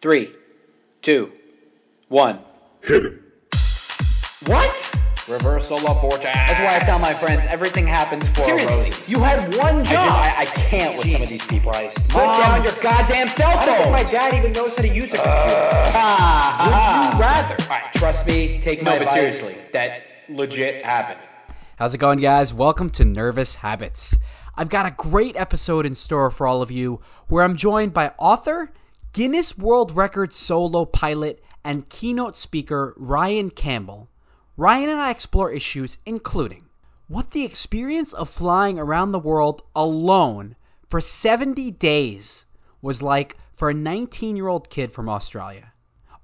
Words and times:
Three, 0.00 0.32
two, 1.02 1.32
one. 2.08 2.40
Hit 2.82 3.04
it. 3.04 3.14
What? 4.46 4.94
Reversal 5.28 5.86
of 5.86 6.00
fortune. 6.00 6.22
That's 6.32 6.58
why 6.58 6.76
I 6.76 6.78
tell 6.78 6.98
my 6.98 7.12
friends 7.12 7.44
everything 7.50 7.86
happens 7.86 8.26
for 8.28 8.44
Seriously, 8.44 8.74
a 8.80 8.84
reason. 8.84 9.04
you 9.06 9.18
had 9.20 9.54
one 9.56 9.80
I, 9.80 9.82
job. 9.82 9.84
just, 9.84 10.38
I, 10.38 10.40
I 10.40 10.44
can't 10.46 10.96
with 10.98 11.10
some 11.12 11.22
of 11.22 11.28
these 11.28 11.44
people. 11.44 11.70
Christ. 11.72 11.98
Put 12.08 12.24
Mom, 12.24 12.40
down 12.40 12.64
your 12.64 12.72
goddamn 12.82 13.28
cell 13.28 13.50
I 13.58 13.66
don't 13.66 13.76
think 13.76 13.90
my 13.92 14.10
dad 14.10 14.32
even 14.34 14.52
knows 14.52 14.74
how 14.74 14.82
to 14.82 14.88
use 14.88 15.12
a 15.12 15.16
computer. 15.16 15.26
Ah, 15.94 16.62
Would 16.64 16.74
ah. 16.74 17.14
you 17.14 17.20
rather? 17.20 17.62
All 17.64 17.68
right, 17.68 17.92
trust 17.94 18.26
me. 18.26 18.58
Take 18.62 18.82
No, 18.82 18.92
my 18.92 18.98
but 18.98 19.02
advice. 19.08 19.38
seriously, 19.38 19.56
that 19.74 20.02
legit 20.30 20.82
happened. 20.84 21.20
How's 21.76 21.92
it 21.94 21.98
going, 21.98 22.20
guys? 22.20 22.54
Welcome 22.54 22.88
to 22.90 23.04
Nervous 23.04 23.54
Habits. 23.54 24.16
I've 24.56 24.70
got 24.70 24.86
a 24.86 24.94
great 24.96 25.36
episode 25.36 25.84
in 25.84 25.94
store 25.94 26.30
for 26.30 26.46
all 26.46 26.62
of 26.62 26.70
you 26.70 27.00
where 27.28 27.44
I'm 27.44 27.56
joined 27.56 27.92
by 27.92 28.12
author, 28.18 28.72
Guinness 29.12 29.58
World 29.58 29.96
Record 29.96 30.32
solo 30.32 30.84
pilot, 30.84 31.42
and 31.64 31.88
keynote 31.88 32.36
speaker 32.36 32.94
Ryan 32.96 33.50
Campbell. 33.50 34.08
Ryan 34.56 34.88
and 34.88 35.00
I 35.00 35.10
explore 35.10 35.50
issues 35.50 35.98
including 36.06 36.68
what 37.08 37.32
the 37.32 37.44
experience 37.44 38.12
of 38.12 38.28
flying 38.30 38.78
around 38.78 39.10
the 39.10 39.18
world 39.18 39.62
alone 39.74 40.54
for 40.88 41.00
70 41.00 41.72
days 41.72 42.46
was 42.80 43.02
like 43.02 43.36
for 43.56 43.68
a 43.68 43.74
19 43.74 44.36
year 44.36 44.46
old 44.46 44.70
kid 44.70 44.92
from 44.92 45.08
Australia. 45.08 45.72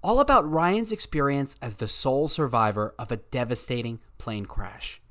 All 0.01 0.21
about 0.21 0.49
Ryan's 0.49 0.93
experience 0.93 1.57
as 1.61 1.75
the 1.75 1.89
sole 1.89 2.29
survivor 2.29 2.95
of 3.01 3.11
a 3.11 3.17
devastating 3.17 3.99
plane 4.17 4.47
crash. 4.47 5.03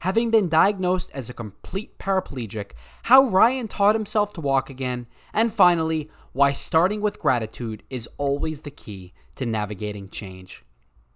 Having 0.00 0.32
been 0.32 0.48
diagnosed 0.48 1.12
as 1.14 1.30
a 1.30 1.34
complete 1.34 1.96
paraplegic, 1.98 2.72
how 3.04 3.26
Ryan 3.26 3.68
taught 3.68 3.94
himself 3.94 4.32
to 4.32 4.40
walk 4.40 4.68
again, 4.68 5.06
and 5.32 5.54
finally, 5.54 6.10
why 6.32 6.52
starting 6.52 7.02
with 7.02 7.18
gratitude 7.18 7.82
is 7.90 8.08
always 8.16 8.60
the 8.60 8.70
key 8.70 9.12
to 9.34 9.44
navigating 9.44 10.08
change. 10.08 10.64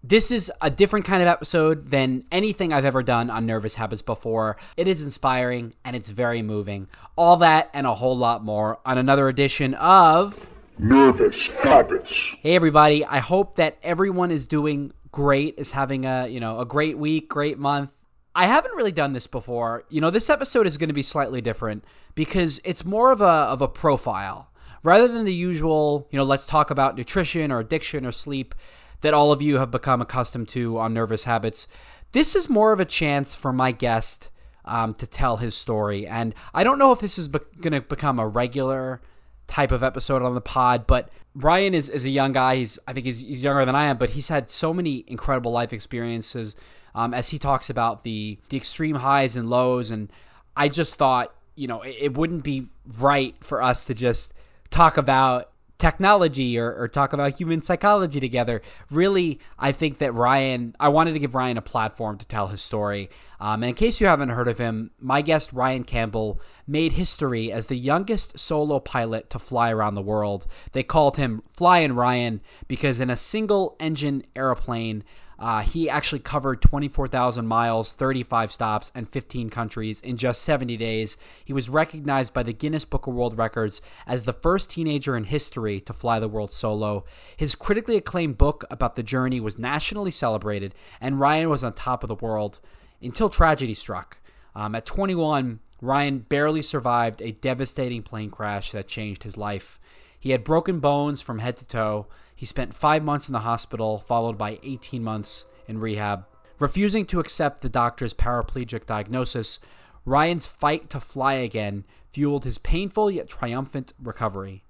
This 0.05 0.31
is 0.31 0.53
a 0.61 0.71
different 0.71 1.07
kind 1.07 1.23
of 1.23 1.29
episode 1.29 1.91
than 1.91 2.23
anything 2.31 2.73
I've 2.73 2.85
ever 2.85 3.03
done 3.03 3.31
on 3.31 3.47
Nervous 3.47 3.75
Habits 3.75 4.03
before. 4.03 4.59
It 4.77 4.87
is 4.87 5.03
inspiring 5.03 5.73
and 5.85 5.97
it's 5.97 6.11
very 6.11 6.43
moving. 6.43 6.87
All 7.17 7.39
that 7.39 7.71
and 7.73 7.87
a 7.87 7.95
whole 7.95 8.17
lot 8.17 8.45
more 8.45 8.79
on 8.85 8.99
another 8.99 9.29
edition 9.29 9.75
of 9.75 10.47
Nervous 10.79 11.47
habits. 11.47 12.35
Hey 12.43 12.55
everybody, 12.55 13.03
I 13.03 13.19
hope 13.21 13.57
that 13.57 13.79
everyone 13.83 14.31
is 14.31 14.47
doing 14.47 14.93
great, 15.11 15.55
is 15.57 15.73
having 15.73 16.05
a, 16.05 16.29
you 16.29 16.41
know, 16.41 16.61
a 16.61 16.67
great 16.67 16.99
week, 16.99 17.31
great 17.31 17.59
month. 17.59 17.89
I 18.35 18.47
haven't 18.47 18.77
really 18.77 18.93
done 18.93 19.15
this 19.15 19.27
before. 19.27 19.85
You 19.89 20.03
know, 20.03 20.11
this 20.11 20.29
episode 20.29 20.67
is 20.67 20.77
going 20.77 20.91
to 20.91 20.95
be 20.95 21.03
slightly 21.03 21.41
different 21.41 21.87
because 22.15 22.61
it's 22.65 22.85
more 22.85 23.11
of 23.11 23.23
a 23.23 23.25
of 23.25 23.63
a 23.63 23.69
profile 23.69 24.51
rather 24.87 25.09
than 25.09 25.25
the 25.25 25.35
usual, 25.35 26.07
you 26.13 26.17
know, 26.17 26.25
let's 26.25 26.47
talk 26.47 26.71
about 26.71 26.97
nutrition 26.97 27.51
or 27.51 27.59
addiction 27.59 28.07
or 28.07 28.13
sleep 28.13 28.55
that 29.01 29.13
all 29.13 29.33
of 29.33 29.43
you 29.43 29.59
have 29.59 29.73
become 29.73 30.01
accustomed 30.01 30.49
to 30.49 30.79
on 30.79 30.95
Nervous 30.95 31.25
Habits. 31.25 31.67
This 32.13 32.37
is 32.37 32.49
more 32.49 32.73
of 32.73 32.79
a 32.79 32.85
chance 32.85 33.35
for 33.35 33.53
my 33.53 33.73
guest 33.73 34.31
um, 34.65 34.95
to 34.95 35.07
tell 35.09 35.37
his 35.37 35.57
story, 35.57 36.07
and 36.07 36.35
I 36.55 36.63
don't 36.63 36.79
know 36.79 36.93
if 36.93 37.01
this 37.01 37.19
is 37.19 37.27
be- 37.27 37.41
going 37.61 37.73
to 37.73 37.81
become 37.81 38.21
a 38.21 38.29
regular 38.29 39.01
type 39.49 39.73
of 39.73 39.83
episode 39.83 40.23
on 40.23 40.37
the 40.37 40.41
pod. 40.41 40.87
But 40.87 41.11
Ryan 41.35 41.75
is, 41.75 41.89
is 41.89 42.05
a 42.05 42.09
young 42.09 42.33
guy. 42.33 42.57
He's 42.57 42.79
I 42.87 42.93
think 42.93 43.07
he's, 43.07 43.19
he's 43.19 43.43
younger 43.43 43.65
than 43.65 43.75
I 43.75 43.87
am, 43.87 43.99
but 43.99 44.11
he's 44.11 44.29
had 44.29 44.49
so 44.49 44.73
many 44.73 45.05
incredible 45.09 45.51
life 45.51 45.73
experiences. 45.73 46.55
Um, 46.95 47.13
as 47.13 47.29
he 47.29 47.41
talks 47.41 47.71
about 47.71 48.05
the 48.05 48.39
the 48.51 48.57
extreme 48.57 48.95
highs 48.95 49.35
and 49.35 49.51
lows, 49.51 49.91
and 49.91 50.13
I 50.57 50.69
just 50.69 50.95
thought 50.95 51.35
you 51.57 51.67
know 51.67 51.83
it, 51.83 51.97
it 52.01 52.17
wouldn't 52.17 52.45
be 52.45 52.69
right 52.99 53.35
for 53.41 53.63
us 53.63 53.85
to 53.87 53.95
just 53.95 54.33
talk 54.71 54.97
about 54.97 55.53
technology 55.79 56.59
or, 56.59 56.75
or 56.75 56.89
talk 56.89 57.13
about 57.13 57.35
human 57.35 57.61
psychology 57.61 58.19
together. 58.19 58.63
Really, 58.91 59.41
I 59.59 59.73
think 59.73 59.99
that 59.99 60.15
Ryan, 60.15 60.75
I 60.81 60.89
wanted 60.89 61.13
to 61.13 61.19
give 61.19 61.35
Ryan 61.35 61.59
a 61.59 61.63
platform 61.63 62.17
to 62.19 62.27
tell 62.27 62.47
his 62.47 62.63
story. 62.63 63.11
Um, 63.41 63.63
and 63.63 63.71
in 63.71 63.75
case 63.75 64.01
you 64.01 64.07
haven't 64.07 64.31
heard 64.31 64.49
of 64.49 64.59
him, 64.59 64.91
my 64.99 65.21
guest 65.21 65.53
Ryan 65.53 65.85
Campbell 65.85 66.41
made 66.67 66.93
history 66.93 67.53
as 67.53 67.67
the 67.67 67.77
youngest 67.77 68.39
solo 68.39 68.81
pilot 68.81 69.29
to 69.31 69.39
fly 69.39 69.71
around 69.71 69.95
the 69.95 70.03
world. 70.03 70.47
They 70.73 70.83
called 70.83 71.19
him 71.19 71.43
Flying 71.57 71.93
Ryan 71.93 72.41
because 72.69 73.01
in 73.01 73.11
a 73.11 73.17
single 73.17 73.77
engine 73.79 74.25
airplane, 74.35 75.05
uh, 75.39 75.61
he 75.61 75.91
actually 75.91 76.21
covered 76.21 76.63
24,000 76.63 77.47
miles, 77.47 77.93
35 77.93 78.51
stops, 78.51 78.91
and 78.95 79.09
15 79.09 79.51
countries 79.51 80.01
in 80.01 80.17
just 80.17 80.43
70 80.43 80.77
days. 80.77 81.17
He 81.45 81.53
was 81.53 81.69
recognized 81.69 82.33
by 82.33 82.43
the 82.43 82.55
Guinness 82.55 82.87
Book 82.87 83.07
of 83.07 83.15
World 83.15 83.37
Records 83.37 83.83
as 84.07 84.25
the 84.25 84.33
first 84.33 84.71
teenager 84.71 85.17
in 85.17 85.25
history 85.25 85.81
to 85.83 85.93
fly 85.93 86.21
the 86.21 86.29
world 86.29 86.51
solo. 86.51 87.05
His 87.37 87.55
critically 87.55 87.97
acclaimed 87.97 88.39
book 88.39 88.65
about 88.71 88.97
the 88.97 89.03
journey 89.03 89.41
was 89.41 89.59
nationally 89.59 90.11
celebrated, 90.11 90.75
and 91.01 91.21
Ryan 91.21 91.51
was 91.51 91.63
on 91.63 91.75
top 91.75 92.03
of 92.03 92.09
the 92.09 92.15
world 92.15 92.59
until 93.03 93.29
tragedy 93.29 93.75
struck. 93.75 94.17
Um, 94.55 94.75
at 94.75 94.87
21, 94.87 95.61
Ryan 95.83 96.21
barely 96.21 96.63
survived 96.63 97.21
a 97.21 97.33
devastating 97.33 98.03
plane 98.03 98.31
crash 98.31 98.73
that 98.73 98.89
changed 98.89 99.23
his 99.23 99.37
life. 99.37 99.79
He 100.19 100.31
had 100.31 100.45
broken 100.45 100.81
bones 100.81 101.21
from 101.21 101.39
head 101.39 101.59
to 101.59 101.69
toe. 101.69 102.07
He 102.39 102.45
spent 102.45 102.75
five 102.75 103.03
months 103.03 103.29
in 103.29 103.33
the 103.33 103.41
hospital, 103.41 103.99
followed 103.99 104.37
by 104.37 104.61
18 104.63 105.03
months 105.03 105.47
in 105.67 105.79
rehab. 105.79 106.27
Refusing 106.59 107.07
to 107.07 107.19
accept 107.19 107.63
the 107.63 107.71
doctor's 107.71 108.13
paraplegic 108.13 108.85
diagnosis, 108.85 109.59
Ryan's 110.05 110.47
fight 110.47 110.91
to 110.91 111.01
fly 111.01 111.33
again 111.33 111.85
fueled 112.13 112.45
his 112.45 112.59
painful 112.59 113.11
yet 113.11 113.29
triumphant 113.29 113.95
recovery. 113.99 114.65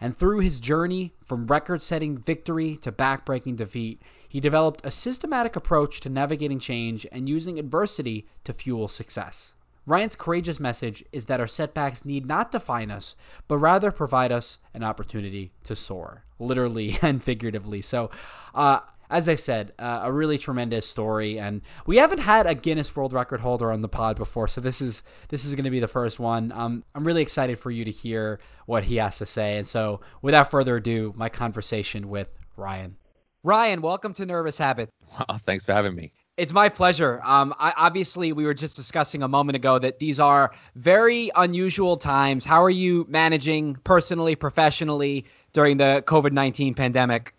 And 0.00 0.16
through 0.16 0.40
his 0.40 0.60
journey 0.60 1.14
from 1.24 1.46
record 1.46 1.80
setting 1.80 2.18
victory 2.18 2.76
to 2.78 2.92
back-breaking 2.92 3.56
defeat, 3.56 4.02
he 4.28 4.40
developed 4.40 4.84
a 4.84 4.90
systematic 4.90 5.56
approach 5.56 6.00
to 6.00 6.10
navigating 6.10 6.58
change 6.58 7.06
and 7.12 7.28
using 7.28 7.58
adversity 7.58 8.26
to 8.44 8.52
fuel 8.52 8.88
success. 8.88 9.54
Ryan's 9.86 10.16
courageous 10.16 10.60
message 10.60 11.04
is 11.12 11.24
that 11.26 11.38
our 11.38 11.46
setbacks 11.46 12.04
need 12.04 12.26
not 12.26 12.50
define 12.50 12.90
us, 12.90 13.14
but 13.46 13.58
rather 13.58 13.92
provide 13.92 14.32
us 14.32 14.58
an 14.74 14.82
opportunity 14.82 15.52
to 15.62 15.76
soar, 15.76 16.24
literally 16.38 16.98
and 17.02 17.22
figuratively. 17.22 17.82
So, 17.82 18.10
uh, 18.54 18.80
as 19.08 19.28
I 19.28 19.36
said, 19.36 19.72
uh, 19.78 20.00
a 20.02 20.12
really 20.12 20.36
tremendous 20.36 20.86
story, 20.86 21.38
and 21.38 21.62
we 21.86 21.96
haven't 21.98 22.18
had 22.18 22.46
a 22.46 22.54
Guinness 22.54 22.94
World 22.96 23.12
Record 23.12 23.40
holder 23.40 23.70
on 23.70 23.80
the 23.80 23.88
pod 23.88 24.16
before, 24.16 24.48
so 24.48 24.60
this 24.60 24.82
is 24.82 25.02
this 25.28 25.44
is 25.44 25.54
going 25.54 25.64
to 25.64 25.70
be 25.70 25.80
the 25.80 25.86
first 25.86 26.18
one. 26.18 26.50
Um, 26.52 26.84
I'm 26.94 27.06
really 27.06 27.22
excited 27.22 27.58
for 27.58 27.70
you 27.70 27.84
to 27.84 27.90
hear 27.90 28.40
what 28.66 28.82
he 28.84 28.96
has 28.96 29.18
to 29.18 29.26
say, 29.26 29.58
and 29.58 29.66
so 29.66 30.00
without 30.22 30.50
further 30.50 30.76
ado, 30.76 31.14
my 31.16 31.28
conversation 31.28 32.08
with 32.08 32.28
Ryan. 32.56 32.96
Ryan, 33.44 33.80
welcome 33.80 34.12
to 34.14 34.26
Nervous 34.26 34.58
Habit. 34.58 34.90
Oh, 35.28 35.38
thanks 35.46 35.64
for 35.64 35.72
having 35.72 35.94
me. 35.94 36.12
It's 36.36 36.52
my 36.52 36.68
pleasure. 36.68 37.20
Um, 37.24 37.54
I, 37.58 37.72
obviously, 37.78 38.32
we 38.32 38.44
were 38.44 38.52
just 38.52 38.76
discussing 38.76 39.22
a 39.22 39.28
moment 39.28 39.56
ago 39.56 39.78
that 39.78 39.98
these 39.98 40.20
are 40.20 40.52
very 40.74 41.30
unusual 41.34 41.96
times. 41.96 42.44
How 42.44 42.62
are 42.62 42.70
you 42.70 43.06
managing 43.08 43.76
personally, 43.84 44.34
professionally 44.34 45.24
during 45.54 45.78
the 45.78 46.04
COVID 46.06 46.32
19 46.32 46.74
pandemic? 46.74 47.34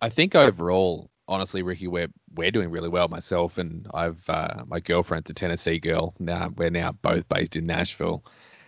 I 0.00 0.08
think 0.08 0.34
overall, 0.34 1.08
honestly, 1.28 1.62
Ricky, 1.62 1.86
we're 1.86 2.08
we're 2.34 2.50
doing 2.50 2.70
really 2.70 2.88
well. 2.88 3.06
Myself 3.06 3.58
and 3.58 3.86
I've 3.94 4.28
uh, 4.28 4.64
my 4.66 4.80
girlfriend's 4.80 5.30
a 5.30 5.34
Tennessee 5.34 5.78
girl. 5.78 6.12
Now 6.18 6.50
we're 6.56 6.70
now 6.70 6.92
both 6.92 7.28
based 7.28 7.54
in 7.54 7.64
Nashville. 7.64 8.24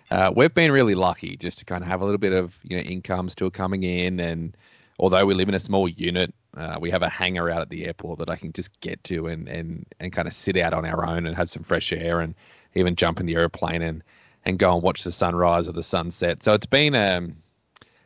Uh, 0.08 0.32
we've 0.36 0.54
been 0.54 0.70
really 0.70 0.94
lucky 0.94 1.36
just 1.36 1.58
to 1.58 1.64
kind 1.64 1.82
of 1.82 1.88
have 1.88 2.00
a 2.00 2.04
little 2.04 2.18
bit 2.18 2.32
of 2.32 2.56
you 2.62 2.76
know 2.76 2.82
income 2.82 3.28
still 3.28 3.50
coming 3.50 3.82
in, 3.82 4.20
and 4.20 4.56
although 5.00 5.26
we 5.26 5.34
live 5.34 5.48
in 5.48 5.54
a 5.56 5.60
small 5.60 5.88
unit, 5.88 6.32
uh, 6.56 6.78
we 6.80 6.90
have 6.90 7.02
a 7.02 7.08
hangar 7.08 7.50
out 7.50 7.60
at 7.60 7.68
the 7.68 7.86
airport 7.86 8.18
that 8.20 8.30
I 8.30 8.36
can 8.36 8.52
just 8.52 8.80
get 8.80 9.02
to 9.04 9.26
and 9.26 9.48
and 9.48 9.86
and 10.00 10.12
kind 10.12 10.28
of 10.28 10.34
sit 10.34 10.56
out 10.56 10.72
on 10.72 10.84
our 10.84 11.06
own 11.06 11.26
and 11.26 11.36
have 11.36 11.50
some 11.50 11.64
fresh 11.64 11.92
air 11.92 12.20
and 12.20 12.34
even 12.74 12.96
jump 12.96 13.20
in 13.20 13.26
the 13.26 13.34
airplane 13.34 13.82
and 13.82 14.02
and 14.44 14.58
go 14.58 14.74
and 14.74 14.82
watch 14.82 15.04
the 15.04 15.12
sunrise 15.12 15.68
or 15.68 15.72
the 15.72 15.82
sunset. 15.82 16.42
So 16.42 16.54
it's 16.54 16.66
been 16.66 16.94
um 16.94 17.36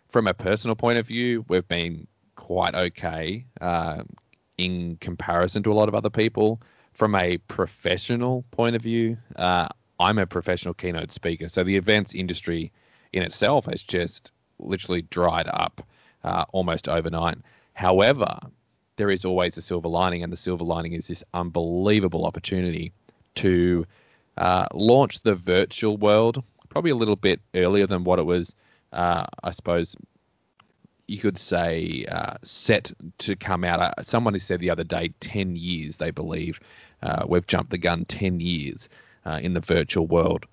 from 0.08 0.26
a 0.26 0.34
personal 0.34 0.74
point 0.74 0.98
of 0.98 1.06
view, 1.06 1.44
we've 1.48 1.68
been 1.68 2.06
quite 2.36 2.74
okay 2.74 3.44
uh, 3.60 4.02
in 4.56 4.96
comparison 4.96 5.62
to 5.64 5.72
a 5.72 5.74
lot 5.74 5.88
of 5.88 5.94
other 5.94 6.10
people. 6.10 6.60
From 6.92 7.14
a 7.14 7.38
professional 7.38 8.44
point 8.50 8.74
of 8.74 8.82
view, 8.82 9.18
uh, 9.36 9.68
I'm 10.00 10.18
a 10.18 10.26
professional 10.26 10.74
keynote 10.74 11.12
speaker, 11.12 11.48
so 11.48 11.62
the 11.62 11.76
events 11.76 12.14
industry 12.14 12.72
in 13.12 13.22
itself 13.22 13.66
has 13.66 13.82
just 13.82 14.32
literally 14.58 15.02
dried 15.02 15.48
up 15.48 15.82
uh, 16.24 16.44
almost 16.52 16.88
overnight. 16.88 17.38
However, 17.78 18.40
there 18.96 19.08
is 19.08 19.24
always 19.24 19.56
a 19.56 19.62
silver 19.62 19.88
lining, 19.88 20.24
and 20.24 20.32
the 20.32 20.36
silver 20.36 20.64
lining 20.64 20.94
is 20.94 21.06
this 21.06 21.22
unbelievable 21.32 22.26
opportunity 22.26 22.92
to 23.36 23.86
uh, 24.36 24.66
launch 24.74 25.22
the 25.22 25.36
virtual 25.36 25.96
world 25.96 26.42
probably 26.68 26.90
a 26.90 26.96
little 26.96 27.14
bit 27.14 27.40
earlier 27.54 27.86
than 27.86 28.02
what 28.02 28.18
it 28.18 28.26
was, 28.26 28.56
uh, 28.92 29.24
I 29.44 29.52
suppose, 29.52 29.96
you 31.06 31.18
could 31.18 31.38
say 31.38 32.04
uh, 32.10 32.34
set 32.42 32.90
to 33.18 33.36
come 33.36 33.62
out. 33.62 33.80
Uh, 33.80 34.02
someone 34.02 34.36
said 34.40 34.58
the 34.58 34.70
other 34.70 34.82
day, 34.82 35.12
10 35.20 35.54
years, 35.54 35.98
they 35.98 36.10
believe. 36.10 36.58
Uh, 37.00 37.24
we've 37.28 37.46
jumped 37.46 37.70
the 37.70 37.78
gun 37.78 38.04
10 38.06 38.40
years 38.40 38.88
uh, 39.24 39.38
in 39.40 39.54
the 39.54 39.60
virtual 39.60 40.06
world 40.06 40.46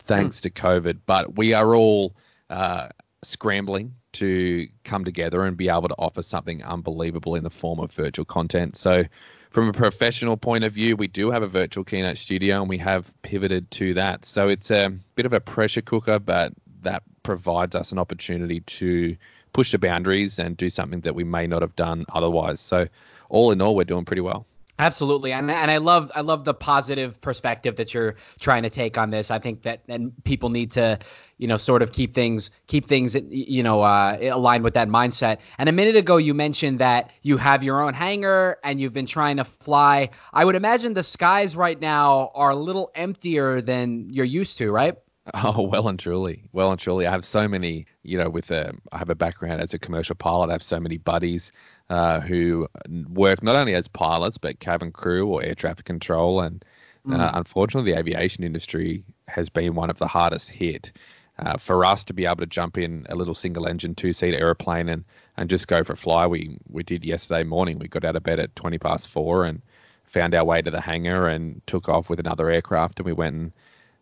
thanks 0.00 0.40
to 0.40 0.50
COVID. 0.50 0.98
But 1.06 1.36
we 1.36 1.52
are 1.52 1.72
all 1.72 2.14
uh, 2.50 2.88
scrambling 3.22 3.94
to 4.18 4.68
come 4.84 5.04
together 5.04 5.44
and 5.44 5.56
be 5.56 5.68
able 5.68 5.88
to 5.88 5.94
offer 5.98 6.22
something 6.22 6.62
unbelievable 6.62 7.34
in 7.34 7.44
the 7.44 7.50
form 7.50 7.80
of 7.80 7.92
virtual 7.92 8.24
content. 8.24 8.76
So, 8.76 9.04
from 9.50 9.68
a 9.68 9.72
professional 9.72 10.36
point 10.36 10.64
of 10.64 10.72
view, 10.72 10.94
we 10.96 11.08
do 11.08 11.30
have 11.30 11.42
a 11.42 11.48
virtual 11.48 11.82
keynote 11.82 12.18
studio 12.18 12.60
and 12.60 12.68
we 12.68 12.78
have 12.78 13.10
pivoted 13.22 13.70
to 13.72 13.94
that. 13.94 14.24
So, 14.24 14.48
it's 14.48 14.70
a 14.70 14.92
bit 15.14 15.26
of 15.26 15.32
a 15.32 15.40
pressure 15.40 15.82
cooker, 15.82 16.18
but 16.18 16.52
that 16.82 17.02
provides 17.22 17.74
us 17.74 17.92
an 17.92 17.98
opportunity 17.98 18.60
to 18.60 19.16
push 19.52 19.72
the 19.72 19.78
boundaries 19.78 20.38
and 20.38 20.56
do 20.56 20.70
something 20.70 21.00
that 21.00 21.14
we 21.14 21.24
may 21.24 21.46
not 21.46 21.62
have 21.62 21.74
done 21.76 22.04
otherwise. 22.12 22.60
So, 22.60 22.88
all 23.28 23.52
in 23.52 23.60
all, 23.60 23.74
we're 23.74 23.84
doing 23.84 24.04
pretty 24.04 24.22
well. 24.22 24.46
Absolutely, 24.80 25.32
and 25.32 25.50
and 25.50 25.72
I 25.72 25.78
love 25.78 26.12
I 26.14 26.20
love 26.20 26.44
the 26.44 26.54
positive 26.54 27.20
perspective 27.20 27.74
that 27.76 27.92
you're 27.92 28.14
trying 28.38 28.62
to 28.62 28.70
take 28.70 28.96
on 28.96 29.10
this. 29.10 29.28
I 29.28 29.40
think 29.40 29.62
that 29.62 29.80
and 29.88 30.12
people 30.22 30.50
need 30.50 30.70
to, 30.72 31.00
you 31.38 31.46
know, 31.46 31.56
sort 31.56 31.82
of 31.82 31.92
keep 31.92 32.14
things 32.14 32.50
keep 32.66 32.86
things 32.86 33.16
you 33.30 33.62
know 33.62 33.82
uh, 33.82 34.18
aligned 34.20 34.64
with 34.64 34.74
that 34.74 34.88
mindset. 34.88 35.38
And 35.58 35.68
a 35.68 35.72
minute 35.72 35.96
ago 35.96 36.16
you 36.16 36.34
mentioned 36.34 36.80
that 36.80 37.10
you 37.22 37.36
have 37.36 37.62
your 37.64 37.82
own 37.82 37.94
hangar 37.94 38.58
and 38.62 38.80
you've 38.80 38.92
been 38.92 39.06
trying 39.06 39.38
to 39.38 39.44
fly. 39.44 40.10
I 40.32 40.44
would 40.44 40.56
imagine 40.56 40.94
the 40.94 41.02
skies 41.02 41.56
right 41.56 41.80
now 41.80 42.32
are 42.34 42.50
a 42.50 42.56
little 42.56 42.90
emptier 42.94 43.60
than 43.60 44.10
you're 44.10 44.26
used 44.26 44.58
to, 44.58 44.70
right? 44.70 44.96
Oh, 45.34 45.62
well 45.62 45.88
and 45.88 45.98
truly, 45.98 46.48
well 46.52 46.70
and 46.70 46.80
truly. 46.80 47.06
I 47.06 47.10
have 47.10 47.24
so 47.24 47.46
many, 47.46 47.86
you 48.02 48.16
know, 48.16 48.30
with 48.30 48.50
a, 48.50 48.72
I 48.92 48.98
have 48.98 49.10
a 49.10 49.14
background 49.14 49.60
as 49.60 49.74
a 49.74 49.78
commercial 49.78 50.14
pilot. 50.14 50.48
I 50.48 50.52
have 50.52 50.62
so 50.62 50.80
many 50.80 50.96
buddies 50.96 51.52
uh, 51.90 52.20
who 52.20 52.66
work 53.10 53.42
not 53.42 53.56
only 53.56 53.74
as 53.74 53.88
pilots 53.88 54.38
but 54.38 54.60
cabin 54.60 54.90
crew 54.90 55.26
or 55.26 55.42
air 55.42 55.54
traffic 55.54 55.84
control. 55.84 56.40
And 56.40 56.64
uh, 57.06 57.32
mm. 57.32 57.36
unfortunately, 57.36 57.92
the 57.92 57.98
aviation 57.98 58.44
industry 58.44 59.04
has 59.26 59.48
been 59.48 59.74
one 59.74 59.90
of 59.90 59.98
the 59.98 60.06
hardest 60.06 60.48
hit. 60.48 60.92
Uh, 61.38 61.56
for 61.56 61.84
us 61.84 62.02
to 62.04 62.12
be 62.12 62.26
able 62.26 62.36
to 62.36 62.46
jump 62.46 62.76
in 62.76 63.06
a 63.08 63.14
little 63.14 63.34
single 63.34 63.66
engine 63.66 63.94
two 63.94 64.12
seat 64.12 64.34
aeroplane 64.34 64.88
and, 64.88 65.04
and 65.36 65.48
just 65.48 65.68
go 65.68 65.84
for 65.84 65.92
a 65.92 65.96
fly, 65.96 66.26
we 66.26 66.58
we 66.68 66.82
did 66.82 67.04
yesterday 67.04 67.44
morning. 67.44 67.78
We 67.78 67.86
got 67.88 68.04
out 68.04 68.16
of 68.16 68.24
bed 68.24 68.40
at 68.40 68.56
20 68.56 68.78
past 68.78 69.08
four 69.08 69.44
and 69.44 69.62
found 70.04 70.34
our 70.34 70.44
way 70.44 70.62
to 70.62 70.70
the 70.70 70.80
hangar 70.80 71.28
and 71.28 71.60
took 71.66 71.88
off 71.88 72.10
with 72.10 72.18
another 72.18 72.50
aircraft 72.50 72.98
and 72.98 73.06
we 73.06 73.12
went 73.12 73.36
and 73.36 73.52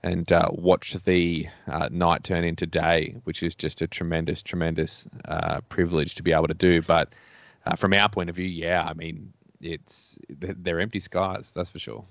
and 0.03 0.33
uh, 0.33 0.49
watch 0.53 0.95
the 1.05 1.49
uh, 1.67 1.89
night 1.91 2.23
turn 2.23 2.45
into 2.45 2.65
day, 2.65 3.17
which 3.25 3.43
is 3.43 3.57
just 3.57 3.83
a 3.83 3.89
tremendous, 3.89 4.41
tremendous 4.41 5.09
uh, 5.25 5.61
privilege 5.69 6.15
to 6.15 6.23
be 6.23 6.33
able 6.33 6.47
to 6.47 6.55
do. 6.55 6.81
But 6.81 7.13
uh, 7.67 7.75
from 7.75 7.93
our 7.93 8.09
point 8.09 8.31
of 8.31 8.37
view, 8.37 8.47
yeah, 8.47 8.87
I 8.89 8.95
mean, 8.95 9.33
it's 9.61 10.19
they're 10.29 10.81
empty 10.81 11.01
skies, 11.01 11.51
that's 11.51 11.71
for 11.71 11.81
sure. 11.81 12.05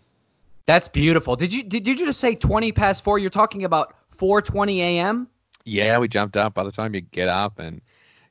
That's 0.65 0.87
beautiful. 0.87 1.35
Did 1.35 1.53
you 1.53 1.63
did 1.63 1.87
you 1.87 1.95
just 1.95 2.19
say 2.19 2.35
20 2.35 2.71
past 2.71 3.03
four? 3.03 3.19
You're 3.19 3.29
talking 3.29 3.63
about 3.63 3.95
4:20 4.17 4.77
a.m. 4.77 5.27
Yeah, 5.65 5.97
we 5.97 6.07
jumped 6.07 6.37
up. 6.37 6.53
By 6.53 6.63
the 6.63 6.71
time 6.71 6.93
you 6.93 7.01
get 7.01 7.27
up 7.27 7.59
and 7.59 7.81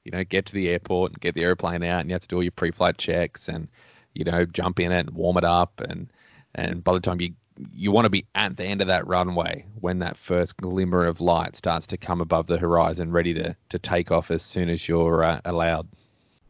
you 0.04 0.12
know 0.12 0.24
get 0.24 0.46
to 0.46 0.54
the 0.54 0.68
airport 0.68 1.12
and 1.12 1.20
get 1.20 1.34
the 1.34 1.42
airplane 1.42 1.82
out, 1.82 2.00
and 2.00 2.10
you 2.10 2.14
have 2.14 2.22
to 2.22 2.28
do 2.28 2.36
all 2.36 2.42
your 2.42 2.52
pre-flight 2.52 2.98
checks 2.98 3.48
and 3.48 3.68
you 4.14 4.24
know 4.24 4.44
jump 4.44 4.80
in 4.80 4.92
it 4.92 5.06
and 5.06 5.10
warm 5.10 5.36
it 5.36 5.44
up 5.44 5.80
and 5.80 6.08
and 6.54 6.84
by 6.84 6.92
the 6.92 7.00
time 7.00 7.20
you 7.20 7.32
you 7.72 7.92
want 7.92 8.04
to 8.04 8.10
be 8.10 8.26
at 8.34 8.56
the 8.56 8.64
end 8.64 8.80
of 8.80 8.88
that 8.88 9.06
runway 9.06 9.64
when 9.80 10.00
that 10.00 10.16
first 10.16 10.56
glimmer 10.56 11.04
of 11.04 11.20
light 11.20 11.56
starts 11.56 11.86
to 11.86 11.96
come 11.96 12.20
above 12.20 12.46
the 12.46 12.58
horizon, 12.58 13.12
ready 13.12 13.34
to, 13.34 13.56
to 13.68 13.78
take 13.78 14.10
off 14.10 14.30
as 14.30 14.42
soon 14.42 14.68
as 14.68 14.88
you're 14.88 15.22
uh, 15.22 15.40
allowed. 15.44 15.86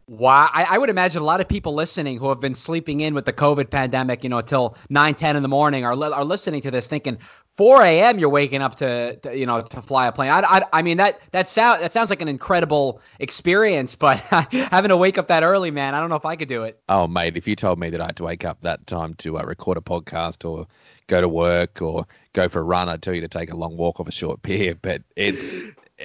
Wow, 0.07 0.51
I, 0.53 0.65
I, 0.65 0.79
would 0.79 0.91
imagine 0.91 1.23
a 1.23 1.25
lot 1.25 1.41
of 1.41 1.49
people 1.49 1.73
listening 1.73 2.19
who 2.19 2.29
have 2.29 2.39
been 2.39 2.53
sleeping 2.53 3.01
in 3.01 3.15
with 3.15 3.25
the 3.25 3.33
COVID 3.33 3.71
pandemic, 3.71 4.23
you 4.23 4.29
know, 4.29 4.43
till 4.43 4.77
9, 4.91 5.15
10 5.15 5.37
in 5.37 5.43
the 5.43 5.49
morning, 5.49 5.85
are, 5.85 5.93
are 5.93 6.25
listening 6.25 6.61
to 6.63 6.71
this 6.71 6.87
thinking, 6.87 7.17
4 7.56 7.83
a.m. 7.83 8.19
You're 8.19 8.31
waking 8.31 8.62
up 8.62 8.77
to, 8.77 9.17
to, 9.17 9.37
you 9.37 9.47
know 9.47 9.62
to 9.62 9.83
fly 9.83 10.09
a 10.09 10.12
plane. 10.12 10.31
I, 10.31 10.41
I, 10.41 10.62
I 10.73 10.83
mean 10.83 10.97
that 10.97 11.21
that 11.33 11.47
sound 11.49 11.83
that 11.83 11.93
sounds 11.93 12.11
like 12.11 12.23
an 12.23 12.29
incredible 12.29 13.01
experience, 13.19 13.95
but 14.05 14.19
having 14.19 14.89
to 14.89 14.97
wake 14.97 15.19
up 15.19 15.29
that 15.29 15.43
early, 15.43 15.71
man, 15.71 15.95
I 15.95 16.01
don't 16.01 16.11
know 16.11 16.17
if 16.17 16.27
I 16.27 16.37
could 16.37 16.49
do 16.49 16.65
it. 16.65 16.81
Oh, 16.89 17.06
mate, 17.06 17.37
if 17.37 17.47
you 17.47 17.56
told 17.56 17.79
me 17.79 17.91
that 17.91 18.01
I 18.01 18.06
had 18.06 18.17
to 18.17 18.25
wake 18.25 18.45
up 18.45 18.62
that 18.62 18.87
time 18.87 19.15
to 19.15 19.39
uh, 19.39 19.43
record 19.43 19.77
a 19.77 19.81
podcast 19.81 20.49
or 20.49 20.67
go 21.06 21.21
to 21.21 21.29
work 21.29 21.81
or 21.83 22.06
go 22.33 22.49
for 22.49 22.61
a 22.61 22.65
run, 22.65 22.89
I'd 22.89 23.03
tell 23.03 23.15
you 23.15 23.21
to 23.21 23.29
take 23.29 23.51
a 23.51 23.57
long 23.57 23.77
walk 23.77 24.00
off 24.00 24.09
a 24.09 24.12
short 24.12 24.43
pier. 24.43 24.75
But 24.83 25.03
it's 25.17 25.62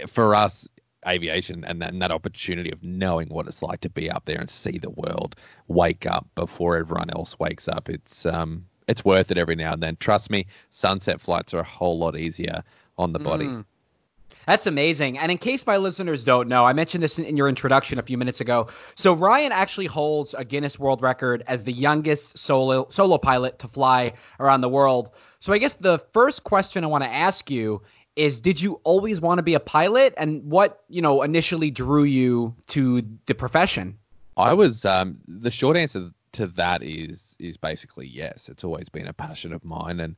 for 0.08 0.36
us, 0.36 0.68
aviation 1.08 1.64
and 1.64 1.82
that, 1.82 1.94
and 1.94 2.02
that 2.02 2.12
opportunity 2.12 2.72
of 2.72 2.84
knowing 2.84 3.30
what 3.30 3.48
it's 3.48 3.64
like 3.64 3.82
to 3.82 3.90
be 3.90 4.12
up 4.12 4.26
there 4.26 4.40
and 4.40 4.50
see 4.50 4.78
the 4.78 4.90
world 4.90 5.36
wake 5.68 6.06
up 6.06 6.28
before 6.36 6.78
everyone 6.78 7.10
else 7.10 7.40
wakes 7.40 7.68
up. 7.68 7.90
It's 7.90 8.26
um 8.26 8.66
it's 8.90 9.06
worth 9.06 9.30
it 9.30 9.38
every 9.38 9.56
now 9.56 9.74
and 9.74 9.84
then. 9.84 9.96
Trust 9.98 10.30
me, 10.32 10.48
sunset 10.72 11.22
flights 11.22 11.54
are 11.54 11.60
a 11.60 11.64
whole 11.64 12.00
lot 12.00 12.18
easier 12.18 12.64
on 12.98 13.14
the 13.14 13.20
body. 13.20 13.46
Mm. 13.46 13.66
That's 14.48 14.66
amazing. 14.66 15.20
And 15.20 15.32
in 15.32 15.38
case 15.38 15.68
my 15.68 15.78
listeners 15.78 16.24
don't 16.24 16.48
know, 16.48 16.66
I 16.66 16.74
mentioned 16.74 17.04
this 17.04 17.20
in, 17.20 17.26
in, 17.26 17.38
your 17.38 17.48
introduction 17.48 18.00
a 18.00 18.02
few 18.02 18.18
minutes 18.18 18.42
ago. 18.42 18.70
So 18.96 19.14
Ryan 19.14 19.52
actually 19.52 19.86
holds 19.86 20.34
a 20.34 20.44
Guinness 20.44 20.80
World 20.80 21.04
Record 21.04 21.44
as 21.46 21.64
the 21.64 21.72
youngest 21.72 22.40
solo 22.40 22.88
solo 22.90 23.20
pilot 23.20 23.60
to 23.60 23.68
fly 23.68 24.14
around 24.40 24.62
the 24.62 24.70
world. 24.70 25.12
So 25.40 25.54
I 25.54 25.60
guess 25.60 25.76
the 25.76 26.00
first 26.14 26.44
question 26.44 26.84
I 26.84 26.88
want 26.88 27.04
to 27.04 27.10
ask 27.10 27.52
you 27.52 27.84
is 28.16 28.42
did 28.42 28.60
you 28.60 28.82
always 28.84 29.22
want 29.22 29.38
to 29.38 29.44
be 29.44 29.54
a 29.54 29.60
pilot 29.60 30.16
and 30.18 30.44
what, 30.50 30.84
you 30.90 31.04
know, 31.04 31.22
initially 31.22 31.70
drew 31.70 32.04
you 32.04 32.56
to 32.68 33.04
the 33.28 33.36
profession? 33.36 34.00
I 34.36 34.54
was 34.54 34.84
um, 34.84 35.20
the 35.28 35.52
short 35.52 35.78
answer 35.78 36.10
to 36.40 36.48
that 36.48 36.84
is 36.84 37.36
is 37.40 37.58
basically 37.58 38.08
yes. 38.08 38.50
It's 38.50 38.64
always 38.64 38.90
been 38.90 39.08
a 39.08 39.14
passion 39.14 39.54
of 39.54 39.64
mine 39.64 40.00
and 40.00 40.16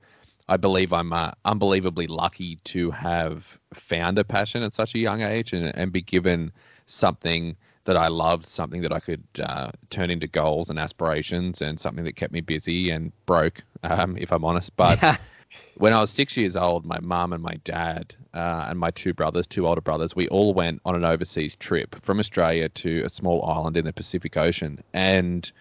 I 0.47 0.57
believe 0.57 0.91
I'm 0.91 1.13
uh, 1.13 1.31
unbelievably 1.45 2.07
lucky 2.07 2.57
to 2.65 2.91
have 2.91 3.57
found 3.73 4.19
a 4.19 4.23
passion 4.23 4.63
at 4.63 4.73
such 4.73 4.95
a 4.95 4.99
young 4.99 5.21
age 5.21 5.53
and, 5.53 5.73
and 5.75 5.91
be 5.91 6.01
given 6.01 6.51
something 6.85 7.55
that 7.85 7.97
I 7.97 8.09
loved, 8.09 8.45
something 8.45 8.81
that 8.81 8.93
I 8.93 8.99
could 8.99 9.23
uh, 9.41 9.71
turn 9.89 10.09
into 10.09 10.27
goals 10.27 10.69
and 10.69 10.77
aspirations, 10.77 11.61
and 11.61 11.79
something 11.79 12.03
that 12.03 12.15
kept 12.15 12.33
me 12.33 12.41
busy 12.41 12.91
and 12.91 13.11
broke, 13.25 13.63
um, 13.83 14.17
if 14.17 14.31
I'm 14.31 14.45
honest. 14.45 14.75
But 14.75 15.01
yeah. 15.01 15.17
when 15.75 15.93
I 15.93 16.01
was 16.01 16.11
six 16.11 16.37
years 16.37 16.55
old, 16.55 16.85
my 16.85 16.99
mum 16.99 17.33
and 17.33 17.41
my 17.41 17.55
dad 17.63 18.15
uh, 18.33 18.65
and 18.67 18.77
my 18.77 18.91
two 18.91 19.13
brothers, 19.13 19.47
two 19.47 19.67
older 19.67 19.81
brothers, 19.81 20.15
we 20.15 20.27
all 20.27 20.53
went 20.53 20.81
on 20.85 20.95
an 20.95 21.05
overseas 21.05 21.55
trip 21.55 21.95
from 22.03 22.19
Australia 22.19 22.69
to 22.69 23.03
a 23.03 23.09
small 23.09 23.43
island 23.45 23.77
in 23.77 23.85
the 23.85 23.93
Pacific 23.93 24.37
Ocean, 24.37 24.83
and 24.93 25.51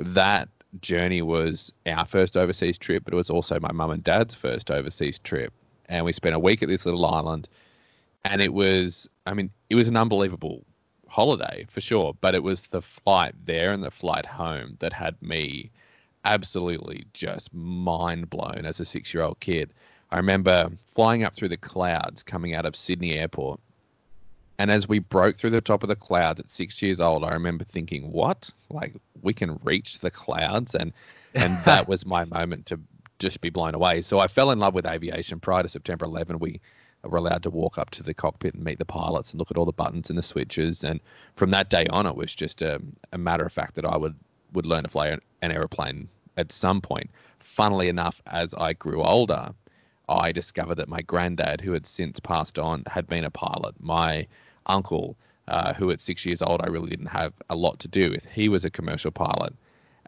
that 0.00 0.48
journey 0.80 1.22
was 1.22 1.72
our 1.86 2.06
first 2.06 2.36
overseas 2.36 2.78
trip, 2.78 3.04
but 3.04 3.12
it 3.12 3.16
was 3.16 3.30
also 3.30 3.58
my 3.60 3.72
mum 3.72 3.90
and 3.90 4.04
dad's 4.04 4.34
first 4.34 4.70
overseas 4.70 5.18
trip. 5.18 5.52
And 5.88 6.04
we 6.04 6.12
spent 6.12 6.34
a 6.34 6.38
week 6.38 6.62
at 6.62 6.68
this 6.68 6.86
little 6.86 7.04
island, 7.04 7.48
and 8.24 8.40
it 8.40 8.52
was, 8.52 9.08
I 9.26 9.34
mean, 9.34 9.50
it 9.68 9.74
was 9.74 9.88
an 9.88 9.96
unbelievable 9.96 10.64
holiday 11.08 11.66
for 11.68 11.80
sure, 11.80 12.14
but 12.20 12.34
it 12.34 12.42
was 12.42 12.68
the 12.68 12.82
flight 12.82 13.34
there 13.44 13.72
and 13.72 13.82
the 13.82 13.90
flight 13.90 14.24
home 14.24 14.76
that 14.78 14.92
had 14.92 15.20
me 15.20 15.70
absolutely 16.24 17.04
just 17.12 17.52
mind 17.52 18.30
blown 18.30 18.64
as 18.64 18.78
a 18.78 18.84
six 18.84 19.12
year 19.12 19.24
old 19.24 19.40
kid. 19.40 19.72
I 20.10 20.16
remember 20.16 20.70
flying 20.94 21.24
up 21.24 21.34
through 21.34 21.48
the 21.48 21.56
clouds 21.56 22.22
coming 22.22 22.54
out 22.54 22.66
of 22.66 22.76
Sydney 22.76 23.18
Airport 23.18 23.60
and 24.60 24.70
as 24.70 24.86
we 24.86 24.98
broke 24.98 25.36
through 25.36 25.50
the 25.50 25.62
top 25.62 25.82
of 25.82 25.88
the 25.88 25.96
clouds 25.96 26.38
at 26.38 26.50
six 26.50 26.82
years 26.82 27.00
old, 27.00 27.24
I 27.24 27.32
remember 27.32 27.64
thinking, 27.64 28.12
"What? 28.12 28.50
Like 28.68 28.94
we 29.22 29.32
can 29.32 29.58
reach 29.64 30.00
the 30.00 30.10
clouds?" 30.10 30.74
And 30.74 30.92
and 31.34 31.56
that 31.64 31.88
was 31.88 32.04
my 32.04 32.26
moment 32.26 32.66
to 32.66 32.78
just 33.18 33.40
be 33.40 33.48
blown 33.48 33.74
away. 33.74 34.02
So 34.02 34.18
I 34.18 34.28
fell 34.28 34.50
in 34.50 34.58
love 34.58 34.74
with 34.74 34.84
aviation. 34.84 35.40
Prior 35.40 35.62
to 35.62 35.68
September 35.70 36.04
11, 36.04 36.40
we 36.40 36.60
were 37.04 37.16
allowed 37.16 37.42
to 37.44 37.50
walk 37.50 37.78
up 37.78 37.88
to 37.92 38.02
the 38.02 38.12
cockpit 38.12 38.52
and 38.52 38.62
meet 38.62 38.78
the 38.78 38.84
pilots 38.84 39.32
and 39.32 39.38
look 39.38 39.50
at 39.50 39.56
all 39.56 39.64
the 39.64 39.72
buttons 39.72 40.10
and 40.10 40.18
the 40.18 40.22
switches. 40.22 40.84
And 40.84 41.00
from 41.36 41.52
that 41.52 41.70
day 41.70 41.86
on, 41.86 42.04
it 42.04 42.14
was 42.14 42.34
just 42.34 42.60
a, 42.60 42.82
a 43.14 43.18
matter 43.18 43.46
of 43.46 43.54
fact 43.54 43.76
that 43.76 43.86
I 43.86 43.96
would 43.96 44.14
would 44.52 44.66
learn 44.66 44.82
to 44.82 44.90
fly 44.90 45.08
an, 45.08 45.22
an 45.40 45.52
aeroplane 45.52 46.06
at 46.36 46.52
some 46.52 46.82
point. 46.82 47.08
Funnily 47.38 47.88
enough, 47.88 48.20
as 48.26 48.52
I 48.52 48.74
grew 48.74 49.02
older, 49.02 49.54
I 50.06 50.32
discovered 50.32 50.74
that 50.74 50.88
my 50.90 51.00
granddad, 51.00 51.62
who 51.62 51.72
had 51.72 51.86
since 51.86 52.20
passed 52.20 52.58
on, 52.58 52.82
had 52.88 53.06
been 53.06 53.24
a 53.24 53.30
pilot. 53.30 53.74
My 53.80 54.26
uncle, 54.66 55.16
uh, 55.48 55.72
who 55.74 55.90
at 55.90 56.00
six 56.00 56.24
years 56.24 56.42
old 56.42 56.60
I 56.62 56.66
really 56.66 56.90
didn't 56.90 57.06
have 57.06 57.32
a 57.48 57.56
lot 57.56 57.78
to 57.80 57.88
do 57.88 58.10
with. 58.10 58.24
He 58.26 58.48
was 58.48 58.64
a 58.64 58.70
commercial 58.70 59.10
pilot. 59.10 59.54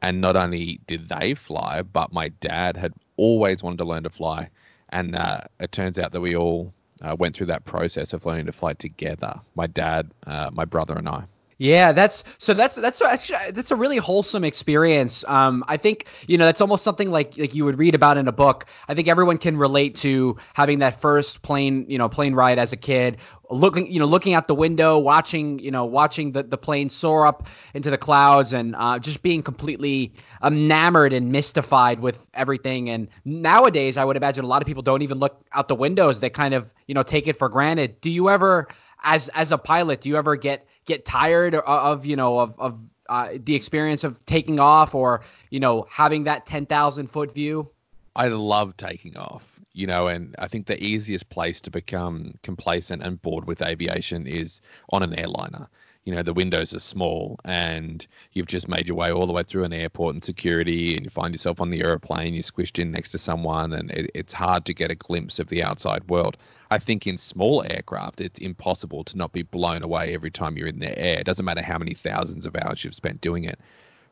And 0.01 0.21
not 0.21 0.37
only 0.37 0.81
did 0.87 1.09
they 1.09 1.35
fly, 1.35 1.83
but 1.83 2.13
my 2.13 2.29
dad 2.41 2.77
had 2.77 2.93
always 3.17 3.63
wanted 3.63 3.79
to 3.79 3.85
learn 3.85 4.03
to 4.03 4.11
fly. 4.11 4.51
And 4.89 5.15
uh, 5.15 5.43
it 5.61 5.73
turns 5.73 5.99
out 5.99 6.13
that 6.13 6.21
we 6.21 6.35
all 6.37 6.75
uh, 7.01 7.17
went 7.19 7.37
through 7.37 7.47
that 7.47 7.65
process 7.65 8.13
of 8.13 8.27
learning 8.27 8.47
to 8.47 8.53
fly 8.53 8.75
together. 8.75 9.41
My 9.55 9.67
dad, 9.67 10.11
uh, 10.27 10.51
my 10.53 10.65
brother, 10.65 10.95
and 10.95 11.09
I. 11.09 11.25
Yeah, 11.62 11.92
that's 11.92 12.25
so 12.38 12.54
that's 12.54 12.75
that's 12.75 13.00
actually 13.00 13.52
that's 13.52 13.71
a 13.71 13.76
really 13.76 13.99
wholesome 13.99 14.42
experience. 14.42 15.23
Um, 15.28 15.62
I 15.69 15.76
think 15.76 16.07
you 16.26 16.37
know 16.37 16.45
that's 16.45 16.61
almost 16.61 16.83
something 16.83 17.09
like 17.09 17.38
like 17.38 17.54
you 17.54 17.64
would 17.64 17.78
read 17.78 17.95
about 17.95 18.16
in 18.16 18.26
a 18.26 18.33
book. 18.33 18.66
I 18.88 18.95
think 18.95 19.07
everyone 19.07 19.38
can 19.38 19.57
relate 19.57 19.95
to 19.99 20.38
having 20.54 20.81
that 20.81 21.00
first 21.00 21.42
plane 21.42 21.87
you 21.88 21.99
know 21.99 22.09
plane 22.09 22.35
ride 22.35 22.59
as 22.59 22.73
a 22.73 22.76
kid, 22.76 23.19
looking 23.49 23.88
you 23.92 24.00
know 24.00 24.07
looking 24.07 24.35
out 24.35 24.49
the 24.49 24.57
window, 24.57 24.99
watching 24.99 25.61
you 25.61 25.71
know 25.71 25.85
watching 25.85 26.33
the 26.33 26.42
the 26.42 26.59
plane 26.59 26.88
soar 26.88 27.28
up 27.28 27.47
into 27.75 27.90
the 27.90 27.99
clouds, 27.99 28.52
and 28.52 28.75
uh, 28.75 28.99
just 28.99 29.23
being 29.23 29.40
completely 29.40 30.14
enamored 30.42 31.12
and 31.12 31.31
mystified 31.31 32.00
with 32.00 32.26
everything. 32.35 32.90
And 32.90 33.07
nowadays, 33.25 33.97
I 33.97 34.04
would 34.04 34.16
imagine 34.16 34.45
a 34.45 34.49
lot 34.49 34.62
of 34.62 34.66
people 34.66 34.83
don't 34.83 35.02
even 35.02 35.21
look 35.21 35.40
out 35.52 35.69
the 35.69 35.76
windows; 35.76 36.19
they 36.19 36.28
kind 36.28 36.54
of 36.54 36.75
you 36.88 36.95
know 36.95 37.04
take 37.04 37.28
it 37.28 37.37
for 37.37 37.49
granted. 37.49 38.00
Do 38.00 38.11
you 38.11 38.31
ever 38.31 38.66
as 39.04 39.28
as 39.28 39.52
a 39.52 39.59
pilot, 39.59 40.00
do 40.00 40.09
you 40.09 40.16
ever 40.16 40.37
get 40.37 40.66
get 40.85 41.05
tired 41.05 41.55
of, 41.55 42.07
you 42.07 42.17
know 42.17 42.39
of 42.39 42.59
of 42.59 42.79
uh, 43.09 43.29
the 43.45 43.55
experience 43.55 44.05
of 44.05 44.25
taking 44.27 44.59
off 44.59 44.95
or 44.95 45.23
you 45.51 45.61
know 45.61 45.87
having 45.91 46.25
that 46.25 46.47
10,000 46.47 47.09
foot 47.09 47.35
view? 47.35 47.69
I 48.15 48.29
love 48.29 48.77
taking 48.77 49.17
off, 49.17 49.45
you 49.73 49.87
know, 49.87 50.07
and 50.07 50.35
I 50.39 50.49
think 50.49 50.67
the 50.67 50.83
easiest 50.83 51.29
place 51.31 51.61
to 51.62 51.71
become 51.71 52.35
complacent 52.43 53.03
and 53.03 53.21
bored 53.21 53.47
with 53.47 53.62
aviation 53.62 54.27
is 54.27 54.61
on 54.91 55.03
an 55.03 55.15
airliner. 55.15 55.69
You 56.05 56.15
know, 56.15 56.23
the 56.23 56.33
windows 56.33 56.75
are 56.75 56.81
small 56.81 57.39
and 57.45 58.05
you've 58.33 58.47
just 58.47 58.69
made 58.69 58.89
your 58.89 58.97
way 58.97 59.13
all 59.13 59.27
the 59.27 59.33
way 59.33 59.45
through 59.45 59.65
an 59.65 59.73
airport 59.73 60.15
and 60.15 60.25
security 60.25 60.97
and 60.97 61.05
you 61.05 61.11
find 61.11 61.33
yourself 61.33 61.61
on 61.61 61.71
the 61.71 61.81
aeroplane, 61.81 62.35
you're 62.35 62.43
squished 62.43 62.81
in 62.81 62.91
next 62.91 63.11
to 63.11 63.19
someone 63.19 63.73
and 63.73 63.91
it, 63.93 64.11
it's 64.15 64.33
hard 64.33 64.65
to 64.65 64.75
get 64.75 64.91
a 64.91 64.97
glimpse 64.97 65.39
of 65.39 65.49
the 65.49 65.63
outside 65.63 66.09
world. 66.09 66.37
I 66.73 66.79
think 66.79 67.07
in 67.07 67.19
small 67.19 67.65
aircraft, 67.69 68.21
it's 68.21 68.41
impossible 68.41 69.05
to 69.05 69.17
not 69.17 69.33
be 69.33 69.43
blown 69.43 69.85
away 69.85 70.13
every 70.13 70.31
time 70.31 70.57
you're 70.57 70.67
in 70.67 70.81
the 70.81 70.99
air. 70.99 71.21
It 71.21 71.25
doesn't 71.25 71.45
matter 71.45 71.63
how 71.63 71.79
many 71.79 71.95
thousands 71.95 72.47
of 72.47 72.57
hours 72.57 72.83
you've 72.83 72.95
spent 72.95 73.21
doing 73.21 73.45
it 73.45 73.61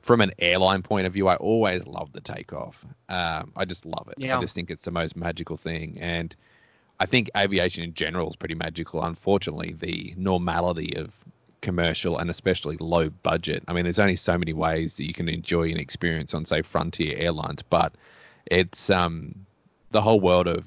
from 0.02 0.20
an 0.20 0.32
airline 0.38 0.82
point 0.82 1.06
of 1.06 1.12
view, 1.12 1.28
I 1.28 1.36
always 1.36 1.86
love 1.86 2.12
the 2.12 2.20
takeoff. 2.20 2.84
Um, 3.08 3.52
I 3.56 3.64
just 3.64 3.84
love 3.84 4.08
it. 4.08 4.14
Yeah. 4.18 4.38
I 4.38 4.40
just 4.40 4.54
think 4.54 4.70
it's 4.70 4.84
the 4.84 4.90
most 4.90 5.16
magical 5.16 5.56
thing, 5.56 5.98
and 6.00 6.34
I 6.98 7.06
think 7.06 7.30
aviation 7.36 7.84
in 7.84 7.94
general 7.94 8.30
is 8.30 8.36
pretty 8.36 8.54
magical. 8.54 9.02
Unfortunately, 9.02 9.74
the 9.78 10.14
normality 10.16 10.96
of 10.96 11.12
commercial 11.60 12.18
and 12.18 12.30
especially 12.30 12.76
low 12.78 13.10
budget. 13.10 13.62
I 13.68 13.72
mean, 13.72 13.84
there's 13.84 13.98
only 13.98 14.16
so 14.16 14.38
many 14.38 14.52
ways 14.52 14.96
that 14.96 15.06
you 15.06 15.12
can 15.12 15.28
enjoy 15.28 15.70
an 15.70 15.76
experience 15.78 16.34
on, 16.34 16.44
say, 16.44 16.62
Frontier 16.62 17.16
Airlines, 17.18 17.62
but 17.62 17.94
it's 18.46 18.90
um, 18.90 19.34
the 19.90 20.00
whole 20.00 20.20
world 20.20 20.46
of 20.46 20.64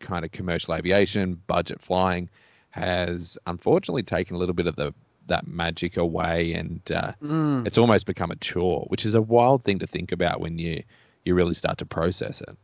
kind 0.00 0.24
of 0.24 0.32
commercial 0.32 0.74
aviation, 0.74 1.40
budget 1.46 1.80
flying 1.80 2.28
has 2.70 3.38
unfortunately 3.46 4.02
taken 4.02 4.36
a 4.36 4.38
little 4.38 4.54
bit 4.54 4.66
of 4.66 4.76
the 4.76 4.92
that 5.28 5.46
magic 5.46 5.96
away, 5.96 6.52
and 6.52 6.80
uh, 6.92 7.12
Mm. 7.20 7.66
it's 7.66 7.78
almost 7.78 8.06
become 8.06 8.30
a 8.30 8.36
chore, 8.36 8.84
which 8.88 9.04
is 9.04 9.16
a 9.16 9.22
wild 9.22 9.64
thing 9.64 9.80
to 9.80 9.86
think 9.86 10.12
about 10.12 10.40
when 10.40 10.58
you 10.58 10.84
you 11.24 11.34
really 11.34 11.54
start 11.54 11.78
to 11.78 11.86
process 11.86 12.40
it. 12.40 12.56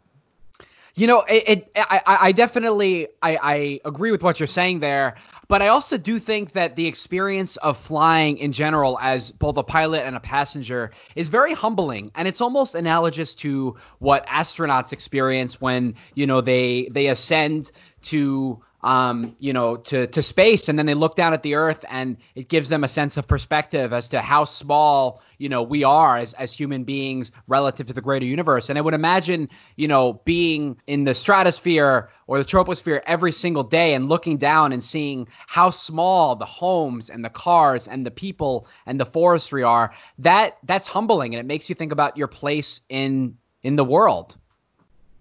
You 0.94 1.06
know, 1.08 1.20
it, 1.22 1.48
it 1.48 1.70
I, 1.74 2.02
I 2.06 2.32
definitely 2.32 3.08
I, 3.22 3.36
I 3.36 3.80
agree 3.84 4.12
with 4.12 4.22
what 4.22 4.38
you're 4.38 4.46
saying 4.46 4.80
there, 4.80 5.16
but 5.52 5.60
I 5.60 5.68
also 5.68 5.98
do 5.98 6.18
think 6.18 6.52
that 6.52 6.76
the 6.76 6.86
experience 6.86 7.58
of 7.58 7.76
flying 7.76 8.38
in 8.38 8.52
general 8.52 8.98
as 9.02 9.32
both 9.32 9.58
a 9.58 9.62
pilot 9.62 10.06
and 10.06 10.16
a 10.16 10.20
passenger 10.20 10.92
is 11.14 11.28
very 11.28 11.52
humbling. 11.52 12.10
And 12.14 12.26
it's 12.26 12.40
almost 12.40 12.74
analogous 12.74 13.34
to 13.36 13.76
what 13.98 14.26
astronauts 14.28 14.94
experience 14.94 15.60
when, 15.60 15.96
you 16.14 16.26
know, 16.26 16.40
they 16.40 16.88
they 16.90 17.08
ascend 17.08 17.70
to 18.04 18.62
um, 18.82 19.36
you 19.38 19.52
know, 19.52 19.76
to, 19.76 20.06
to 20.08 20.22
space, 20.22 20.68
and 20.68 20.78
then 20.78 20.86
they 20.86 20.94
look 20.94 21.14
down 21.14 21.32
at 21.32 21.42
the 21.42 21.54
Earth, 21.54 21.84
and 21.88 22.16
it 22.34 22.48
gives 22.48 22.68
them 22.68 22.82
a 22.82 22.88
sense 22.88 23.16
of 23.16 23.28
perspective 23.28 23.92
as 23.92 24.08
to 24.08 24.20
how 24.20 24.44
small, 24.44 25.22
you 25.38 25.48
know, 25.48 25.62
we 25.62 25.84
are 25.84 26.16
as, 26.16 26.34
as 26.34 26.52
human 26.52 26.82
beings 26.84 27.30
relative 27.46 27.86
to 27.86 27.92
the 27.92 28.00
greater 28.00 28.26
universe. 28.26 28.70
And 28.70 28.78
I 28.78 28.82
would 28.82 28.94
imagine, 28.94 29.48
you 29.76 29.86
know, 29.86 30.14
being 30.24 30.76
in 30.86 31.04
the 31.04 31.14
stratosphere 31.14 32.10
or 32.26 32.38
the 32.38 32.44
troposphere 32.44 33.02
every 33.06 33.32
single 33.32 33.62
day 33.62 33.94
and 33.94 34.08
looking 34.08 34.36
down 34.36 34.72
and 34.72 34.82
seeing 34.82 35.28
how 35.46 35.70
small 35.70 36.34
the 36.34 36.44
homes 36.44 37.10
and 37.10 37.24
the 37.24 37.30
cars 37.30 37.86
and 37.86 38.04
the 38.04 38.10
people 38.10 38.66
and 38.86 38.98
the 38.98 39.06
forestry 39.06 39.62
are. 39.62 39.92
That 40.18 40.58
that's 40.64 40.88
humbling, 40.88 41.34
and 41.34 41.40
it 41.40 41.46
makes 41.46 41.68
you 41.68 41.74
think 41.74 41.92
about 41.92 42.16
your 42.16 42.28
place 42.28 42.80
in 42.88 43.36
in 43.62 43.76
the 43.76 43.84
world. 43.84 44.36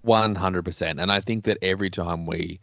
One 0.01 0.33
hundred 0.33 0.65
percent, 0.65 0.99
and 0.99 1.11
I 1.11 1.21
think 1.21 1.43
that 1.43 1.59
every 1.61 1.91
time 1.91 2.25
we 2.25 2.59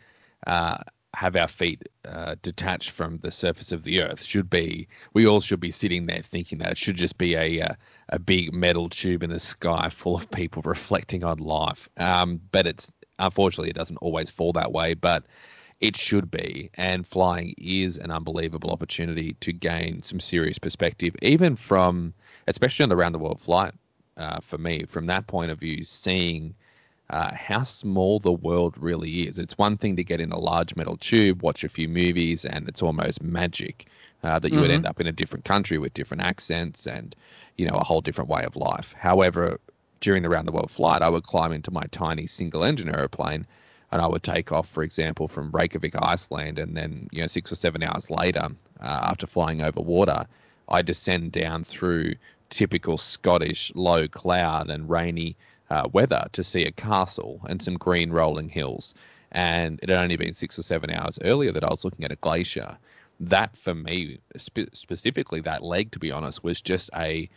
uh, 0.46 0.78
have 1.14 1.36
our 1.36 1.48
feet 1.48 1.88
uh, 2.06 2.36
detached 2.42 2.90
from 2.90 3.18
the 3.18 3.30
surface 3.30 3.72
of 3.72 3.82
the 3.82 4.02
earth, 4.02 4.22
should 4.22 4.48
be 4.48 4.86
we 5.14 5.26
all 5.26 5.40
should 5.40 5.60
be 5.60 5.70
sitting 5.70 6.06
there 6.06 6.22
thinking 6.22 6.58
that 6.58 6.72
it 6.72 6.78
should 6.78 6.96
just 6.96 7.18
be 7.18 7.34
a 7.34 7.60
uh, 7.62 7.74
a 8.10 8.18
big 8.18 8.52
metal 8.52 8.88
tube 8.88 9.22
in 9.22 9.30
the 9.30 9.38
sky 9.38 9.88
full 9.90 10.16
of 10.16 10.30
people 10.30 10.62
reflecting 10.62 11.24
on 11.24 11.38
life. 11.38 11.88
Um, 11.96 12.40
but 12.52 12.66
it's 12.66 12.90
unfortunately 13.18 13.70
it 13.70 13.76
doesn't 13.76 13.96
always 13.98 14.30
fall 14.30 14.52
that 14.52 14.72
way, 14.72 14.94
but 14.94 15.24
it 15.80 15.96
should 15.96 16.30
be. 16.30 16.70
And 16.74 17.06
flying 17.06 17.54
is 17.56 17.98
an 17.98 18.10
unbelievable 18.10 18.70
opportunity 18.70 19.34
to 19.40 19.52
gain 19.52 20.02
some 20.02 20.20
serious 20.20 20.58
perspective, 20.58 21.14
even 21.22 21.56
from 21.56 22.14
especially 22.46 22.82
on 22.82 22.88
the 22.88 22.96
round 22.96 23.14
the 23.14 23.18
world 23.18 23.40
flight. 23.40 23.74
Uh, 24.16 24.40
for 24.40 24.58
me, 24.58 24.84
from 24.88 25.06
that 25.06 25.28
point 25.28 25.48
of 25.48 25.60
view, 25.60 25.84
seeing 25.84 26.52
uh, 27.10 27.34
how 27.34 27.62
small 27.62 28.20
the 28.20 28.32
world 28.32 28.74
really 28.78 29.28
is. 29.28 29.38
It's 29.38 29.56
one 29.56 29.76
thing 29.76 29.96
to 29.96 30.04
get 30.04 30.20
in 30.20 30.32
a 30.32 30.38
large 30.38 30.76
metal 30.76 30.96
tube, 30.96 31.42
watch 31.42 31.64
a 31.64 31.68
few 31.68 31.88
movies, 31.88 32.44
and 32.44 32.68
it's 32.68 32.82
almost 32.82 33.22
magic 33.22 33.86
uh, 34.22 34.38
that 34.38 34.52
you 34.52 34.60
would 34.60 34.70
end 34.70 34.86
up 34.86 35.00
in 35.00 35.06
a 35.06 35.12
different 35.12 35.44
country 35.44 35.78
with 35.78 35.94
different 35.94 36.22
accents 36.22 36.86
and 36.86 37.14
you 37.56 37.66
know 37.66 37.76
a 37.76 37.84
whole 37.84 38.00
different 38.00 38.28
way 38.28 38.44
of 38.44 38.56
life. 38.56 38.92
However, 38.92 39.58
during 40.00 40.22
the 40.22 40.28
round 40.28 40.46
the 40.46 40.52
world 40.52 40.70
flight, 40.70 41.02
I 41.02 41.08
would 41.08 41.24
climb 41.24 41.52
into 41.52 41.70
my 41.70 41.84
tiny 41.90 42.26
single 42.26 42.62
engine 42.62 42.88
aeroplane 42.88 43.46
and 43.90 44.02
I 44.02 44.06
would 44.06 44.22
take 44.22 44.52
off, 44.52 44.68
for 44.68 44.82
example, 44.82 45.28
from 45.28 45.50
Reykjavik, 45.50 45.94
Iceland, 46.00 46.58
and 46.58 46.76
then 46.76 47.08
you 47.10 47.22
know 47.22 47.26
six 47.26 47.50
or 47.50 47.56
seven 47.56 47.82
hours 47.82 48.10
later, 48.10 48.48
uh, 48.80 48.84
after 48.84 49.26
flying 49.26 49.62
over 49.62 49.80
water, 49.80 50.26
I 50.68 50.82
descend 50.82 51.32
down 51.32 51.64
through 51.64 52.14
typical 52.50 52.98
Scottish 52.98 53.72
low 53.74 54.08
cloud 54.08 54.70
and 54.70 54.88
rainy 54.88 55.36
uh, 55.70 55.88
weather 55.92 56.24
to 56.32 56.44
see 56.44 56.64
a 56.64 56.72
castle 56.72 57.40
and 57.48 57.60
some 57.62 57.74
green 57.74 58.10
rolling 58.10 58.48
hills. 58.48 58.94
And 59.32 59.78
it 59.82 59.88
had 59.88 59.98
only 59.98 60.16
been 60.16 60.34
six 60.34 60.58
or 60.58 60.62
seven 60.62 60.90
hours 60.90 61.18
earlier 61.22 61.52
that 61.52 61.64
I 61.64 61.68
was 61.68 61.84
looking 61.84 62.04
at 62.04 62.12
a 62.12 62.16
glacier. 62.16 62.78
That 63.20 63.56
for 63.56 63.74
me, 63.74 64.18
spe- 64.36 64.72
specifically 64.72 65.40
that 65.42 65.62
leg, 65.62 65.90
to 65.92 65.98
be 65.98 66.10
honest, 66.12 66.42
was 66.42 66.60
just 66.60 66.88
a 66.96 67.28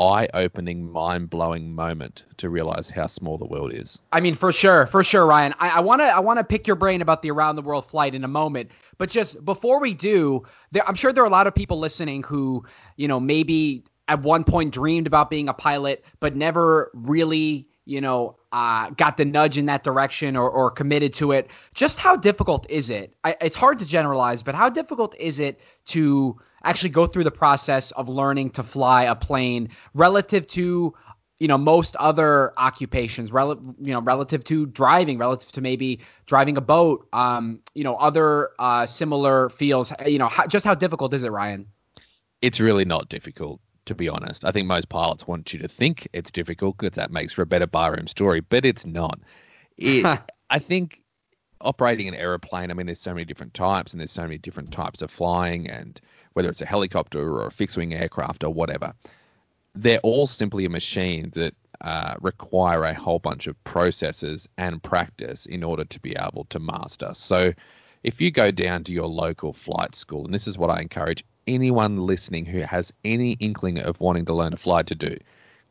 eye-opening, 0.00 0.90
mind-blowing 0.92 1.74
moment 1.74 2.24
to 2.36 2.48
realize 2.48 2.88
how 2.88 3.06
small 3.06 3.36
the 3.36 3.46
world 3.46 3.72
is. 3.72 4.00
I 4.12 4.20
mean, 4.20 4.34
for 4.34 4.52
sure, 4.52 4.86
for 4.86 5.02
sure, 5.02 5.26
Ryan. 5.26 5.54
I 5.58 5.80
want 5.80 6.00
to, 6.00 6.06
I 6.06 6.20
want 6.20 6.38
to 6.38 6.44
pick 6.44 6.66
your 6.68 6.76
brain 6.76 7.02
about 7.02 7.22
the 7.22 7.30
around 7.32 7.56
the 7.56 7.62
world 7.62 7.84
flight 7.84 8.14
in 8.14 8.24
a 8.24 8.28
moment. 8.28 8.70
But 8.96 9.10
just 9.10 9.44
before 9.44 9.80
we 9.80 9.94
do, 9.94 10.44
there, 10.70 10.88
I'm 10.88 10.94
sure 10.94 11.12
there 11.12 11.24
are 11.24 11.26
a 11.26 11.30
lot 11.30 11.46
of 11.48 11.54
people 11.54 11.78
listening 11.78 12.22
who, 12.22 12.64
you 12.96 13.08
know, 13.08 13.18
maybe 13.18 13.84
at 14.06 14.22
one 14.22 14.44
point 14.44 14.72
dreamed 14.72 15.06
about 15.06 15.30
being 15.30 15.48
a 15.48 15.54
pilot, 15.54 16.04
but 16.20 16.34
never 16.34 16.90
really, 16.94 17.67
you 17.88 18.02
know, 18.02 18.36
uh, 18.52 18.90
got 18.90 19.16
the 19.16 19.24
nudge 19.24 19.56
in 19.56 19.66
that 19.66 19.82
direction 19.82 20.36
or, 20.36 20.48
or 20.48 20.70
committed 20.70 21.14
to 21.14 21.32
it. 21.32 21.48
Just 21.74 21.98
how 21.98 22.16
difficult 22.16 22.66
is 22.70 22.90
it? 22.90 23.14
I, 23.24 23.36
it's 23.40 23.56
hard 23.56 23.78
to 23.78 23.86
generalize, 23.86 24.42
but 24.42 24.54
how 24.54 24.68
difficult 24.68 25.14
is 25.18 25.38
it 25.38 25.58
to 25.86 26.38
actually 26.62 26.90
go 26.90 27.06
through 27.06 27.24
the 27.24 27.30
process 27.30 27.90
of 27.92 28.08
learning 28.08 28.50
to 28.50 28.62
fly 28.62 29.04
a 29.04 29.14
plane 29.14 29.70
relative 29.94 30.46
to 30.48 30.94
you 31.38 31.48
know 31.48 31.56
most 31.56 31.96
other 31.96 32.52
occupations 32.58 33.32
rel- 33.32 33.62
you 33.80 33.92
know 33.92 34.00
relative 34.00 34.42
to 34.44 34.66
driving 34.66 35.18
relative 35.18 35.52
to 35.52 35.60
maybe 35.60 36.00
driving 36.26 36.56
a 36.56 36.60
boat 36.60 37.06
um 37.12 37.60
you 37.74 37.84
know 37.84 37.94
other 37.94 38.50
uh 38.58 38.84
similar 38.86 39.48
fields 39.48 39.92
you 40.04 40.18
know 40.18 40.28
how, 40.28 40.46
just 40.48 40.66
how 40.66 40.74
difficult 40.74 41.14
is 41.14 41.22
it 41.22 41.30
Ryan 41.30 41.68
It's 42.42 42.60
really 42.60 42.84
not 42.84 43.08
difficult, 43.08 43.60
to 43.88 43.94
be 43.94 44.08
honest. 44.08 44.44
I 44.44 44.52
think 44.52 44.66
most 44.66 44.88
pilots 44.88 45.26
want 45.26 45.52
you 45.52 45.58
to 45.60 45.68
think 45.68 46.06
it's 46.12 46.30
difficult 46.30 46.76
because 46.78 46.96
that 46.96 47.10
makes 47.10 47.32
for 47.32 47.42
a 47.42 47.46
better 47.46 47.66
barroom 47.66 48.06
story, 48.06 48.40
but 48.40 48.64
it's 48.64 48.86
not. 48.86 49.18
It, 49.76 50.04
I 50.50 50.58
think 50.58 51.02
operating 51.60 52.06
an 52.06 52.14
aeroplane, 52.14 52.70
I 52.70 52.74
mean, 52.74 52.86
there's 52.86 53.00
so 53.00 53.14
many 53.14 53.24
different 53.24 53.54
types 53.54 53.92
and 53.92 54.00
there's 54.00 54.12
so 54.12 54.22
many 54.22 54.38
different 54.38 54.70
types 54.70 55.02
of 55.02 55.10
flying, 55.10 55.68
and 55.68 56.00
whether 56.34 56.48
it's 56.48 56.60
a 56.60 56.66
helicopter 56.66 57.20
or 57.20 57.46
a 57.46 57.50
fixed 57.50 57.76
wing 57.76 57.94
aircraft 57.94 58.44
or 58.44 58.52
whatever, 58.52 58.92
they're 59.74 60.00
all 60.00 60.26
simply 60.26 60.66
a 60.66 60.70
machine 60.70 61.30
that 61.34 61.54
uh, 61.80 62.14
require 62.20 62.84
a 62.84 62.94
whole 62.94 63.18
bunch 63.18 63.46
of 63.46 63.62
processes 63.64 64.48
and 64.58 64.82
practice 64.82 65.46
in 65.46 65.62
order 65.62 65.84
to 65.86 66.00
be 66.00 66.14
able 66.16 66.44
to 66.50 66.58
master. 66.58 67.10
So, 67.14 67.52
if 68.04 68.20
you 68.20 68.30
go 68.30 68.52
down 68.52 68.84
to 68.84 68.92
your 68.92 69.08
local 69.08 69.52
flight 69.52 69.94
school, 69.94 70.24
and 70.24 70.32
this 70.32 70.46
is 70.46 70.56
what 70.56 70.70
I 70.70 70.80
encourage 70.80 71.24
anyone 71.48 72.06
listening 72.06 72.44
who 72.44 72.60
has 72.60 72.92
any 73.04 73.32
inkling 73.40 73.78
of 73.78 74.00
wanting 74.00 74.26
to 74.26 74.34
learn 74.34 74.52
to 74.52 74.56
fly 74.56 74.82
to 74.82 74.94
do, 74.94 75.16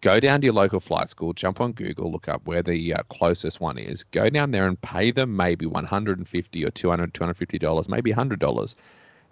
go 0.02 0.20
down 0.20 0.42
to 0.42 0.46
your 0.46 0.54
local 0.54 0.80
flight 0.80 1.08
school, 1.08 1.34
jump 1.34 1.62
on 1.62 1.72
Google, 1.72 2.12
look 2.12 2.28
up 2.28 2.42
where 2.46 2.64
the 2.64 2.94
uh, 2.96 3.04
closest 3.10 3.62
one 3.62 3.78
is, 3.78 4.04
go 4.06 4.30
down 4.30 4.52
there 4.52 4.68
and 4.68 4.82
pay 4.82 5.12
them 5.12 5.38
maybe 5.38 5.66
150 5.66 6.66
or 6.66 6.72
200, 6.72 7.14
250 7.14 7.60
dollars, 7.60 7.88
maybe 7.88 8.12
100 8.12 8.40
dollars, 8.40 8.76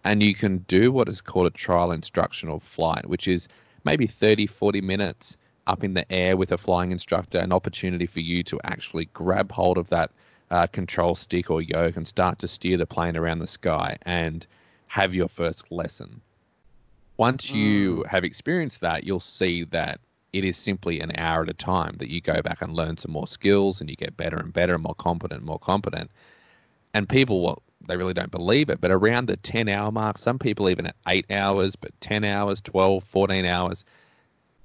and 0.03 0.21
you 0.21 0.35
can 0.35 0.59
do 0.59 0.91
what 0.91 1.09
is 1.09 1.19
called 1.19 1.47
a 1.47 1.49
trial 1.49 1.91
instructional 1.91 2.59
flight, 2.59 3.09
which 3.09 3.27
is 3.27 3.47
maybe 3.83 4.07
30, 4.07 4.47
40 4.47 4.81
minutes 4.81 5.37
up 5.67 5.83
in 5.83 5.95
the 5.95 6.09
air 6.11 6.37
with 6.37 6.51
a 6.51 6.57
flying 6.57 6.91
instructor, 6.91 7.39
an 7.39 7.51
opportunity 7.51 8.05
for 8.05 8.19
you 8.19 8.43
to 8.43 8.59
actually 8.63 9.05
grab 9.13 9.51
hold 9.51 9.77
of 9.79 9.89
that 9.89 10.11
uh, 10.51 10.67
control 10.67 11.15
stick 11.15 11.49
or 11.49 11.61
yoke 11.61 11.97
and 11.97 12.07
start 12.07 12.37
to 12.39 12.47
steer 12.47 12.77
the 12.77 12.85
plane 12.85 13.17
around 13.17 13.39
the 13.39 13.47
sky 13.47 13.97
and 14.03 14.45
have 14.87 15.15
your 15.15 15.27
first 15.27 15.71
lesson. 15.71 16.21
Once 17.17 17.49
you 17.51 17.97
mm. 17.97 18.07
have 18.07 18.23
experienced 18.23 18.81
that, 18.81 19.03
you'll 19.03 19.19
see 19.19 19.63
that 19.65 19.99
it 20.33 20.43
is 20.43 20.57
simply 20.57 20.99
an 20.99 21.13
hour 21.17 21.43
at 21.43 21.49
a 21.49 21.53
time 21.53 21.95
that 21.99 22.09
you 22.09 22.19
go 22.19 22.41
back 22.41 22.61
and 22.61 22.73
learn 22.73 22.97
some 22.97 23.11
more 23.11 23.27
skills 23.27 23.79
and 23.79 23.89
you 23.89 23.95
get 23.95 24.17
better 24.17 24.37
and 24.37 24.51
better 24.51 24.73
and 24.73 24.83
more 24.83 24.95
competent, 24.95 25.43
more 25.43 25.59
competent. 25.59 26.11
And 26.93 27.07
people 27.07 27.41
will 27.41 27.61
they 27.87 27.97
really 27.97 28.13
don't 28.13 28.31
believe 28.31 28.69
it, 28.69 28.81
but 28.81 28.89
around 28.89 29.27
the 29.27 29.37
10 29.37 29.69
hour 29.69 29.91
mark, 29.91 30.17
some 30.17 30.39
people 30.39 30.69
even 30.69 30.87
at 30.87 30.95
8 31.07 31.29
hours, 31.29 31.75
but 31.75 31.91
10 32.01 32.23
hours, 32.23 32.59
12, 32.61 33.03
14 33.03 33.45
hours, 33.45 33.85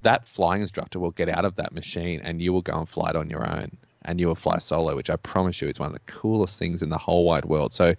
that 0.01 0.27
flying 0.27 0.61
instructor 0.63 0.99
will 0.99 1.11
get 1.11 1.29
out 1.29 1.45
of 1.45 1.55
that 1.57 1.71
machine 1.71 2.19
and 2.23 2.41
you 2.41 2.51
will 2.51 2.63
go 2.63 2.79
and 2.79 2.89
fly 2.89 3.11
it 3.11 3.15
on 3.15 3.29
your 3.29 3.47
own 3.47 3.77
and 4.03 4.19
you 4.19 4.27
will 4.27 4.35
fly 4.35 4.57
solo, 4.57 4.95
which 4.95 5.09
I 5.09 5.15
promise 5.17 5.61
you 5.61 5.67
is 5.67 5.79
one 5.79 5.87
of 5.87 5.93
the 5.93 6.11
coolest 6.11 6.57
things 6.57 6.81
in 6.81 6.89
the 6.89 6.97
whole 6.97 7.23
wide 7.23 7.45
world. 7.45 7.73
So 7.73 7.93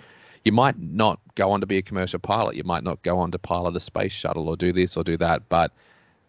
you 0.45 0.53
might 0.53 0.79
not 0.79 1.21
go 1.35 1.51
on 1.53 1.61
to 1.61 1.67
be 1.67 1.79
a 1.79 1.83
commercial 1.83 2.19
pilot, 2.19 2.57
you 2.57 2.65
might 2.65 2.85
not 2.85 3.03
go 3.03 3.19
on 3.19 3.31
to 3.33 3.39
pilot 3.39 3.77
a 3.77 3.81
space 3.81 4.13
shuttle 4.13 4.49
or 4.49 4.57
do 4.57 4.73
this 4.73 4.97
or 4.97 5.05
do 5.05 5.17
that, 5.19 5.49
but 5.49 5.73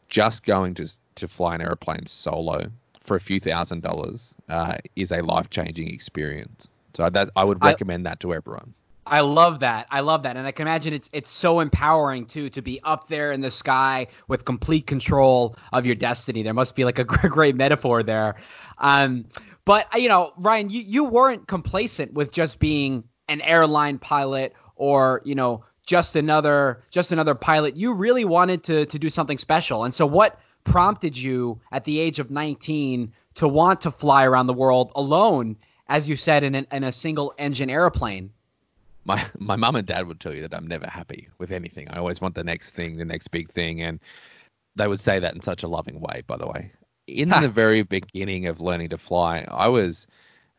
just 0.09 0.43
going 0.43 0.73
to 0.75 0.87
to 1.15 1.27
fly 1.27 1.55
an 1.55 1.61
airplane 1.61 2.05
solo 2.05 2.69
for 3.01 3.15
a 3.15 3.19
few 3.19 3.39
thousand 3.39 3.81
dollars 3.81 4.35
uh, 4.49 4.77
is 4.95 5.11
a 5.11 5.21
life 5.21 5.49
changing 5.49 5.89
experience. 5.93 6.67
So 6.93 7.09
that 7.09 7.29
I 7.35 7.43
would 7.43 7.57
I- 7.61 7.67
recommend 7.67 8.05
that 8.05 8.19
to 8.21 8.33
everyone. 8.33 8.73
I 9.05 9.19
love 9.19 9.59
that. 9.59 9.87
I 9.91 9.99
love 9.99 10.23
that, 10.23 10.37
and 10.37 10.47
I 10.47 10.51
can 10.53 10.65
imagine 10.65 10.93
it's 10.93 11.09
it's 11.11 11.29
so 11.29 11.59
empowering 11.59 12.25
too 12.25 12.49
to 12.51 12.61
be 12.61 12.79
up 12.83 13.09
there 13.09 13.33
in 13.33 13.41
the 13.41 13.51
sky 13.51 14.07
with 14.29 14.45
complete 14.45 14.87
control 14.87 15.57
of 15.73 15.85
your 15.85 15.95
destiny. 15.95 16.41
There 16.41 16.53
must 16.53 16.73
be 16.73 16.85
like 16.85 16.99
a 16.99 17.03
great, 17.13 17.31
great 17.31 17.55
metaphor 17.55 18.01
there. 18.01 18.35
Um, 18.77 19.25
but 19.65 19.87
you 19.99 20.07
know, 20.07 20.31
Ryan, 20.37 20.69
you 20.69 20.81
you 20.81 21.03
weren't 21.03 21.47
complacent 21.47 22.13
with 22.13 22.31
just 22.31 22.59
being 22.59 23.03
an 23.27 23.41
airline 23.41 23.97
pilot 23.97 24.53
or 24.75 25.21
you 25.23 25.35
know 25.35 25.63
just 25.85 26.15
another 26.15 26.83
just 26.91 27.11
another 27.11 27.35
pilot. 27.35 27.75
You 27.75 27.93
really 27.93 28.25
wanted 28.25 28.63
to 28.65 28.85
to 28.85 28.99
do 28.99 29.09
something 29.09 29.37
special, 29.37 29.83
and 29.83 29.93
so 29.93 30.05
what 30.05 30.39
prompted 30.63 31.17
you 31.17 31.59
at 31.71 31.83
the 31.83 31.99
age 31.99 32.19
of 32.19 32.31
19 32.31 33.11
to 33.35 33.47
want 33.47 33.81
to 33.81 33.91
fly 33.91 34.23
around 34.23 34.47
the 34.47 34.53
world 34.53 34.93
alone, 34.95 35.57
as 35.89 36.07
you 36.07 36.15
said, 36.15 36.41
in, 36.43 36.55
an, 36.55 36.65
in 36.71 36.85
a 36.85 36.91
single 36.91 37.33
engine 37.37 37.69
airplane? 37.69 38.31
my 39.05 39.23
my 39.37 39.55
mum 39.55 39.75
and 39.75 39.87
dad 39.87 40.07
would 40.07 40.19
tell 40.19 40.33
you 40.33 40.41
that 40.41 40.55
I'm 40.55 40.67
never 40.67 40.87
happy 40.87 41.29
with 41.37 41.51
anything. 41.51 41.87
I 41.89 41.97
always 41.97 42.21
want 42.21 42.35
the 42.35 42.43
next 42.43 42.71
thing, 42.71 42.97
the 42.97 43.05
next 43.05 43.29
big 43.29 43.51
thing, 43.51 43.81
and 43.81 43.99
they 44.75 44.87
would 44.87 44.99
say 44.99 45.19
that 45.19 45.35
in 45.35 45.41
such 45.41 45.63
a 45.63 45.67
loving 45.67 45.99
way. 45.99 46.23
By 46.25 46.37
the 46.37 46.47
way, 46.47 46.71
in 47.07 47.29
the 47.29 47.49
very 47.49 47.83
beginning 47.83 48.47
of 48.47 48.61
learning 48.61 48.89
to 48.89 48.97
fly, 48.97 49.45
I 49.49 49.67
was 49.67 50.07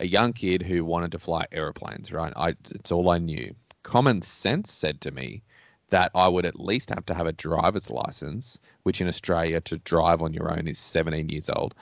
a 0.01 0.07
young 0.07 0.33
kid 0.33 0.63
who 0.63 0.85
wanted 0.85 1.13
to 1.13 1.19
fly 1.19 1.47
airplanes. 1.53 2.13
Right, 2.13 2.33
I 2.37 2.51
it's 2.71 2.93
all 2.93 3.11
I 3.11 3.19
knew. 3.19 3.55
Common 3.83 4.23
sense 4.23 4.73
said 4.73 5.01
to 5.03 5.11
me 5.11 5.43
that 5.91 6.11
I 6.15 6.29
would 6.29 6.47
at 6.47 6.59
least 6.59 6.91
have 6.91 7.07
to 7.07 7.15
have 7.15 7.27
a 7.27 7.33
driver's 7.33 7.91
license, 7.91 8.59
which 8.83 9.01
in 9.01 9.09
Australia 9.09 9.61
to 9.63 9.79
drive 9.79 10.23
on 10.23 10.33
your 10.33 10.51
own 10.51 10.67
is 10.67 10.79
17 10.79 11.29
years 11.29 11.51
old. 11.51 11.75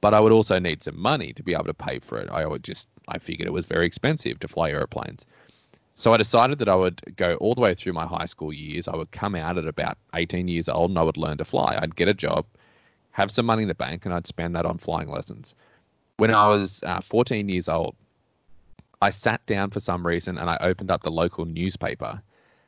But 0.00 0.14
I 0.14 0.20
would 0.20 0.32
also 0.32 0.58
need 0.58 0.82
some 0.82 0.98
money 0.98 1.32
to 1.34 1.42
be 1.42 1.54
able 1.54 1.64
to 1.64 1.74
pay 1.74 1.98
for 1.98 2.18
it. 2.18 2.28
I 2.30 2.46
would 2.46 2.64
just 2.64 2.88
I 3.08 3.18
figured 3.18 3.46
it 3.46 3.52
was 3.52 3.66
very 3.66 3.86
expensive 3.86 4.40
to 4.40 4.48
fly 4.48 4.70
airplanes. 4.70 5.26
So 5.96 6.12
I 6.12 6.16
decided 6.16 6.58
that 6.58 6.68
I 6.68 6.74
would 6.74 7.00
go 7.16 7.36
all 7.36 7.54
the 7.54 7.60
way 7.60 7.74
through 7.74 7.92
my 7.92 8.06
high 8.06 8.24
school 8.24 8.52
years. 8.52 8.88
I 8.88 8.96
would 8.96 9.12
come 9.12 9.36
out 9.36 9.58
at 9.58 9.66
about 9.66 9.96
18 10.14 10.48
years 10.48 10.68
old 10.68 10.90
and 10.90 10.98
I 10.98 11.02
would 11.02 11.16
learn 11.16 11.38
to 11.38 11.44
fly. 11.44 11.78
I'd 11.80 11.94
get 11.94 12.08
a 12.08 12.14
job, 12.14 12.46
have 13.12 13.30
some 13.30 13.46
money 13.46 13.62
in 13.62 13.68
the 13.68 13.74
bank, 13.74 14.04
and 14.04 14.12
I'd 14.12 14.26
spend 14.26 14.56
that 14.56 14.66
on 14.66 14.78
flying 14.78 15.08
lessons. 15.08 15.54
When 16.16 16.32
I 16.32 16.48
was 16.48 16.82
uh, 16.82 17.00
14 17.00 17.48
years 17.48 17.68
old, 17.68 17.96
I 19.02 19.10
sat 19.10 19.44
down 19.46 19.70
for 19.70 19.80
some 19.80 20.06
reason 20.06 20.38
and 20.38 20.48
I 20.48 20.56
opened 20.60 20.90
up 20.90 21.02
the 21.02 21.10
local 21.10 21.44
newspaper, 21.44 22.22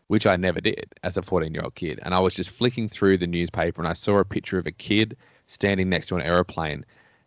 which 0.09 0.27
I 0.27 0.37
never 0.37 0.61
did 0.61 0.95
as 1.03 1.17
a 1.17 1.23
14 1.23 1.55
year 1.55 1.63
old 1.63 1.75
kid. 1.75 2.01
And 2.03 2.15
I 2.15 2.19
was 2.19 2.35
just 2.35 2.51
flicking 2.51 2.89
through 2.89 3.19
the 3.19 3.27
newspaper 3.27 3.81
and 3.81 3.89
I 3.89 3.95
saw 3.95 4.19
a 4.19 4.25
picture 4.25 4.59
of 4.59 4.67
a 4.67 4.73
kid 4.73 5.17
standing 5.47 5.89
next 5.89 6.09
to 6.09 6.17
an 6.17 6.23
aeroplane. 6.23 6.85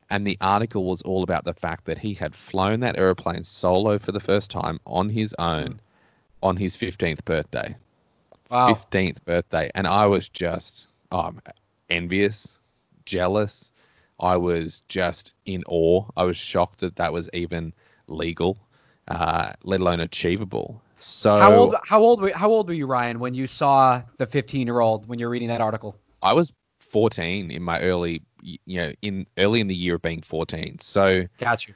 And 0.09 0.25
the 0.25 0.37
article 0.41 0.85
was 0.85 1.01
all 1.03 1.23
about 1.23 1.45
the 1.45 1.53
fact 1.53 1.85
that 1.85 1.99
he 1.99 2.13
had 2.13 2.35
flown 2.35 2.81
that 2.81 2.97
aeroplane 2.97 3.43
solo 3.43 3.99
for 3.99 4.11
the 4.11 4.19
first 4.19 4.51
time 4.51 4.79
on 4.85 5.09
his 5.09 5.35
own 5.39 5.79
on 6.41 6.57
his 6.57 6.75
15th 6.77 7.23
birthday. 7.25 7.75
Wow. 8.49 8.73
15th 8.73 9.23
birthday. 9.25 9.69
And 9.75 9.85
I 9.85 10.07
was 10.07 10.29
just 10.29 10.87
um, 11.11 11.41
envious, 11.89 12.59
jealous. 13.05 13.71
I 14.19 14.37
was 14.37 14.83
just 14.87 15.33
in 15.45 15.63
awe. 15.67 16.05
I 16.17 16.23
was 16.23 16.37
shocked 16.37 16.79
that 16.79 16.95
that 16.97 17.13
was 17.13 17.29
even 17.33 17.73
legal, 18.07 18.57
uh, 19.07 19.53
let 19.63 19.79
alone 19.79 19.99
achievable. 19.99 20.81
So 20.99 21.39
How 21.39 21.55
old? 21.55 21.75
How 21.83 22.01
old? 22.01 22.21
Were, 22.21 22.31
how 22.33 22.49
old 22.49 22.67
were 22.67 22.73
you, 22.73 22.85
Ryan, 22.85 23.19
when 23.19 23.33
you 23.33 23.47
saw 23.47 24.01
the 24.17 24.25
15 24.25 24.67
year 24.67 24.79
old 24.79 25.07
when 25.07 25.19
you're 25.19 25.29
reading 25.29 25.47
that 25.47 25.61
article? 25.61 25.95
I 26.21 26.33
was 26.33 26.51
14 26.79 27.51
in 27.51 27.63
my 27.63 27.79
early, 27.81 28.21
you 28.41 28.57
know, 28.67 28.91
in 29.01 29.25
early 29.37 29.61
in 29.61 29.67
the 29.67 29.75
year 29.75 29.95
of 29.95 30.01
being 30.01 30.21
14. 30.21 30.79
So 30.79 31.25
Got 31.37 31.67
you. 31.67 31.73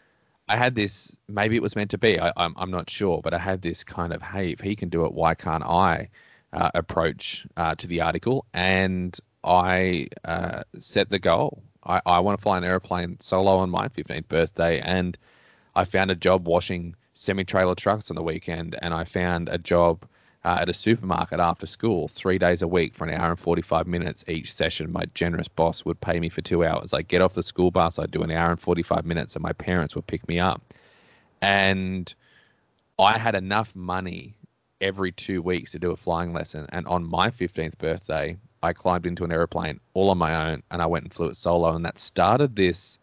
I 0.50 0.58
had 0.58 0.76
this. 0.76 1.18
Maybe 1.30 1.56
it 1.56 1.62
was 1.62 1.76
meant 1.76 1.92
to 1.92 1.98
be. 1.98 2.20
I, 2.20 2.34
I'm 2.36 2.54
I'm 2.58 2.72
not 2.72 2.90
sure, 2.90 3.22
but 3.22 3.34
I 3.34 3.38
had 3.38 3.62
this 3.62 3.84
kind 3.84 4.12
of, 4.12 4.22
hey, 4.22 4.52
if 4.52 4.60
he 4.60 4.76
can 4.76 4.90
do 4.90 5.06
it, 5.06 5.14
why 5.14 5.36
can't 5.36 5.64
I? 5.64 6.10
Uh, 6.52 6.70
approach 6.76 7.48
uh, 7.58 7.74
to 7.74 7.88
the 7.88 8.00
article, 8.00 8.46
and 8.54 9.18
I 9.44 10.08
uh, 10.24 10.62
set 10.78 11.10
the 11.10 11.18
goal. 11.18 11.64
I, 11.86 12.02
I 12.06 12.20
want 12.20 12.38
to 12.38 12.42
fly 12.42 12.58
an 12.58 12.64
airplane 12.64 13.20
solo 13.20 13.58
on 13.58 13.70
my 13.70 13.88
15th 13.90 14.28
birthday, 14.28 14.80
and 14.80 15.18
I 15.76 15.86
found 15.86 16.12
a 16.12 16.16
job 16.16 16.48
washing 16.48 16.96
semi-trailer 17.14 17.76
trucks 17.76 18.10
on 18.10 18.16
the 18.16 18.24
weekend, 18.24 18.78
and 18.82 18.94
I 18.94 19.04
found 19.04 19.50
a 19.50 19.58
job 19.58 20.06
uh, 20.46 20.58
at 20.62 20.70
a 20.70 20.74
supermarket 20.74 21.40
after 21.40 21.66
school, 21.66 22.08
three 22.08 22.38
days 22.38 22.62
a 22.62 22.68
week 22.68 22.94
for 22.94 23.08
an 23.08 23.14
hour 23.14 23.32
and 23.32 23.40
45 23.40 23.88
minutes 23.88 24.26
each 24.28 24.54
session. 24.54 24.92
My 24.92 25.06
generous 25.14 25.48
boss 25.48 25.86
would 25.86 26.00
pay 26.02 26.20
me 26.20 26.30
for 26.30 26.42
two 26.42 26.66
hours. 26.66 26.94
I'd 26.94 27.08
get 27.08 27.22
off 27.22 27.34
the 27.34 27.44
school 27.44 27.72
bus, 27.72 27.98
I'd 27.98 28.12
do 28.12 28.24
an 28.24 28.32
hour 28.32 28.52
and 28.52 28.60
45 28.60 29.06
minutes, 29.06 29.36
and 29.36 29.44
my 29.44 29.54
parents 29.54 29.96
would 29.96 30.08
pick 30.08 30.28
me 30.28 30.40
up. 30.40 30.62
And 31.42 32.14
I 33.00 33.18
had 33.18 33.36
enough 33.36 33.76
money 33.76 34.36
every 34.82 35.12
two 35.12 35.42
weeks 35.42 35.72
to 35.72 35.80
do 35.80 35.92
a 35.92 35.96
flying 35.96 36.34
lesson. 36.34 36.68
And 36.70 36.86
on 36.88 37.10
my 37.10 37.32
15th 37.32 37.78
birthday, 37.78 38.38
I 38.64 38.72
climbed 38.72 39.06
into 39.06 39.26
an 39.26 39.32
airplane 39.34 39.82
all 39.94 40.10
on 40.10 40.18
my 40.18 40.50
own 40.50 40.64
and 40.72 40.82
I 40.82 40.86
went 40.86 41.04
and 41.04 41.14
flew 41.14 41.28
it 41.28 41.36
solo. 41.36 41.76
And 41.76 41.84
that 41.86 42.00
started 42.00 42.56
this 42.56 42.98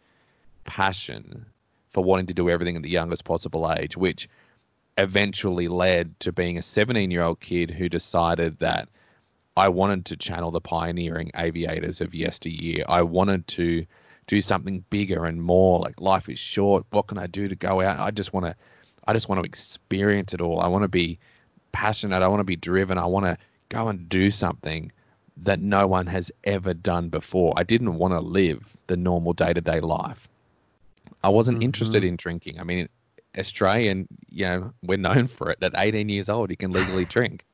passion 0.64 1.44
for 1.90 2.02
wanting 2.02 2.26
to 2.26 2.34
do 2.34 2.48
everything 2.48 2.76
at 2.76 2.82
the 2.82 2.88
youngest 2.88 3.24
possible 3.24 3.70
age, 3.70 3.94
which 3.94 4.26
eventually 4.96 5.68
led 5.68 6.18
to 6.20 6.32
being 6.32 6.56
a 6.56 6.62
17 6.62 7.10
year 7.10 7.22
old 7.22 7.40
kid 7.40 7.70
who 7.70 7.90
decided 7.90 8.58
that 8.60 8.88
I 9.54 9.68
wanted 9.68 10.06
to 10.06 10.16
channel 10.16 10.50
the 10.50 10.62
pioneering 10.62 11.30
aviators 11.36 12.00
of 12.00 12.14
yesteryear. 12.14 12.84
I 12.88 13.02
wanted 13.02 13.46
to 13.48 13.84
do 14.26 14.40
something 14.40 14.82
bigger 14.88 15.26
and 15.26 15.42
more. 15.42 15.78
Like 15.78 16.00
life 16.00 16.30
is 16.30 16.38
short. 16.38 16.86
What 16.90 17.08
can 17.08 17.18
I 17.18 17.26
do 17.26 17.48
to 17.48 17.54
go 17.54 17.82
out? 17.82 18.00
I 18.00 18.12
just 18.12 18.32
want 18.32 18.46
to, 18.46 18.56
I 19.06 19.12
just 19.12 19.28
want 19.28 19.42
to 19.42 19.46
experience 19.46 20.32
it 20.32 20.40
all. 20.40 20.60
I 20.60 20.68
want 20.68 20.84
to 20.84 20.88
be 20.88 21.18
passionate. 21.72 22.22
I 22.22 22.28
want 22.28 22.40
to 22.40 22.44
be 22.44 22.56
driven. 22.56 22.96
I 22.96 23.06
want 23.06 23.26
to 23.26 23.36
go 23.68 23.88
and 23.88 24.08
do 24.08 24.30
something 24.30 24.90
that 25.42 25.60
no 25.60 25.86
one 25.86 26.06
has 26.06 26.30
ever 26.44 26.74
done 26.74 27.08
before. 27.08 27.54
I 27.56 27.62
didn't 27.62 27.94
want 27.94 28.12
to 28.12 28.20
live 28.20 28.76
the 28.86 28.96
normal 28.96 29.32
day 29.32 29.52
to 29.52 29.60
day 29.60 29.80
life. 29.80 30.28
I 31.22 31.28
wasn't 31.28 31.58
mm-hmm. 31.58 31.64
interested 31.64 32.04
in 32.04 32.16
drinking. 32.16 32.60
I 32.60 32.64
mean, 32.64 32.88
Australian, 33.38 34.08
you 34.30 34.44
know, 34.44 34.72
we're 34.82 34.98
known 34.98 35.26
for 35.26 35.50
it. 35.50 35.58
At 35.62 35.72
18 35.76 36.08
years 36.08 36.28
old, 36.28 36.50
you 36.50 36.56
can 36.56 36.72
legally 36.72 37.04
drink. 37.16 37.44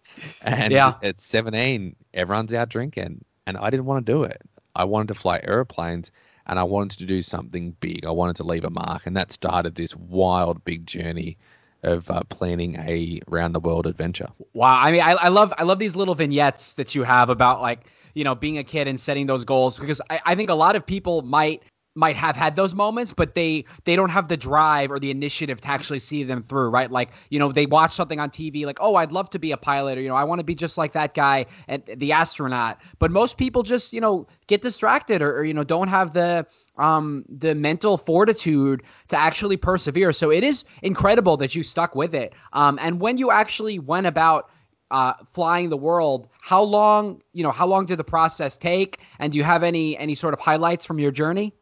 And 0.42 0.72
Yeah. 0.72 0.94
at 1.03 1.20
17, 1.20 1.96
everyone's 2.14 2.55
out 2.55 2.68
drinking. 2.68 3.25
And 3.46 3.57
I 3.57 3.70
didn't 3.70 3.87
want 3.87 4.05
to 4.05 4.12
do 4.12 4.25
it. 4.25 4.42
I 4.75 4.85
wanted 4.85 5.09
to 5.09 5.14
fly 5.14 5.40
airplanes 5.42 6.11
and 6.46 6.59
I 6.59 6.64
wanted 6.64 6.99
to 6.99 7.07
do 7.07 7.22
something 7.22 7.77
big. 7.81 8.05
I 8.05 8.11
wanted 8.11 8.37
to 8.37 8.44
leave 8.44 8.64
a 8.64 8.70
mark. 8.70 9.07
And 9.07 9.16
that 9.16 9.33
started 9.33 9.75
this 9.75 9.94
wild, 9.96 10.64
big 10.64 10.87
journey 10.87 11.38
of 11.87 12.11
uh, 12.11 12.22
planning 12.29 12.77
a 12.77 13.20
round 13.29 13.55
the 13.55 13.61
world 13.61 13.87
adventure. 13.87 14.29
Wow. 14.53 14.79
I 14.81 14.92
mean, 14.92 15.01
I, 15.01 15.12
I 15.12 15.29
love 15.29 15.53
I 15.57 15.62
love 15.62 15.79
these 15.79 15.96
little 15.96 16.14
vignettes 16.14 16.75
that 16.75 16.94
you 16.94 17.03
have 17.05 17.31
about 17.31 17.61
like 17.61 17.87
you 18.14 18.25
know 18.25 18.35
being 18.35 18.59
a 18.59 18.64
kid 18.64 18.88
and 18.88 18.99
setting 18.99 19.27
those 19.27 19.44
goals 19.44 19.79
because 19.79 20.01
I, 20.11 20.20
I 20.27 20.35
think 20.35 20.51
a 20.51 20.55
lot 20.55 20.77
of 20.77 20.85
people 20.85 21.22
might 21.22 21.62
might 21.96 22.14
have 22.14 22.37
had 22.37 22.55
those 22.55 22.75
moments, 22.75 23.12
but 23.12 23.35
they 23.35 23.64
they 23.85 23.96
don't 23.96 24.11
have 24.11 24.29
the 24.29 24.37
drive 24.37 24.92
or 24.92 24.99
the 24.99 25.11
initiative 25.11 25.61
to 25.62 25.68
actually 25.68 25.99
see 25.99 26.22
them 26.22 26.42
through, 26.42 26.68
right? 26.68 26.90
Like 26.90 27.11
you 27.31 27.38
know 27.38 27.51
they 27.51 27.66
watch 27.66 27.92
something 27.92 28.20
on 28.20 28.31
TV, 28.31 28.66
like 28.66 28.79
oh 28.81 28.96
I'd 28.96 29.12
love 29.12 29.31
to 29.31 29.38
be 29.38 29.53
a 29.53 29.57
pilot, 29.57 29.99
or 29.99 30.03
you 30.03 30.09
know 30.09 30.14
I 30.14 30.25
want 30.25 30.38
to 30.38 30.44
be 30.44 30.55
just 30.55 30.79
like 30.79 30.92
that 30.92 31.14
guy 31.14 31.46
and 31.66 31.83
the 31.96 32.12
astronaut. 32.12 32.79
But 32.99 33.11
most 33.11 33.38
people 33.38 33.62
just 33.62 33.92
you 33.92 34.01
know 34.01 34.27
get 34.46 34.61
distracted 34.61 35.22
or, 35.22 35.38
or 35.38 35.44
you 35.44 35.55
know 35.55 35.64
don't 35.64 35.88
have 35.88 36.12
the 36.12 36.46
um 36.78 37.24
the 37.28 37.54
mental 37.54 37.96
fortitude 37.96 38.82
to 39.08 39.16
actually 39.16 39.56
persevere. 39.56 40.12
So 40.12 40.30
it 40.30 40.44
is 40.44 40.64
incredible 40.82 41.36
that 41.38 41.54
you 41.54 41.62
stuck 41.62 41.94
with 41.94 42.14
it. 42.14 42.34
Um 42.52 42.78
and 42.80 43.00
when 43.00 43.18
you 43.18 43.30
actually 43.30 43.78
went 43.78 44.06
about 44.06 44.50
uh, 44.90 45.14
flying 45.32 45.68
the 45.68 45.76
world, 45.76 46.28
how 46.40 46.62
long 46.62 47.20
you 47.32 47.42
know 47.42 47.50
how 47.50 47.66
long 47.66 47.86
did 47.86 47.98
the 47.98 48.04
process 48.04 48.56
take? 48.56 49.00
And 49.18 49.32
do 49.32 49.38
you 49.38 49.44
have 49.44 49.62
any 49.62 49.98
any 49.98 50.14
sort 50.14 50.34
of 50.34 50.40
highlights 50.40 50.84
from 50.84 50.98
your 50.98 51.10
journey? 51.10 51.52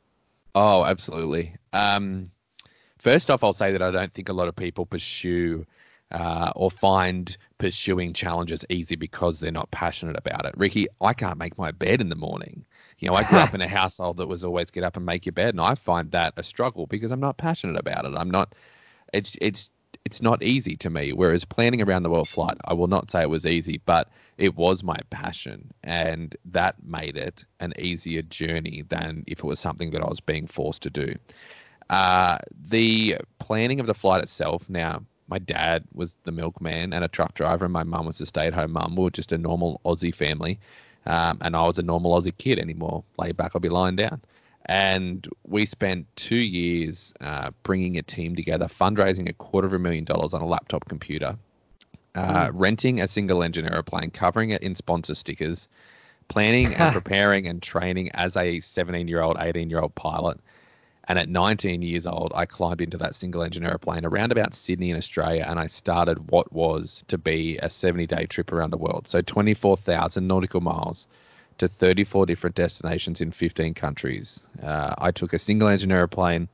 Oh, 0.55 0.85
absolutely. 0.85 1.57
Um, 1.73 2.31
first 2.99 3.31
off, 3.31 3.43
I'll 3.43 3.53
say 3.53 3.73
that 3.73 3.83
I 3.83 3.91
don't 3.91 4.13
think 4.13 4.29
a 4.29 4.33
lot 4.33 4.49
of 4.49 4.55
people 4.55 4.87
pursue 4.87 5.67
uh, 6.13 6.53
or 6.55 6.71
find 6.71 7.37
pursuing 7.59 8.13
challenges 8.13 8.65
easy 8.69 8.95
because 8.95 9.41
they're 9.41 9.51
not 9.51 9.71
passionate 9.71 10.17
about 10.17 10.45
it. 10.45 10.55
Ricky, 10.57 10.87
I 11.01 11.13
can't 11.13 11.39
make 11.39 11.59
my 11.59 11.73
bed 11.73 12.01
in 12.01 12.09
the 12.09 12.15
morning. 12.15 12.65
You 13.05 13.11
know, 13.11 13.17
I 13.17 13.25
grew 13.25 13.39
up 13.39 13.55
in 13.55 13.61
a 13.61 13.69
household 13.69 14.17
that 14.17 14.29
was 14.29 14.45
always 14.45 14.71
get 14.71 14.83
up 14.83 14.97
and 14.97 15.05
make 15.05 15.27
your 15.27 15.35
bed, 15.35 15.51
and 15.51 15.61
I 15.61 15.75
find 15.75 16.11
that 16.13 16.33
a 16.39 16.43
struggle 16.43 16.87
because 16.87 17.11
I'm 17.13 17.21
not 17.21 17.37
passionate 17.37 17.79
about 17.79 18.07
it. 18.07 18.15
I'm 18.17 18.31
not. 18.31 18.55
It's 19.13 19.37
it's 19.43 19.69
it's 20.07 20.23
not 20.23 20.43
easy 20.43 20.75
to 20.77 20.89
me. 20.89 21.13
Whereas 21.13 21.45
planning 21.45 21.83
around 21.83 22.03
the 22.03 22.11
world 22.11 22.31
flight, 22.31 22.57
I 22.65 22.73
will 22.73 22.87
not 22.87 23.11
say 23.11 23.21
it 23.21 23.29
was 23.29 23.45
easy, 23.45 23.83
but 23.85 24.09
it 24.39 24.57
was 24.57 24.83
my 24.83 24.97
passion, 25.11 25.71
and 25.83 26.35
that 26.47 26.77
made 26.83 27.19
it 27.19 27.45
an 27.61 27.75
easier 27.79 28.23
journey 28.23 28.85
than 28.89 29.23
if 29.27 29.41
it 29.41 29.45
was 29.45 29.61
something 29.61 29.91
that 29.91 30.01
I 30.03 30.09
was 30.09 30.21
being 30.21 30.47
forced 30.47 30.83
to 30.85 30.91
do. 30.91 31.15
Uh, 31.91 32.39
the 32.71 33.19
planning 33.39 33.81
of 33.81 33.87
the 33.87 33.95
flight 33.95 34.23
itself. 34.23 34.71
Now, 34.71 35.03
my 35.29 35.39
dad 35.39 35.85
was 35.93 36.17
the 36.25 36.33
milkman 36.33 36.95
and 36.95 37.05
a 37.05 37.09
truck 37.09 37.35
driver, 37.35 37.67
and 37.67 37.73
my 37.73 37.85
mum 37.85 38.07
was 38.07 38.21
a 38.23 38.27
stay-at-home 38.27 38.73
mum. 38.73 38.97
We 38.97 39.05
were 39.05 39.11
just 39.11 39.33
a 39.33 39.39
normal 39.39 39.81
Aussie 39.85 40.15
family, 40.15 40.59
um, 41.07 41.39
and 41.41 41.55
I 41.55 41.65
was 41.67 41.79
a 41.79 41.83
normal 41.83 42.19
Aussie 42.19 42.37
kid 42.37 42.59
anymore. 42.59 43.05
Lay 43.19 43.33
back, 43.33 43.53
I'll 43.55 43.61
be 43.61 43.69
lying 43.69 43.97
down. 43.97 44.21
And 44.67 45.29
we 45.47 45.67
spent 45.67 46.07
two 46.17 46.37
years 46.37 47.13
uh, 47.21 47.51
bringing 47.63 47.99
a 47.99 48.03
team 48.03 48.35
together, 48.35 48.67
fundraising 48.67 49.29
a 49.29 49.35
quarter 49.35 49.67
of 49.67 49.75
a 49.75 49.79
million 49.79 50.05
dollars 50.05 50.33
on 50.33 50.41
a 50.41 50.47
laptop 50.47 50.89
computer, 50.89 51.37
uh, 52.15 52.51
renting 52.53 53.01
a 53.01 53.09
single 53.09 53.43
engine 53.43 53.67
aeroplane, 53.67 54.11
covering 54.11 54.51
it 54.51 54.63
in 54.63 54.75
sponsor 54.75 55.15
stickers, 55.15 55.69
planning 56.29 56.75
and 56.75 56.93
preparing 56.95 57.47
and 57.47 57.63
training 57.63 58.11
as 58.15 58.37
a 58.39 58.61
17 58.61 59.07
year 59.07 59.21
old, 59.21 59.37
18 59.39 59.69
year 59.69 59.81
old 59.81 59.95
pilot. 59.95 60.41
And 61.07 61.19
at 61.19 61.29
19 61.29 61.83
years 61.83 62.07
old, 62.07 62.33
I 62.35 62.47
climbed 62.47 62.81
into 62.81 62.97
that 62.99 63.15
single 63.15 63.43
engine 63.43 63.65
aeroplane 63.65 64.05
around 64.05 64.33
about 64.33 64.55
Sydney 64.55 64.91
in 64.91 64.97
Australia, 64.97 65.45
and 65.47 65.61
I 65.61 65.67
started 65.67 66.31
what 66.31 66.53
was 66.53 67.05
to 67.09 67.19
be 67.19 67.59
a 67.59 67.69
70 67.69 68.07
day 68.07 68.27
trip 68.27 68.53
around 68.53 68.71
the 68.71 68.79
world. 68.79 69.07
So 69.07 69.21
24,000 69.21 70.27
nautical 70.27 70.61
miles 70.61 71.07
to 71.59 71.69
34 71.69 72.27
different 72.27 72.57
destinations 72.57 73.21
in 73.21 73.33
15 73.33 73.75
countries. 73.75 74.43
Uh, 74.63 74.95
I 74.99 75.11
took 75.11 75.33
a 75.33 75.39
single 75.39 75.69
engine 75.69 75.93
aeroplane 75.93 76.49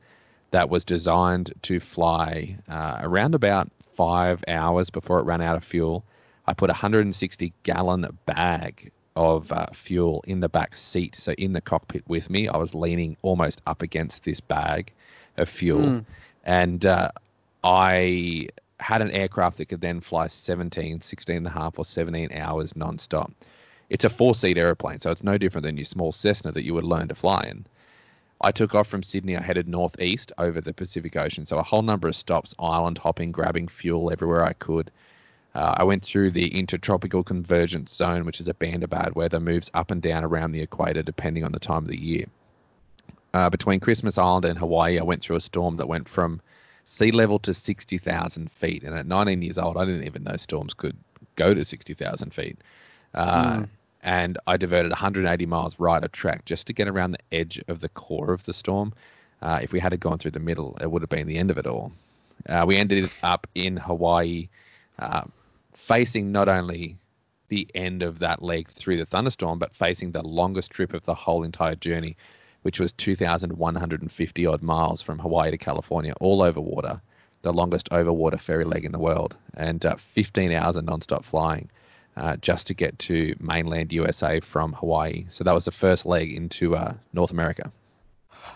that 0.51 0.69
was 0.69 0.85
designed 0.85 1.53
to 1.63 1.79
fly 1.79 2.57
uh, 2.67 2.99
around 3.01 3.35
about 3.35 3.69
five 3.95 4.43
hours 4.47 4.89
before 4.89 5.19
it 5.19 5.23
ran 5.23 5.41
out 5.41 5.55
of 5.55 5.63
fuel. 5.63 6.03
I 6.45 6.53
put 6.53 6.69
a 6.69 6.73
160 6.73 7.53
gallon 7.63 8.05
bag 8.25 8.91
of 9.15 9.51
uh, 9.51 9.67
fuel 9.73 10.23
in 10.27 10.39
the 10.39 10.49
back 10.49 10.75
seat, 10.75 11.15
so 11.15 11.33
in 11.33 11.53
the 11.53 11.61
cockpit 11.61 12.03
with 12.07 12.29
me. 12.29 12.47
I 12.47 12.57
was 12.57 12.73
leaning 12.73 13.17
almost 13.21 13.61
up 13.67 13.81
against 13.81 14.23
this 14.23 14.39
bag 14.39 14.93
of 15.37 15.49
fuel, 15.49 16.03
and 16.45 16.85
uh, 16.85 17.11
I 17.63 18.47
had 18.79 19.01
an 19.01 19.11
aircraft 19.11 19.57
that 19.57 19.67
could 19.67 19.81
then 19.81 20.01
fly 20.01 20.27
17, 20.27 21.01
16 21.01 21.37
and 21.37 21.47
a 21.47 21.49
half 21.49 21.77
or 21.77 21.85
17 21.85 22.29
hours 22.33 22.73
nonstop. 22.73 23.31
It's 23.89 24.05
a 24.05 24.09
four 24.09 24.33
seat 24.33 24.57
airplane, 24.57 24.99
so 25.01 25.11
it's 25.11 25.23
no 25.23 25.37
different 25.37 25.65
than 25.65 25.77
your 25.77 25.85
small 25.85 26.11
Cessna 26.11 26.51
that 26.53 26.63
you 26.63 26.73
would 26.73 26.85
learn 26.85 27.09
to 27.09 27.15
fly 27.15 27.45
in. 27.49 27.65
I 28.43 28.51
took 28.51 28.73
off 28.73 28.87
from 28.87 29.03
Sydney. 29.03 29.37
I 29.37 29.41
headed 29.41 29.67
northeast 29.67 30.31
over 30.37 30.61
the 30.61 30.73
Pacific 30.73 31.15
Ocean. 31.15 31.45
So 31.45 31.57
a 31.57 31.63
whole 31.63 31.83
number 31.83 32.07
of 32.07 32.15
stops, 32.15 32.55
island 32.57 32.97
hopping, 32.97 33.31
grabbing 33.31 33.67
fuel 33.67 34.11
everywhere 34.11 34.43
I 34.43 34.53
could. 34.53 34.89
Uh, 35.53 35.75
I 35.77 35.83
went 35.83 36.03
through 36.03 36.31
the 36.31 36.57
intertropical 36.57 37.23
convergence 37.23 37.93
zone, 37.93 38.25
which 38.25 38.39
is 38.39 38.47
a 38.47 38.53
band 38.53 38.83
of 38.83 38.89
bad 38.89 39.15
weather, 39.15 39.39
moves 39.39 39.69
up 39.73 39.91
and 39.91 40.01
down 40.01 40.23
around 40.23 40.53
the 40.53 40.61
equator 40.61 41.03
depending 41.03 41.43
on 41.43 41.51
the 41.51 41.59
time 41.59 41.83
of 41.83 41.89
the 41.89 41.99
year. 41.99 42.25
Uh, 43.33 43.49
between 43.49 43.79
Christmas 43.79 44.17
Island 44.17 44.45
and 44.45 44.57
Hawaii, 44.57 44.99
I 44.99 45.03
went 45.03 45.21
through 45.21 45.37
a 45.37 45.41
storm 45.41 45.77
that 45.77 45.87
went 45.87 46.07
from 46.07 46.41
sea 46.85 47.11
level 47.11 47.39
to 47.39 47.53
60,000 47.53 48.51
feet. 48.51 48.83
And 48.83 48.97
at 48.97 49.05
19 49.05 49.41
years 49.41 49.57
old, 49.57 49.77
I 49.77 49.85
didn't 49.85 50.03
even 50.05 50.23
know 50.23 50.37
storms 50.37 50.73
could 50.73 50.97
go 51.35 51.53
to 51.53 51.63
60,000 51.63 52.33
feet. 52.33 52.57
Uh, 53.13 53.65
And 54.03 54.37
I 54.47 54.57
diverted 54.57 54.89
180 54.89 55.45
miles 55.45 55.79
right 55.79 56.03
of 56.03 56.11
track 56.11 56.45
just 56.45 56.65
to 56.67 56.73
get 56.73 56.87
around 56.87 57.11
the 57.11 57.19
edge 57.31 57.61
of 57.67 57.81
the 57.81 57.89
core 57.89 58.33
of 58.33 58.43
the 58.45 58.53
storm. 58.53 58.93
Uh, 59.41 59.59
if 59.61 59.71
we 59.71 59.79
had 59.79 59.97
gone 59.99 60.17
through 60.17 60.31
the 60.31 60.39
middle, 60.39 60.77
it 60.81 60.89
would 60.89 61.01
have 61.01 61.09
been 61.09 61.27
the 61.27 61.37
end 61.37 61.51
of 61.51 61.57
it 61.57 61.67
all. 61.67 61.91
Uh, 62.49 62.65
we 62.67 62.77
ended 62.77 63.09
up 63.21 63.47
in 63.53 63.77
Hawaii, 63.77 64.49
uh, 64.97 65.23
facing 65.73 66.31
not 66.31 66.49
only 66.49 66.97
the 67.49 67.67
end 67.75 68.01
of 68.01 68.19
that 68.19 68.41
leg 68.41 68.67
through 68.69 68.97
the 68.97 69.05
thunderstorm, 69.05 69.59
but 69.59 69.75
facing 69.75 70.11
the 70.11 70.25
longest 70.25 70.71
trip 70.71 70.93
of 70.93 71.03
the 71.03 71.13
whole 71.13 71.43
entire 71.43 71.75
journey, 71.75 72.15
which 72.61 72.79
was 72.79 72.93
2,150 72.93 74.45
odd 74.45 74.61
miles 74.61 75.01
from 75.01 75.19
Hawaii 75.19 75.51
to 75.51 75.57
California, 75.57 76.13
all 76.21 76.41
over 76.41 76.61
water, 76.61 77.01
the 77.41 77.51
longest 77.51 77.89
over 77.91 78.13
water 78.13 78.37
ferry 78.37 78.65
leg 78.65 78.85
in 78.85 78.91
the 78.91 78.99
world, 78.99 79.35
and 79.55 79.85
uh, 79.85 79.95
15 79.95 80.51
hours 80.53 80.77
of 80.77 80.85
nonstop 80.85 81.23
flying. 81.25 81.69
Uh, 82.17 82.35
just 82.35 82.67
to 82.67 82.73
get 82.73 82.99
to 82.99 83.33
mainland 83.39 83.93
USA 83.93 84.41
from 84.41 84.73
Hawaii. 84.73 85.25
So 85.29 85.45
that 85.45 85.53
was 85.53 85.63
the 85.63 85.71
first 85.71 86.05
leg 86.05 86.33
into 86.33 86.75
uh, 86.75 86.93
North 87.13 87.31
America. 87.31 87.71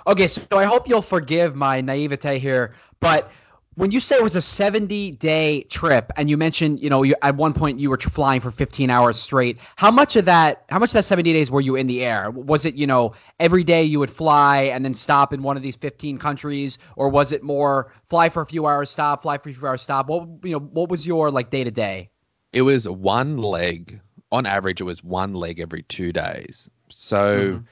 Okay, 0.06 0.28
so 0.28 0.46
I 0.52 0.66
hope 0.66 0.90
you'll 0.90 1.02
forgive 1.02 1.56
my 1.56 1.80
naivete 1.80 2.38
here, 2.38 2.74
but 3.00 3.32
when 3.76 3.92
you 3.92 4.00
say 4.00 4.16
it 4.16 4.24
was 4.24 4.36
a 4.36 4.42
70 4.42 5.12
day 5.12 5.64
trip 5.64 6.12
and 6.16 6.30
you 6.30 6.38
mentioned, 6.38 6.80
you 6.80 6.90
know, 6.90 7.04
you, 7.04 7.16
at 7.22 7.36
one 7.36 7.54
point 7.54 7.80
you 7.80 7.90
were 7.90 7.98
flying 7.98 8.40
for 8.42 8.50
15 8.52 8.90
hours 8.90 9.20
straight, 9.20 9.60
how 9.76 9.92
much 9.92 10.16
of 10.16 10.26
that, 10.26 10.64
how 10.70 10.80
much 10.80 10.90
of 10.90 10.94
that 10.94 11.06
70 11.06 11.34
days 11.34 11.52
were 11.52 11.62
you 11.62 11.76
in 11.76 11.88
the 11.88 12.04
air? 12.04 12.32
Was 12.32 12.66
it, 12.66 12.76
you 12.76 12.88
know, 12.88 13.14
every 13.40 13.64
day 13.64 13.84
you 13.84 14.00
would 14.00 14.12
fly 14.12 14.64
and 14.64 14.84
then 14.84 14.94
stop 14.94 15.34
in 15.34 15.44
one 15.44 15.58
of 15.58 15.64
these 15.64 15.76
15 15.76 16.18
countries, 16.18 16.78
or 16.96 17.10
was 17.10 17.32
it 17.32 17.44
more 17.44 17.92
fly 18.06 18.30
for 18.30 18.42
a 18.42 18.46
few 18.46 18.66
hours, 18.66 18.90
stop, 18.90 19.22
fly 19.22 19.38
for 19.38 19.50
a 19.50 19.54
few 19.54 19.68
hours, 19.68 19.82
stop? 19.82 20.08
What, 20.08 20.28
you 20.44 20.54
know, 20.54 20.60
what 20.60 20.90
was 20.90 21.06
your 21.06 21.30
like 21.30 21.50
day 21.50 21.64
to 21.64 21.72
day? 21.72 22.10
It 22.54 22.62
was 22.62 22.88
one 22.88 23.38
leg, 23.38 24.00
on 24.32 24.46
average, 24.46 24.80
it 24.80 24.86
was 24.86 25.04
one 25.04 25.34
leg 25.34 25.60
every 25.60 25.84
two 25.84 26.14
days. 26.14 26.70
So 26.90 27.18
mm-hmm. 27.18 27.64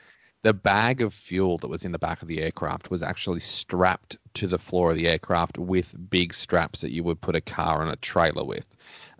The 0.44 0.54
bag 0.54 1.02
of 1.02 1.14
fuel 1.14 1.58
that 1.58 1.70
was 1.70 1.86
in 1.86 1.94
the 1.94 2.00
back 2.00 2.22
of 2.22 2.28
the 2.28 2.42
aircraft 2.42 2.92
was 2.92 3.02
actually 3.02 3.40
strapped 3.40 4.18
to 4.36 4.46
the 4.46 4.60
floor 4.60 4.92
of 4.92 4.98
the 4.98 5.08
aircraft 5.08 5.58
with 5.58 5.96
big 6.10 6.34
straps 6.34 6.82
that 6.82 6.92
you 6.92 7.02
would 7.04 7.22
put 7.22 7.36
a 7.36 7.42
car 7.42 7.82
on 7.82 7.88
a 7.88 7.96
trailer 7.96 8.44
with. 8.44 8.66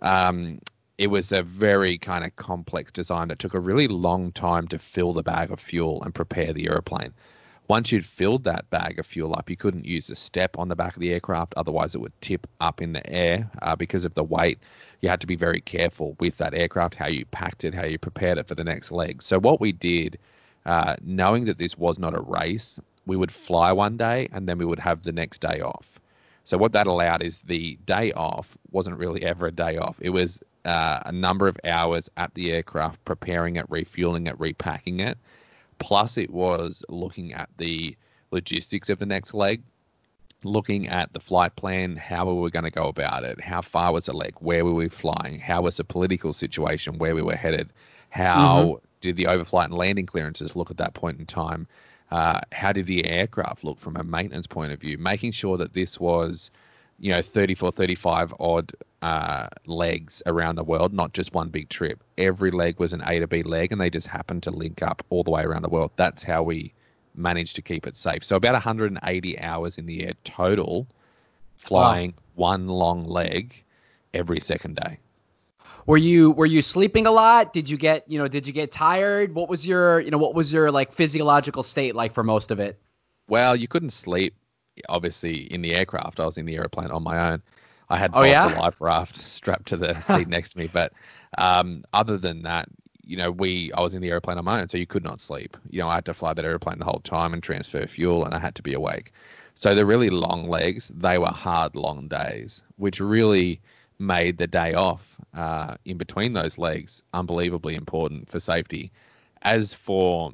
Um, 0.00 0.60
it 0.98 1.08
was 1.08 1.32
a 1.32 1.42
very 1.42 1.96
kind 1.96 2.24
of 2.24 2.36
complex 2.36 2.92
design 2.92 3.28
that 3.28 3.38
took 3.38 3.54
a 3.54 3.60
really 3.60 3.88
long 3.88 4.32
time 4.32 4.68
to 4.68 4.78
fill 4.78 5.14
the 5.14 5.22
bag 5.22 5.50
of 5.50 5.58
fuel 5.58 6.02
and 6.02 6.14
prepare 6.14 6.52
the 6.52 6.68
aeroplane. 6.68 7.14
Once 7.68 7.90
you'd 7.90 8.04
filled 8.04 8.44
that 8.44 8.68
bag 8.68 8.98
of 8.98 9.06
fuel 9.06 9.34
up, 9.34 9.48
you 9.48 9.56
couldn't 9.56 9.86
use 9.86 10.08
the 10.08 10.14
step 10.14 10.58
on 10.58 10.68
the 10.68 10.76
back 10.76 10.94
of 10.94 11.00
the 11.00 11.10
aircraft, 11.10 11.54
otherwise 11.56 11.94
it 11.94 12.00
would 12.00 12.12
tip 12.20 12.46
up 12.60 12.82
in 12.82 12.92
the 12.92 13.10
air 13.10 13.50
uh, 13.62 13.74
because 13.74 14.04
of 14.04 14.12
the 14.12 14.22
weight. 14.22 14.58
You 15.00 15.08
had 15.08 15.22
to 15.22 15.26
be 15.26 15.36
very 15.36 15.62
careful 15.62 16.14
with 16.20 16.36
that 16.36 16.52
aircraft, 16.52 16.94
how 16.94 17.06
you 17.06 17.24
packed 17.24 17.64
it, 17.64 17.74
how 17.74 17.86
you 17.86 17.98
prepared 17.98 18.36
it 18.36 18.46
for 18.46 18.54
the 18.54 18.64
next 18.64 18.92
leg. 18.92 19.22
So 19.22 19.40
what 19.40 19.62
we 19.62 19.72
did, 19.72 20.18
uh, 20.66 20.96
knowing 21.02 21.44
that 21.44 21.58
this 21.58 21.76
was 21.76 21.98
not 21.98 22.14
a 22.14 22.20
race, 22.20 22.80
we 23.06 23.16
would 23.16 23.32
fly 23.32 23.72
one 23.72 23.96
day 23.96 24.28
and 24.32 24.48
then 24.48 24.58
we 24.58 24.64
would 24.64 24.78
have 24.78 25.02
the 25.02 25.12
next 25.12 25.40
day 25.40 25.60
off. 25.60 26.00
So 26.44 26.58
what 26.58 26.72
that 26.72 26.86
allowed 26.86 27.22
is 27.22 27.40
the 27.40 27.78
day 27.86 28.12
off 28.12 28.56
wasn't 28.70 28.98
really 28.98 29.24
ever 29.24 29.46
a 29.46 29.52
day 29.52 29.78
off. 29.78 29.96
It 30.00 30.10
was 30.10 30.42
uh, 30.64 31.00
a 31.04 31.12
number 31.12 31.48
of 31.48 31.58
hours 31.64 32.10
at 32.16 32.34
the 32.34 32.52
aircraft 32.52 33.04
preparing 33.04 33.56
it, 33.56 33.66
refueling 33.68 34.26
it, 34.26 34.38
repacking 34.38 35.00
it. 35.00 35.18
Plus, 35.78 36.16
it 36.16 36.30
was 36.30 36.84
looking 36.88 37.32
at 37.32 37.48
the 37.58 37.96
logistics 38.30 38.88
of 38.88 38.98
the 38.98 39.06
next 39.06 39.34
leg, 39.34 39.62
looking 40.44 40.88
at 40.88 41.12
the 41.12 41.20
flight 41.20 41.56
plan, 41.56 41.96
how 41.96 42.26
we 42.26 42.34
were 42.34 42.50
going 42.50 42.64
to 42.64 42.70
go 42.70 42.88
about 42.88 43.24
it, 43.24 43.40
how 43.40 43.60
far 43.60 43.92
was 43.92 44.06
the 44.06 44.12
leg, 44.12 44.34
where 44.40 44.64
were 44.64 44.74
we 44.74 44.88
flying, 44.88 45.38
how 45.38 45.62
was 45.62 45.78
the 45.78 45.84
political 45.84 46.32
situation, 46.32 46.98
where 46.98 47.14
we 47.14 47.22
were 47.22 47.36
headed, 47.36 47.70
how 48.10 48.80
did 49.04 49.16
the 49.16 49.24
overflight 49.24 49.66
and 49.66 49.74
landing 49.74 50.06
clearances 50.06 50.56
look 50.56 50.70
at 50.70 50.78
that 50.78 50.94
point 50.94 51.20
in 51.20 51.26
time, 51.26 51.66
uh, 52.10 52.40
how 52.52 52.72
did 52.72 52.86
the 52.86 53.04
aircraft 53.06 53.64
look 53.64 53.78
from 53.78 53.96
a 53.96 54.02
maintenance 54.02 54.46
point 54.46 54.72
of 54.72 54.80
view, 54.80 54.98
making 54.98 55.32
sure 55.32 55.56
that 55.56 55.72
this 55.74 56.00
was, 56.00 56.50
you 56.98 57.10
know, 57.10 57.22
34, 57.22 57.72
35 57.72 58.34
odd 58.40 58.72
uh, 59.02 59.48
legs 59.66 60.22
around 60.26 60.56
the 60.56 60.64
world, 60.64 60.92
not 60.92 61.12
just 61.12 61.34
one 61.34 61.48
big 61.48 61.68
trip. 61.68 62.02
Every 62.16 62.50
leg 62.50 62.78
was 62.78 62.92
an 62.92 63.02
A 63.06 63.18
to 63.20 63.26
B 63.26 63.42
leg, 63.42 63.72
and 63.72 63.80
they 63.80 63.90
just 63.90 64.06
happened 64.06 64.42
to 64.44 64.50
link 64.50 64.82
up 64.82 65.04
all 65.10 65.22
the 65.22 65.30
way 65.30 65.42
around 65.42 65.62
the 65.62 65.68
world. 65.68 65.90
That's 65.96 66.22
how 66.22 66.42
we 66.42 66.72
managed 67.14 67.56
to 67.56 67.62
keep 67.62 67.86
it 67.86 67.96
safe. 67.96 68.24
So 68.24 68.36
about 68.36 68.54
180 68.54 69.38
hours 69.38 69.78
in 69.78 69.86
the 69.86 70.04
air 70.04 70.14
total, 70.24 70.86
flying 71.56 72.14
one 72.34 72.68
long 72.68 73.06
leg 73.06 73.54
every 74.12 74.40
second 74.40 74.76
day. 74.76 74.98
Were 75.86 75.96
you 75.98 76.30
were 76.32 76.46
you 76.46 76.62
sleeping 76.62 77.06
a 77.06 77.10
lot? 77.10 77.52
Did 77.52 77.68
you 77.68 77.76
get 77.76 78.08
you 78.08 78.18
know 78.18 78.28
did 78.28 78.46
you 78.46 78.52
get 78.52 78.72
tired? 78.72 79.34
What 79.34 79.48
was 79.48 79.66
your 79.66 80.00
you 80.00 80.10
know 80.10 80.18
what 80.18 80.34
was 80.34 80.52
your 80.52 80.70
like 80.70 80.92
physiological 80.92 81.62
state 81.62 81.94
like 81.94 82.12
for 82.14 82.22
most 82.22 82.50
of 82.50 82.58
it? 82.60 82.78
Well, 83.28 83.56
you 83.56 83.68
couldn't 83.68 83.90
sleep, 83.90 84.34
obviously, 84.88 85.52
in 85.52 85.62
the 85.62 85.74
aircraft. 85.74 86.20
I 86.20 86.26
was 86.26 86.36
in 86.38 86.46
the 86.46 86.56
airplane 86.56 86.90
on 86.90 87.02
my 87.02 87.32
own. 87.32 87.42
I 87.88 87.98
had 87.98 88.12
Oh, 88.14 88.22
yeah? 88.22 88.48
the 88.48 88.58
life 88.58 88.80
raft 88.80 89.16
strapped 89.36 89.66
to 89.68 89.76
the 89.76 89.94
seat 90.00 90.28
next 90.28 90.50
to 90.50 90.58
me, 90.58 90.68
but 90.72 90.92
um, 91.38 91.84
other 91.92 92.16
than 92.18 92.42
that, 92.42 92.68
you 93.02 93.16
know, 93.16 93.30
we 93.30 93.70
I 93.72 93.80
was 93.82 93.94
in 93.94 94.00
the 94.02 94.10
airplane 94.10 94.38
on 94.38 94.44
my 94.44 94.60
own, 94.62 94.68
so 94.68 94.78
you 94.78 94.86
could 94.86 95.04
not 95.04 95.20
sleep. 95.20 95.56
You 95.68 95.80
know, 95.80 95.88
I 95.88 95.96
had 95.96 96.06
to 96.06 96.14
fly 96.14 96.32
that 96.34 96.44
airplane 96.44 96.78
the 96.78 96.84
whole 96.86 97.00
time 97.00 97.34
and 97.34 97.42
transfer 97.42 97.86
fuel, 97.86 98.24
and 98.24 98.34
I 98.34 98.38
had 98.38 98.54
to 98.56 98.62
be 98.62 98.72
awake. 98.72 99.12
So 99.54 99.74
the 99.74 99.86
really 99.86 100.10
long 100.10 100.48
legs, 100.48 100.90
they 100.94 101.18
were 101.18 101.26
hard, 101.28 101.76
long 101.76 102.08
days, 102.08 102.62
which 102.76 103.00
really 103.00 103.60
made 103.98 104.38
the 104.38 104.46
day 104.46 104.74
off 104.74 105.16
uh, 105.34 105.76
in 105.84 105.96
between 105.98 106.32
those 106.32 106.58
legs 106.58 107.02
unbelievably 107.12 107.74
important 107.74 108.30
for 108.30 108.40
safety. 108.40 108.90
As 109.42 109.74
for 109.74 110.32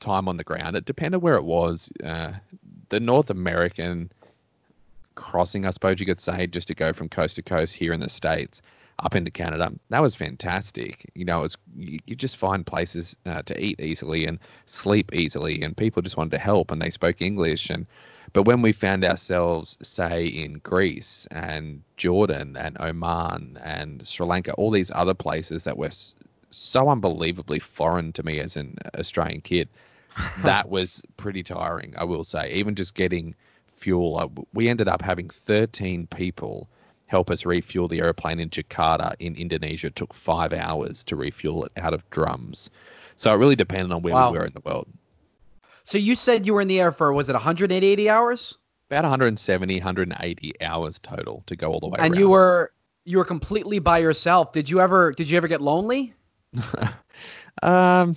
time 0.00 0.28
on 0.28 0.36
the 0.36 0.44
ground, 0.44 0.76
it 0.76 0.84
depended 0.84 1.22
where 1.22 1.34
it 1.34 1.44
was. 1.44 1.90
Uh, 2.02 2.32
the 2.88 3.00
North 3.00 3.30
American 3.30 4.10
crossing, 5.14 5.66
I 5.66 5.70
suppose 5.70 6.00
you 6.00 6.06
could 6.06 6.20
say, 6.20 6.46
just 6.46 6.68
to 6.68 6.74
go 6.74 6.92
from 6.92 7.08
coast 7.08 7.36
to 7.36 7.42
coast 7.42 7.74
here 7.74 7.92
in 7.92 8.00
the 8.00 8.08
states 8.08 8.62
up 9.00 9.14
into 9.14 9.30
Canada. 9.30 9.72
That 9.90 10.02
was 10.02 10.14
fantastic. 10.14 11.10
You 11.14 11.24
know, 11.24 11.42
it's 11.42 11.56
you, 11.76 11.98
you 12.06 12.16
just 12.16 12.36
find 12.36 12.64
places 12.64 13.16
uh, 13.26 13.42
to 13.42 13.60
eat 13.60 13.80
easily 13.80 14.26
and 14.26 14.38
sleep 14.66 15.12
easily, 15.14 15.62
and 15.62 15.76
people 15.76 16.02
just 16.02 16.16
wanted 16.16 16.32
to 16.32 16.38
help, 16.38 16.70
and 16.70 16.80
they 16.80 16.90
spoke 16.90 17.20
English. 17.20 17.70
And 17.70 17.86
but 18.32 18.44
when 18.44 18.62
we 18.62 18.72
found 18.72 19.04
ourselves, 19.04 19.76
say, 19.82 20.26
in 20.26 20.54
Greece 20.54 21.26
and 21.30 21.82
Jordan 21.96 22.56
and 22.56 22.76
Oman 22.80 23.58
and 23.62 24.06
Sri 24.06 24.26
Lanka, 24.26 24.52
all 24.54 24.70
these 24.70 24.90
other 24.94 25.14
places 25.14 25.64
that 25.64 25.76
were 25.76 25.90
so 26.50 26.88
unbelievably 26.88 27.58
foreign 27.60 28.12
to 28.12 28.22
me 28.24 28.40
as 28.40 28.56
an 28.56 28.78
Australian 28.98 29.40
kid, 29.40 29.68
that 30.42 30.68
was 30.68 31.02
pretty 31.16 31.42
tiring, 31.42 31.94
I 31.96 32.04
will 32.04 32.24
say. 32.24 32.52
Even 32.52 32.74
just 32.74 32.94
getting 32.94 33.34
fuel, 33.76 34.16
uh, 34.16 34.28
we 34.52 34.68
ended 34.68 34.88
up 34.88 35.02
having 35.02 35.28
13 35.28 36.06
people 36.08 36.68
help 37.06 37.30
us 37.30 37.44
refuel 37.44 37.86
the 37.86 38.00
airplane 38.00 38.40
in 38.40 38.48
Jakarta 38.48 39.14
in 39.18 39.36
Indonesia. 39.36 39.88
It 39.88 39.96
took 39.96 40.14
five 40.14 40.52
hours 40.52 41.04
to 41.04 41.16
refuel 41.16 41.64
it 41.64 41.72
out 41.76 41.92
of 41.94 42.08
drums. 42.10 42.70
So 43.16 43.32
it 43.32 43.36
really 43.36 43.56
depended 43.56 43.92
on 43.92 44.02
where 44.02 44.14
Wow. 44.14 44.32
we 44.32 44.38
were 44.38 44.46
in 44.46 44.52
the 44.52 44.62
world. 44.64 44.88
So 45.84 45.98
you 45.98 46.16
said 46.16 46.46
you 46.46 46.54
were 46.54 46.60
in 46.60 46.68
the 46.68 46.80
air 46.80 46.92
for 46.92 47.12
was 47.12 47.28
it 47.28 47.34
180 47.34 48.10
hours? 48.10 48.58
About 48.90 49.04
170, 49.04 49.76
180 49.76 50.52
hours 50.62 50.98
total 50.98 51.42
to 51.46 51.56
go 51.56 51.72
all 51.72 51.80
the 51.80 51.88
way 51.88 51.98
and 51.98 52.12
around. 52.12 52.20
you 52.20 52.28
were 52.30 52.72
you 53.04 53.18
were 53.18 53.24
completely 53.24 53.78
by 53.78 53.98
yourself. 53.98 54.52
Did 54.52 54.68
you 54.68 54.80
ever 54.80 55.12
did 55.12 55.28
you 55.30 55.36
ever 55.36 55.48
get 55.48 55.60
lonely? 55.60 56.14
Um, 57.62 58.16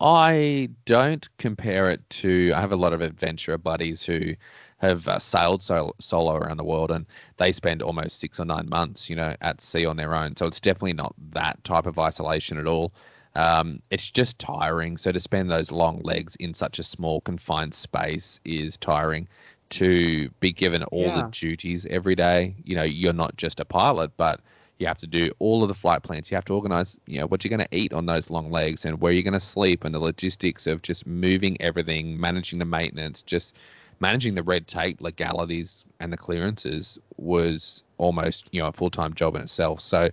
I 0.00 0.70
don't 0.86 1.28
compare 1.36 1.90
it 1.90 2.08
to. 2.10 2.52
I 2.54 2.60
have 2.60 2.72
a 2.72 2.76
lot 2.76 2.94
of 2.94 3.02
adventurer 3.02 3.58
buddies 3.58 4.02
who 4.02 4.34
have 4.78 5.06
uh, 5.06 5.18
sailed 5.18 5.62
sol- 5.62 5.94
solo 6.00 6.36
around 6.36 6.56
the 6.56 6.64
world, 6.64 6.90
and 6.90 7.06
they 7.36 7.52
spend 7.52 7.82
almost 7.82 8.18
six 8.18 8.40
or 8.40 8.46
nine 8.46 8.68
months, 8.68 9.10
you 9.10 9.16
know, 9.16 9.36
at 9.42 9.60
sea 9.60 9.84
on 9.84 9.96
their 9.96 10.14
own. 10.14 10.36
So 10.36 10.46
it's 10.46 10.58
definitely 10.58 10.94
not 10.94 11.14
that 11.32 11.62
type 11.64 11.86
of 11.86 11.98
isolation 11.98 12.58
at 12.58 12.66
all. 12.66 12.94
Um, 13.34 13.80
it's 13.90 14.10
just 14.10 14.38
tiring. 14.38 14.96
So 14.96 15.12
to 15.12 15.20
spend 15.20 15.50
those 15.50 15.70
long 15.70 16.00
legs 16.02 16.36
in 16.36 16.54
such 16.54 16.78
a 16.78 16.82
small 16.82 17.20
confined 17.20 17.74
space 17.74 18.40
is 18.44 18.76
tiring. 18.76 19.28
To 19.70 20.28
be 20.40 20.52
given 20.52 20.82
all 20.84 21.10
Yeah. 21.10 21.12
the 21.12 21.22
duties 21.22 21.86
every 21.86 22.16
day, 22.16 22.56
you 22.64 22.74
know, 22.74 22.82
you're 22.82 23.12
not 23.12 23.36
just 23.36 23.60
a 23.60 23.64
pilot, 23.64 24.10
but 24.16 24.40
you 24.78 24.86
have 24.86 24.96
to 24.98 25.06
do 25.06 25.30
all 25.38 25.62
of 25.62 25.68
the 25.68 25.74
flight 25.74 26.02
plans. 26.02 26.30
You 26.30 26.34
have 26.36 26.44
to 26.46 26.54
organize, 26.54 26.98
you 27.06 27.20
know, 27.20 27.26
what 27.26 27.44
you're 27.44 27.56
going 27.56 27.66
to 27.68 27.76
eat 27.76 27.92
on 27.92 28.06
those 28.06 28.30
long 28.30 28.50
legs 28.50 28.84
and 28.84 29.00
where 29.00 29.12
you're 29.12 29.22
going 29.22 29.34
to 29.34 29.40
sleep 29.40 29.84
and 29.84 29.94
the 29.94 30.00
logistics 30.00 30.66
of 30.66 30.82
just 30.82 31.06
moving 31.06 31.60
everything, 31.60 32.18
managing 32.18 32.58
the 32.58 32.64
maintenance, 32.64 33.22
just 33.22 33.58
managing 34.00 34.34
the 34.34 34.42
red 34.42 34.66
tape, 34.66 35.00
legalities, 35.00 35.84
and 36.00 36.12
the 36.12 36.16
clearances 36.16 36.98
was 37.16 37.84
almost, 37.98 38.48
you 38.52 38.60
know, 38.60 38.68
a 38.68 38.72
full 38.72 38.90
time 38.90 39.14
job 39.14 39.36
in 39.36 39.42
itself. 39.42 39.80
So 39.80 40.10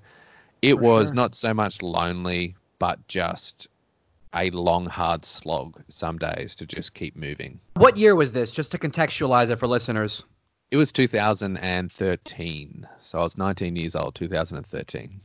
it 0.62 0.78
For 0.78 0.82
was 0.82 1.14
sure. 1.14 1.14
not 1.14 1.36
so 1.36 1.54
much 1.54 1.82
lonely, 1.82 2.56
but 2.80 3.08
just 3.08 3.68
a 4.34 4.50
long, 4.52 4.86
hard 4.86 5.26
slog 5.26 5.82
some 5.90 6.18
days 6.18 6.56
to 6.56 6.66
just 6.66 6.94
keep 6.94 7.16
moving. 7.16 7.60
What 7.76 7.98
year 7.98 8.16
was 8.16 8.32
this? 8.32 8.52
Just 8.52 8.72
to 8.74 8.78
contextualize 8.78 9.50
it 9.50 9.58
for 9.58 9.68
listeners. 9.68 10.24
It 10.70 10.78
was 10.78 10.92
2013. 10.92 12.88
So 13.02 13.20
I 13.20 13.22
was 13.22 13.38
19 13.38 13.76
years 13.76 13.96
old, 13.96 14.16
2013. 14.16 15.22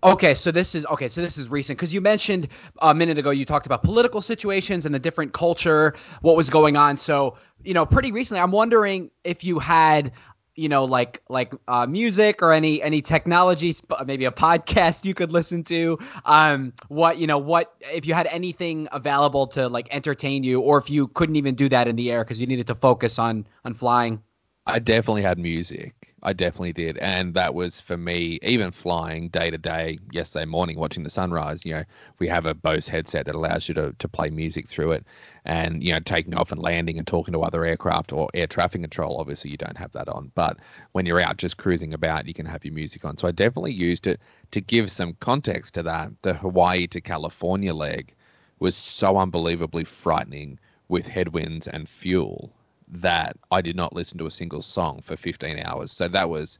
Okay, 0.00 0.34
so 0.34 0.52
this 0.52 0.76
is 0.76 0.86
okay. 0.86 1.08
So 1.08 1.20
this 1.22 1.36
is 1.36 1.48
recent 1.48 1.76
because 1.76 1.92
you 1.92 2.00
mentioned 2.00 2.46
a 2.80 2.94
minute 2.94 3.18
ago 3.18 3.30
you 3.30 3.44
talked 3.44 3.66
about 3.66 3.82
political 3.82 4.22
situations 4.22 4.86
and 4.86 4.94
the 4.94 5.00
different 5.00 5.32
culture, 5.32 5.96
what 6.20 6.36
was 6.36 6.50
going 6.50 6.76
on. 6.76 6.96
So 6.96 7.36
you 7.64 7.74
know, 7.74 7.84
pretty 7.84 8.12
recently, 8.12 8.40
I'm 8.40 8.52
wondering 8.52 9.10
if 9.24 9.42
you 9.42 9.58
had, 9.58 10.12
you 10.58 10.68
know, 10.68 10.84
like 10.84 11.22
like 11.28 11.54
uh, 11.68 11.86
music 11.86 12.42
or 12.42 12.52
any 12.52 12.82
any 12.82 13.00
technology, 13.00 13.72
sp- 13.72 14.02
maybe 14.06 14.24
a 14.24 14.32
podcast 14.32 15.04
you 15.04 15.14
could 15.14 15.32
listen 15.32 15.62
to. 15.64 15.98
Um, 16.24 16.72
what 16.88 17.18
you 17.18 17.26
know, 17.26 17.38
what 17.38 17.74
if 17.80 18.06
you 18.06 18.14
had 18.14 18.26
anything 18.26 18.88
available 18.90 19.46
to 19.48 19.68
like 19.68 19.88
entertain 19.90 20.42
you, 20.42 20.60
or 20.60 20.78
if 20.78 20.90
you 20.90 21.06
couldn't 21.08 21.36
even 21.36 21.54
do 21.54 21.68
that 21.68 21.86
in 21.86 21.96
the 21.96 22.10
air 22.10 22.24
because 22.24 22.40
you 22.40 22.46
needed 22.46 22.66
to 22.66 22.74
focus 22.74 23.18
on 23.18 23.46
on 23.64 23.74
flying. 23.74 24.22
I 24.70 24.80
definitely 24.80 25.22
had 25.22 25.38
music. 25.38 26.14
I 26.22 26.34
definitely 26.34 26.74
did. 26.74 26.98
And 26.98 27.32
that 27.32 27.54
was 27.54 27.80
for 27.80 27.96
me, 27.96 28.38
even 28.42 28.70
flying 28.70 29.30
day 29.30 29.50
to 29.50 29.56
day, 29.56 29.98
yesterday 30.12 30.44
morning, 30.44 30.78
watching 30.78 31.04
the 31.04 31.10
sunrise, 31.10 31.64
you 31.64 31.72
know, 31.72 31.84
we 32.18 32.28
have 32.28 32.44
a 32.44 32.52
Bose 32.52 32.86
headset 32.86 33.24
that 33.24 33.34
allows 33.34 33.66
you 33.66 33.74
to, 33.76 33.94
to 33.98 34.08
play 34.08 34.28
music 34.28 34.68
through 34.68 34.92
it. 34.92 35.06
And, 35.46 35.82
you 35.82 35.94
know, 35.94 36.00
taking 36.00 36.34
off 36.34 36.52
and 36.52 36.60
landing 36.60 36.98
and 36.98 37.06
talking 37.06 37.32
to 37.32 37.40
other 37.40 37.64
aircraft 37.64 38.12
or 38.12 38.28
air 38.34 38.46
traffic 38.46 38.82
control, 38.82 39.16
obviously 39.18 39.50
you 39.50 39.56
don't 39.56 39.78
have 39.78 39.92
that 39.92 40.06
on. 40.08 40.32
But 40.34 40.58
when 40.92 41.06
you're 41.06 41.18
out 41.18 41.38
just 41.38 41.56
cruising 41.56 41.94
about, 41.94 42.28
you 42.28 42.34
can 42.34 42.44
have 42.44 42.62
your 42.62 42.74
music 42.74 43.06
on. 43.06 43.16
So 43.16 43.26
I 43.26 43.32
definitely 43.32 43.72
used 43.72 44.06
it 44.06 44.20
to 44.50 44.60
give 44.60 44.90
some 44.90 45.14
context 45.20 45.72
to 45.74 45.82
that. 45.84 46.10
The 46.20 46.34
Hawaii 46.34 46.86
to 46.88 47.00
California 47.00 47.72
leg 47.72 48.14
was 48.58 48.76
so 48.76 49.16
unbelievably 49.16 49.84
frightening 49.84 50.58
with 50.88 51.06
headwinds 51.06 51.68
and 51.68 51.88
fuel 51.88 52.52
that 52.90 53.36
I 53.50 53.60
did 53.60 53.76
not 53.76 53.92
listen 53.92 54.18
to 54.18 54.26
a 54.26 54.30
single 54.30 54.62
song 54.62 55.00
for 55.02 55.16
15 55.16 55.58
hours. 55.58 55.92
So 55.92 56.08
that 56.08 56.28
was 56.30 56.58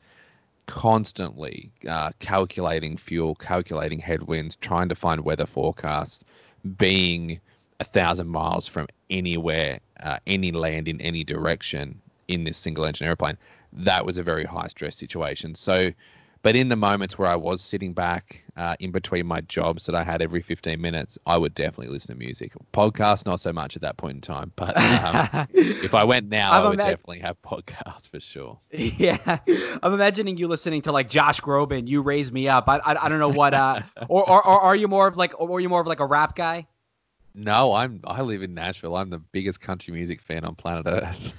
constantly 0.66 1.72
uh, 1.88 2.12
calculating 2.18 2.96
fuel, 2.96 3.34
calculating 3.34 3.98
headwinds, 3.98 4.56
trying 4.56 4.88
to 4.90 4.94
find 4.94 5.24
weather 5.24 5.46
forecasts, 5.46 6.24
being 6.76 7.40
a 7.80 7.84
thousand 7.84 8.28
miles 8.28 8.68
from 8.68 8.86
anywhere, 9.08 9.80
uh, 10.00 10.18
any 10.26 10.52
land 10.52 10.88
in 10.88 11.00
any 11.00 11.24
direction 11.24 12.00
in 12.28 12.44
this 12.44 12.58
single 12.58 12.84
engine 12.84 13.06
airplane. 13.06 13.38
That 13.72 14.04
was 14.04 14.18
a 14.18 14.22
very 14.22 14.44
high 14.44 14.68
stress 14.68 14.96
situation. 14.96 15.54
So, 15.54 15.92
but 16.42 16.56
in 16.56 16.68
the 16.68 16.76
moments 16.76 17.18
where 17.18 17.28
I 17.28 17.36
was 17.36 17.60
sitting 17.62 17.92
back 17.92 18.44
uh, 18.56 18.76
in 18.80 18.90
between 18.90 19.26
my 19.26 19.40
jobs 19.42 19.86
that 19.86 19.94
I 19.94 20.04
had 20.04 20.22
every 20.22 20.40
15 20.42 20.80
minutes, 20.80 21.18
I 21.26 21.36
would 21.36 21.54
definitely 21.54 21.88
listen 21.88 22.14
to 22.14 22.18
music. 22.18 22.52
Podcast, 22.72 23.26
not 23.26 23.40
so 23.40 23.52
much 23.52 23.76
at 23.76 23.82
that 23.82 23.96
point 23.96 24.14
in 24.16 24.20
time. 24.20 24.52
But 24.56 24.76
um, 24.76 25.46
if 25.54 25.94
I 25.94 26.04
went 26.04 26.28
now, 26.28 26.52
I'm 26.52 26.64
I 26.64 26.68
would 26.68 26.78
imag- 26.78 26.84
definitely 26.84 27.20
have 27.20 27.40
podcasts 27.42 28.08
for 28.08 28.20
sure. 28.20 28.58
Yeah, 28.98 29.38
I'm 29.82 29.92
imagining 29.92 30.36
you 30.38 30.48
listening 30.48 30.82
to 30.82 30.92
like 30.92 31.08
Josh 31.08 31.40
Groban, 31.40 31.86
"You 31.88 32.02
Raise 32.02 32.32
Me 32.32 32.48
Up." 32.48 32.68
I 32.68 32.78
I, 32.78 33.06
I 33.06 33.08
don't 33.08 33.18
know 33.18 33.28
what 33.28 33.54
uh, 33.54 33.80
or, 34.08 34.28
or 34.28 34.46
or 34.46 34.60
are 34.62 34.76
you 34.76 34.88
more 34.88 35.06
of 35.06 35.16
like 35.16 35.38
or 35.40 35.56
are 35.56 35.60
you 35.60 35.68
more 35.68 35.80
of 35.80 35.86
like 35.86 36.00
a 36.00 36.06
rap 36.06 36.34
guy? 36.34 36.66
No, 37.34 37.72
I'm 37.74 38.00
I 38.04 38.22
live 38.22 38.42
in 38.42 38.54
Nashville. 38.54 38.96
I'm 38.96 39.10
the 39.10 39.18
biggest 39.18 39.60
country 39.60 39.92
music 39.92 40.20
fan 40.20 40.44
on 40.44 40.54
planet 40.54 40.86
Earth. 40.86 41.34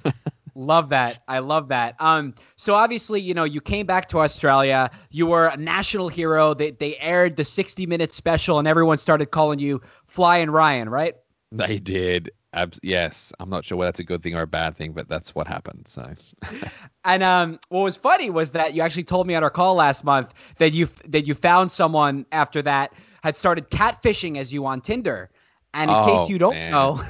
Love 0.60 0.90
that. 0.90 1.24
I 1.28 1.40
love 1.40 1.70
that. 1.70 1.96
Um, 2.00 2.36
so 2.58 2.76
obviously, 2.76 3.22
you 3.22 3.34
know, 3.34 3.46
you 3.46 3.62
came 3.62 3.86
back 3.86 4.10
to 4.10 4.20
Australia. 4.20 4.92
You 5.10 5.28
were 5.28 5.48
a 5.48 5.58
national 5.58 6.10
hero. 6.10 6.54
They 6.54 6.72
they 6.72 6.98
aired 6.98 7.38
the 7.38 7.46
60 7.46 7.86
minute 7.86 8.12
special, 8.12 8.60
and 8.60 8.68
everyone 8.68 8.98
started 8.98 9.28
calling 9.28 9.60
you 9.60 9.82
Flying 10.08 10.50
Ryan, 10.50 10.90
right? 10.90 11.16
they 11.52 11.80
did. 11.80 12.32
Abs- 12.54 12.80
yes, 12.84 13.32
I'm 13.40 13.50
not 13.50 13.66
sure 13.66 13.78
whether 13.78 13.90
that's 13.90 14.00
a 14.00 14.04
good 14.04 14.24
thing 14.24 14.36
or 14.36 14.42
a 14.42 14.48
bad 14.48 14.76
thing, 14.76 14.94
but 14.94 15.08
that's 15.08 15.36
what 15.36 15.48
happened. 15.48 15.88
So 15.88 16.14
And 17.04 17.24
um, 17.24 17.60
what 17.70 17.84
was 17.84 17.96
funny 17.96 18.30
was 18.30 18.52
that 18.52 18.74
you 18.74 18.82
actually 18.82 19.04
told 19.04 19.28
me 19.28 19.36
on 19.36 19.44
our 19.44 19.50
call 19.50 19.76
last 19.76 20.04
month 20.04 20.34
that 20.58 20.74
you 20.74 20.88
that 21.08 21.28
you 21.28 21.34
found 21.34 21.72
someone 21.72 22.26
after 22.32 22.62
that 22.64 22.94
had 23.24 23.36
started 23.36 23.70
catfishing 23.70 24.38
as 24.38 24.54
you 24.54 24.66
on 24.66 24.82
Tinder. 24.82 25.30
And 25.74 25.92
in 25.92 25.98
Oh, 25.98 26.00
case 26.00 26.30
you 26.30 26.38
don't 26.40 26.60
man. 26.60 26.72
know, 26.72 27.02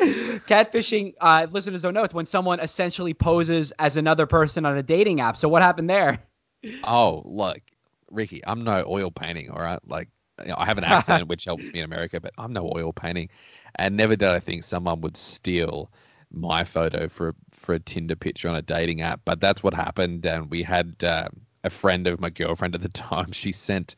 catfishing, 0.00 1.14
uh, 1.20 1.46
listeners 1.50 1.82
don't 1.82 1.94
know, 1.94 2.02
it's 2.04 2.14
when 2.14 2.26
someone 2.26 2.60
essentially 2.60 3.14
poses 3.14 3.72
as 3.78 3.96
another 3.96 4.26
person 4.26 4.64
on 4.66 4.76
a 4.76 4.82
dating 4.82 5.20
app. 5.20 5.36
So 5.36 5.48
what 5.48 5.62
happened 5.62 5.90
there? 5.90 6.18
Oh, 6.84 7.22
look, 7.24 7.60
Ricky, 8.10 8.42
I'm 8.46 8.64
no 8.64 8.84
oil 8.86 9.10
painting, 9.10 9.50
all 9.50 9.62
right? 9.62 9.80
Like, 9.86 10.08
you 10.40 10.48
know, 10.48 10.56
I 10.58 10.66
have 10.66 10.78
an 10.78 10.84
accent 10.84 11.28
which 11.28 11.44
helps 11.44 11.72
me 11.72 11.80
in 11.80 11.84
America, 11.84 12.20
but 12.20 12.32
I'm 12.38 12.52
no 12.52 12.70
oil 12.74 12.92
painting. 12.92 13.28
And 13.76 13.96
never 13.96 14.16
did 14.16 14.28
I 14.28 14.40
think 14.40 14.64
someone 14.64 15.00
would 15.02 15.16
steal 15.16 15.90
my 16.32 16.64
photo 16.64 17.08
for 17.08 17.34
for 17.52 17.74
a 17.74 17.80
Tinder 17.80 18.16
picture 18.16 18.48
on 18.48 18.54
a 18.56 18.62
dating 18.62 19.00
app. 19.02 19.20
But 19.24 19.40
that's 19.40 19.62
what 19.62 19.74
happened. 19.74 20.24
And 20.26 20.50
we 20.50 20.62
had 20.62 21.02
uh, 21.02 21.28
a 21.64 21.70
friend 21.70 22.06
of 22.06 22.20
my 22.20 22.30
girlfriend 22.30 22.74
at 22.74 22.82
the 22.82 22.88
time. 22.90 23.32
She 23.32 23.52
sent 23.52 23.96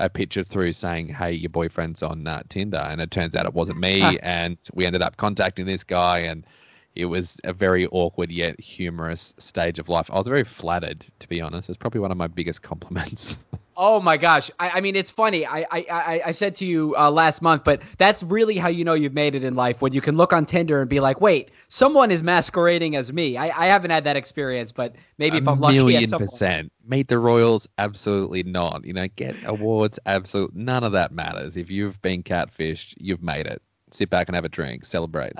a 0.00 0.08
picture 0.08 0.42
through 0.42 0.72
saying, 0.72 1.08
"Hey, 1.08 1.32
your 1.32 1.50
boyfriend's 1.50 2.02
on 2.02 2.26
uh, 2.26 2.42
Tinder," 2.48 2.78
and 2.78 3.00
it 3.00 3.10
turns 3.10 3.36
out 3.36 3.46
it 3.46 3.54
wasn't 3.54 3.78
me. 3.78 4.18
and 4.22 4.56
we 4.74 4.86
ended 4.86 5.02
up 5.02 5.16
contacting 5.16 5.66
this 5.66 5.84
guy 5.84 6.20
and. 6.20 6.44
It 6.94 7.06
was 7.06 7.40
a 7.44 7.52
very 7.52 7.86
awkward 7.86 8.30
yet 8.32 8.60
humorous 8.60 9.34
stage 9.38 9.78
of 9.78 9.88
life. 9.88 10.10
I 10.10 10.18
was 10.18 10.26
very 10.26 10.44
flattered, 10.44 11.06
to 11.20 11.28
be 11.28 11.40
honest. 11.40 11.68
It's 11.68 11.78
probably 11.78 12.00
one 12.00 12.10
of 12.10 12.16
my 12.16 12.26
biggest 12.26 12.62
compliments. 12.62 13.38
Oh 13.82 13.98
my 13.98 14.18
gosh! 14.18 14.50
I, 14.60 14.72
I 14.72 14.80
mean, 14.82 14.94
it's 14.94 15.10
funny. 15.10 15.46
I 15.46 15.64
I, 15.70 16.22
I, 16.26 16.32
said 16.32 16.56
to 16.56 16.66
you 16.66 16.94
uh, 16.98 17.10
last 17.10 17.40
month, 17.40 17.64
but 17.64 17.80
that's 17.96 18.22
really 18.22 18.58
how 18.58 18.68
you 18.68 18.84
know 18.84 18.92
you've 18.92 19.14
made 19.14 19.34
it 19.34 19.42
in 19.42 19.54
life 19.54 19.80
when 19.80 19.94
you 19.94 20.02
can 20.02 20.18
look 20.18 20.34
on 20.34 20.44
Tinder 20.44 20.82
and 20.82 20.90
be 20.90 21.00
like, 21.00 21.22
wait, 21.22 21.50
someone 21.68 22.10
is 22.10 22.22
masquerading 22.22 22.94
as 22.96 23.10
me. 23.10 23.38
I, 23.38 23.44
I 23.44 23.66
haven't 23.68 23.90
had 23.90 24.04
that 24.04 24.18
experience, 24.18 24.70
but 24.70 24.96
maybe 25.16 25.38
if 25.38 25.48
I'm 25.48 25.60
lucky 25.60 25.76
million 25.76 26.10
some 26.10 26.18
point. 26.18 26.30
percent. 26.30 26.72
Meet 26.86 27.08
the 27.08 27.18
Royals, 27.18 27.68
absolutely 27.78 28.42
not. 28.42 28.84
You 28.84 28.92
know, 28.92 29.08
get 29.08 29.34
awards, 29.46 29.98
absolutely 30.04 30.62
none 30.62 30.84
of 30.84 30.92
that 30.92 31.10
matters. 31.10 31.56
If 31.56 31.70
you've 31.70 32.02
been 32.02 32.22
catfished, 32.22 32.96
you've 32.98 33.22
made 33.22 33.46
it. 33.46 33.62
Sit 33.92 34.10
back 34.10 34.28
and 34.28 34.34
have 34.34 34.44
a 34.44 34.48
drink, 34.48 34.84
celebrate. 34.84 35.32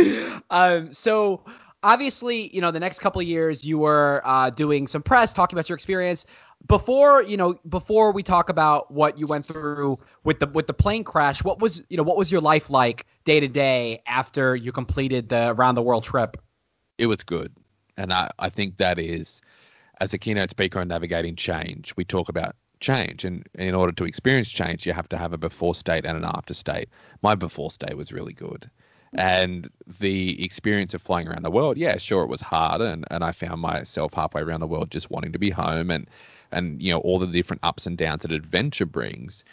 um, 0.50 0.92
so 0.92 1.44
obviously, 1.82 2.54
you 2.54 2.60
know, 2.60 2.70
the 2.70 2.80
next 2.80 3.00
couple 3.00 3.20
of 3.20 3.26
years 3.26 3.64
you 3.64 3.78
were 3.78 4.22
uh, 4.24 4.50
doing 4.50 4.86
some 4.86 5.02
press, 5.02 5.32
talking 5.32 5.56
about 5.56 5.68
your 5.68 5.76
experience. 5.76 6.24
Before, 6.66 7.22
you 7.22 7.36
know, 7.36 7.58
before 7.68 8.12
we 8.12 8.22
talk 8.22 8.48
about 8.48 8.90
what 8.90 9.18
you 9.18 9.26
went 9.26 9.46
through 9.46 9.98
with 10.22 10.38
the 10.38 10.46
with 10.46 10.68
the 10.68 10.74
plane 10.74 11.02
crash, 11.02 11.42
what 11.42 11.60
was, 11.60 11.82
you 11.88 11.96
know, 11.96 12.04
what 12.04 12.16
was 12.16 12.30
your 12.30 12.40
life 12.40 12.70
like 12.70 13.06
day 13.24 13.40
to 13.40 13.48
day 13.48 14.02
after 14.06 14.54
you 14.54 14.70
completed 14.70 15.28
the 15.28 15.50
around 15.50 15.74
the 15.74 15.82
world 15.82 16.04
trip? 16.04 16.36
It 16.98 17.06
was 17.06 17.24
good, 17.24 17.52
and 17.96 18.12
I 18.12 18.30
I 18.38 18.48
think 18.48 18.76
that 18.76 19.00
is, 19.00 19.42
as 20.00 20.14
a 20.14 20.18
keynote 20.18 20.50
speaker 20.50 20.78
on 20.78 20.86
navigating 20.86 21.34
change, 21.34 21.94
we 21.96 22.04
talk 22.04 22.28
about 22.28 22.54
change, 22.82 23.24
and 23.24 23.48
in 23.54 23.74
order 23.74 23.92
to 23.92 24.04
experience 24.04 24.50
change, 24.50 24.86
you 24.86 24.92
have 24.92 25.08
to 25.08 25.16
have 25.16 25.32
a 25.32 25.38
before 25.38 25.74
state 25.74 26.04
and 26.04 26.18
an 26.18 26.24
after 26.24 26.52
state. 26.52 26.88
My 27.22 27.34
before 27.34 27.70
state 27.70 27.96
was 27.96 28.12
really 28.12 28.34
good 28.34 28.70
and 29.14 29.70
the 30.00 30.42
experience 30.42 30.94
of 30.94 31.02
flying 31.02 31.28
around 31.28 31.42
the 31.42 31.50
world, 31.50 31.76
yeah, 31.76 31.98
sure, 31.98 32.22
it 32.22 32.28
was 32.28 32.40
hard, 32.40 32.80
and, 32.80 33.04
and 33.10 33.22
I 33.22 33.32
found 33.32 33.60
myself 33.60 34.14
halfway 34.14 34.40
around 34.40 34.60
the 34.60 34.66
world 34.66 34.90
just 34.90 35.10
wanting 35.10 35.32
to 35.32 35.38
be 35.38 35.50
home, 35.50 35.90
and 35.90 36.08
and 36.50 36.82
you 36.82 36.92
know 36.92 36.98
all 36.98 37.18
the 37.18 37.26
different 37.26 37.60
ups 37.62 37.86
and 37.86 37.96
downs 37.96 38.22
that 38.22 38.32
adventure 38.32 38.86
brings. 38.86 39.44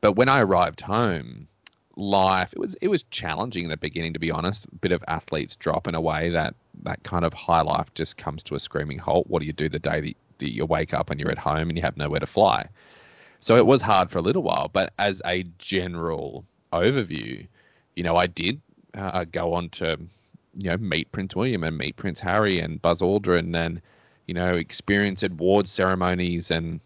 But 0.00 0.12
when 0.12 0.28
I 0.28 0.40
arrived 0.40 0.80
home, 0.80 1.48
life 1.96 2.52
it 2.52 2.60
was 2.60 2.76
it 2.80 2.88
was 2.88 3.02
challenging 3.04 3.64
in 3.64 3.70
the 3.70 3.76
beginning, 3.76 4.12
to 4.12 4.20
be 4.20 4.30
honest. 4.30 4.66
A 4.66 4.74
bit 4.76 4.92
of 4.92 5.02
athletes 5.08 5.56
drop 5.56 5.88
in 5.88 5.94
a 5.96 6.00
way 6.00 6.30
that 6.30 6.54
that 6.84 7.02
kind 7.02 7.24
of 7.24 7.32
high 7.32 7.62
life 7.62 7.92
just 7.94 8.16
comes 8.16 8.44
to 8.44 8.54
a 8.54 8.60
screaming 8.60 8.98
halt. 8.98 9.26
What 9.28 9.40
do 9.40 9.46
you 9.46 9.52
do 9.52 9.68
the 9.68 9.80
day 9.80 10.00
that, 10.00 10.16
you 10.46 10.66
wake 10.66 10.94
up 10.94 11.10
and 11.10 11.18
you're 11.18 11.30
at 11.30 11.38
home 11.38 11.68
and 11.68 11.76
you 11.76 11.82
have 11.82 11.96
nowhere 11.96 12.20
to 12.20 12.26
fly? 12.26 12.68
So 13.40 13.56
it 13.56 13.66
was 13.66 13.82
hard 13.82 14.10
for 14.10 14.18
a 14.18 14.22
little 14.22 14.42
while, 14.42 14.68
but 14.72 14.92
as 14.98 15.22
a 15.24 15.44
general 15.58 16.44
overview, 16.72 17.46
you 17.94 18.02
know, 18.02 18.16
I 18.16 18.26
did 18.26 18.60
uh, 18.94 19.24
go 19.24 19.54
on 19.54 19.70
to 19.70 19.98
you 20.56 20.70
know 20.70 20.76
meet 20.76 21.12
Prince 21.12 21.36
William 21.36 21.62
and 21.62 21.78
meet 21.78 21.96
Prince 21.96 22.20
Harry 22.20 22.58
and 22.58 22.82
Buzz 22.82 23.00
Aldrin 23.00 23.54
and 23.54 23.80
you 24.26 24.34
know 24.34 24.54
experience 24.54 25.22
awards 25.22 25.70
ceremonies 25.70 26.50
and 26.50 26.80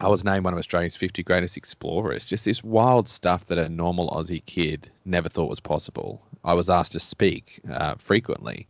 I 0.00 0.08
was 0.08 0.24
named 0.24 0.44
one 0.44 0.52
of 0.52 0.58
Australia's 0.58 0.96
50 0.96 1.22
greatest 1.22 1.56
explorers. 1.56 2.26
Just 2.26 2.44
this 2.44 2.64
wild 2.64 3.08
stuff 3.08 3.46
that 3.46 3.58
a 3.58 3.68
normal 3.68 4.10
Aussie 4.10 4.44
kid 4.44 4.90
never 5.04 5.28
thought 5.28 5.48
was 5.48 5.60
possible. 5.60 6.20
I 6.42 6.54
was 6.54 6.68
asked 6.68 6.92
to 6.92 7.00
speak 7.00 7.60
uh, 7.70 7.94
frequently, 7.98 8.66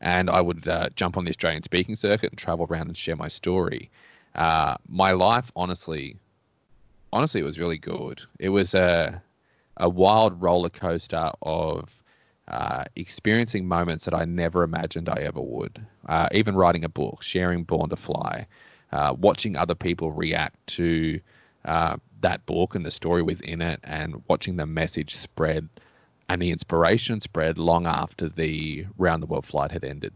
and 0.00 0.30
I 0.30 0.40
would 0.40 0.66
uh, 0.66 0.88
jump 0.96 1.16
on 1.16 1.24
the 1.24 1.30
Australian 1.30 1.62
speaking 1.62 1.96
circuit 1.96 2.30
and 2.30 2.38
travel 2.38 2.66
around 2.70 2.88
and 2.88 2.96
share 2.96 3.16
my 3.16 3.28
story. 3.28 3.90
Uh, 4.34 4.76
my 4.88 5.12
life, 5.12 5.50
honestly, 5.56 6.16
honestly, 7.12 7.40
it 7.40 7.44
was 7.44 7.58
really 7.58 7.78
good. 7.78 8.22
It 8.38 8.50
was 8.50 8.74
a 8.74 9.22
a 9.76 9.88
wild 9.88 10.40
roller 10.40 10.68
coaster 10.68 11.30
of 11.42 11.88
uh, 12.48 12.84
experiencing 12.96 13.66
moments 13.66 14.04
that 14.04 14.14
I 14.14 14.24
never 14.24 14.62
imagined 14.62 15.08
I 15.08 15.22
ever 15.22 15.40
would. 15.40 15.80
Uh, 16.06 16.28
even 16.32 16.54
writing 16.54 16.84
a 16.84 16.88
book, 16.88 17.22
sharing 17.22 17.64
Born 17.64 17.88
to 17.90 17.96
Fly, 17.96 18.46
uh, 18.92 19.14
watching 19.18 19.56
other 19.56 19.74
people 19.74 20.12
react 20.12 20.66
to 20.74 21.20
uh, 21.64 21.96
that 22.20 22.44
book 22.46 22.74
and 22.74 22.84
the 22.84 22.90
story 22.90 23.22
within 23.22 23.62
it, 23.62 23.80
and 23.84 24.22
watching 24.28 24.56
the 24.56 24.66
message 24.66 25.14
spread 25.14 25.68
and 26.30 26.40
the 26.40 26.50
inspiration 26.50 27.20
spread 27.20 27.58
long 27.58 27.86
after 27.86 28.28
the 28.28 28.86
round 28.96 29.20
the 29.20 29.26
world 29.26 29.44
flight 29.44 29.72
had 29.72 29.84
ended. 29.84 30.12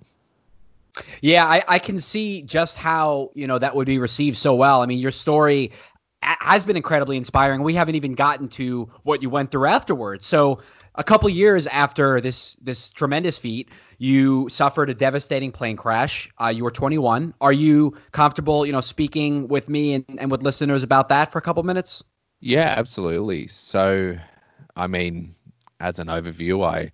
Yeah, 1.20 1.44
I, 1.44 1.64
I 1.66 1.79
can 1.81 1.98
see 1.98 2.42
just 2.42 2.79
how 2.79 3.33
you 3.35 3.48
know 3.48 3.59
that 3.59 3.74
would 3.74 3.87
be 3.87 3.98
received 3.98 4.38
so 4.38 4.55
well. 4.55 4.81
I 4.81 4.87
mean, 4.87 5.00
your 5.00 5.11
story 5.11 5.72
has 6.22 6.64
been 6.64 6.77
incredibly 6.77 7.16
inspiring. 7.16 7.62
We 7.62 7.74
haven't 7.74 7.96
even 7.96 8.14
gotten 8.14 8.48
to 8.50 8.88
what 9.03 9.22
you 9.22 9.29
went 9.29 9.50
through 9.50 9.66
afterwards. 9.66 10.24
So 10.24 10.61
a 10.94 11.03
couple 11.03 11.29
years 11.29 11.66
after 11.66 12.20
this 12.20 12.57
this 12.62 12.92
tremendous 12.92 13.37
feat, 13.37 13.70
you 13.98 14.48
suffered 14.48 14.90
a 14.90 14.94
devastating 14.94 15.50
plane 15.50 15.77
crash. 15.77 16.31
Uh, 16.40 16.48
you 16.48 16.62
were 16.62 16.70
21. 16.70 17.35
Are 17.40 17.53
you 17.53 17.96
comfortable, 18.12 18.64
you 18.64 18.70
know, 18.70 18.81
speaking 18.81 19.48
with 19.48 19.68
me 19.68 19.94
and, 19.94 20.05
and 20.18 20.31
with 20.31 20.44
listeners 20.44 20.85
about 20.85 21.09
that 21.09 21.33
for 21.33 21.38
a 21.38 21.42
couple 21.42 21.64
minutes? 21.64 22.05
Yeah, 22.38 22.72
absolutely. 22.77 23.48
So, 23.48 24.16
I 24.77 24.87
mean, 24.87 25.35
as 25.84 25.98
an 25.98 26.08
overview, 26.08 26.64
I 26.64 26.90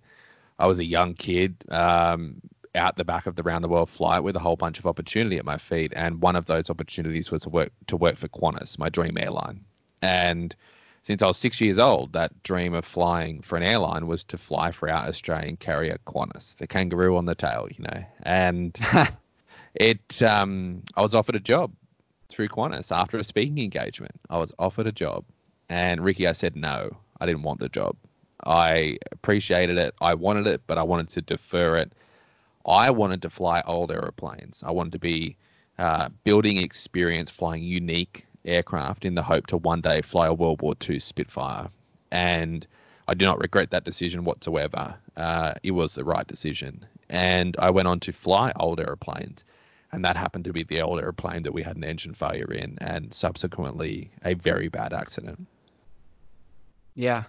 I 0.59 0.67
was 0.67 0.79
a 0.79 0.85
young 0.85 1.15
kid 1.15 1.55
um, 1.69 2.41
out 2.75 2.97
the 2.97 3.05
back 3.05 3.25
of 3.25 3.35
the 3.35 3.43
round 3.43 3.63
the 3.63 3.69
world 3.69 3.89
flight 3.89 4.23
with 4.23 4.35
a 4.35 4.39
whole 4.39 4.57
bunch 4.57 4.79
of 4.79 4.85
opportunity 4.85 5.37
at 5.37 5.45
my 5.45 5.57
feet, 5.57 5.93
and 5.95 6.21
one 6.21 6.35
of 6.35 6.45
those 6.45 6.69
opportunities 6.69 7.31
was 7.31 7.43
to 7.43 7.49
work 7.49 7.71
to 7.87 7.97
work 7.97 8.17
for 8.17 8.27
Qantas, 8.27 8.77
my 8.77 8.89
dream 8.89 9.17
airline, 9.17 9.63
and 10.01 10.55
since 11.03 11.23
I 11.23 11.27
was 11.27 11.37
six 11.37 11.59
years 11.59 11.79
old, 11.79 12.13
that 12.13 12.43
dream 12.43 12.75
of 12.75 12.85
flying 12.85 13.41
for 13.41 13.57
an 13.57 13.63
airline 13.63 14.05
was 14.05 14.23
to 14.25 14.37
fly 14.37 14.71
for 14.71 14.87
our 14.87 15.07
Australian 15.07 15.57
carrier 15.57 15.97
Qantas, 16.05 16.55
the 16.57 16.67
kangaroo 16.67 17.17
on 17.17 17.25
the 17.25 17.33
tail, 17.33 17.67
you 17.75 17.83
know. 17.83 18.03
And 18.21 18.79
it, 19.73 20.21
um, 20.21 20.83
I 20.95 21.01
was 21.01 21.15
offered 21.15 21.35
a 21.35 21.39
job 21.39 21.71
through 22.29 22.49
Qantas 22.49 22.95
after 22.95 23.17
a 23.17 23.23
speaking 23.23 23.57
engagement. 23.57 24.13
I 24.29 24.37
was 24.37 24.53
offered 24.59 24.85
a 24.85 24.91
job, 24.91 25.25
and 25.69 26.03
Ricky, 26.03 26.27
I 26.27 26.33
said 26.33 26.55
no. 26.55 26.95
I 27.19 27.25
didn't 27.25 27.43
want 27.43 27.59
the 27.59 27.69
job. 27.69 27.95
I 28.45 28.97
appreciated 29.11 29.77
it. 29.77 29.95
I 30.01 30.13
wanted 30.13 30.47
it, 30.47 30.61
but 30.67 30.77
I 30.77 30.83
wanted 30.83 31.09
to 31.09 31.21
defer 31.21 31.77
it. 31.77 31.93
I 32.65 32.91
wanted 32.91 33.21
to 33.23 33.29
fly 33.29 33.61
old 33.65 33.91
aeroplanes. 33.91 34.63
I 34.65 34.71
wanted 34.71 34.93
to 34.93 34.99
be 34.99 35.37
uh, 35.77 36.09
building 36.23 36.57
experience, 36.57 37.29
flying 37.29 37.63
unique 37.63 38.25
aircraft 38.45 39.05
in 39.05 39.15
the 39.15 39.23
hope 39.23 39.47
to 39.47 39.57
one 39.57 39.81
day 39.81 40.01
fly 40.01 40.27
a 40.27 40.33
World 40.33 40.61
War 40.61 40.75
II 40.87 40.99
Spitfire. 40.99 41.69
And 42.11 42.65
I 43.07 43.13
do 43.13 43.25
not 43.25 43.39
regret 43.39 43.71
that 43.71 43.83
decision 43.83 44.23
whatsoever. 44.23 44.95
Uh, 45.17 45.53
it 45.63 45.71
was 45.71 45.95
the 45.95 46.03
right 46.03 46.25
decision. 46.27 46.85
And 47.09 47.55
I 47.59 47.69
went 47.69 47.87
on 47.87 47.99
to 48.01 48.13
fly 48.13 48.51
old 48.55 48.79
airplanes. 48.79 49.43
And 49.91 50.05
that 50.05 50.15
happened 50.15 50.45
to 50.45 50.53
be 50.53 50.63
the 50.63 50.81
old 50.81 51.01
airplane 51.01 51.43
that 51.43 51.53
we 51.53 51.63
had 51.63 51.75
an 51.75 51.83
engine 51.83 52.13
failure 52.13 52.51
in, 52.53 52.77
and 52.79 53.13
subsequently 53.13 54.09
a 54.23 54.35
very 54.35 54.69
bad 54.69 54.93
accident. 54.93 55.45
Yeah. 56.95 57.23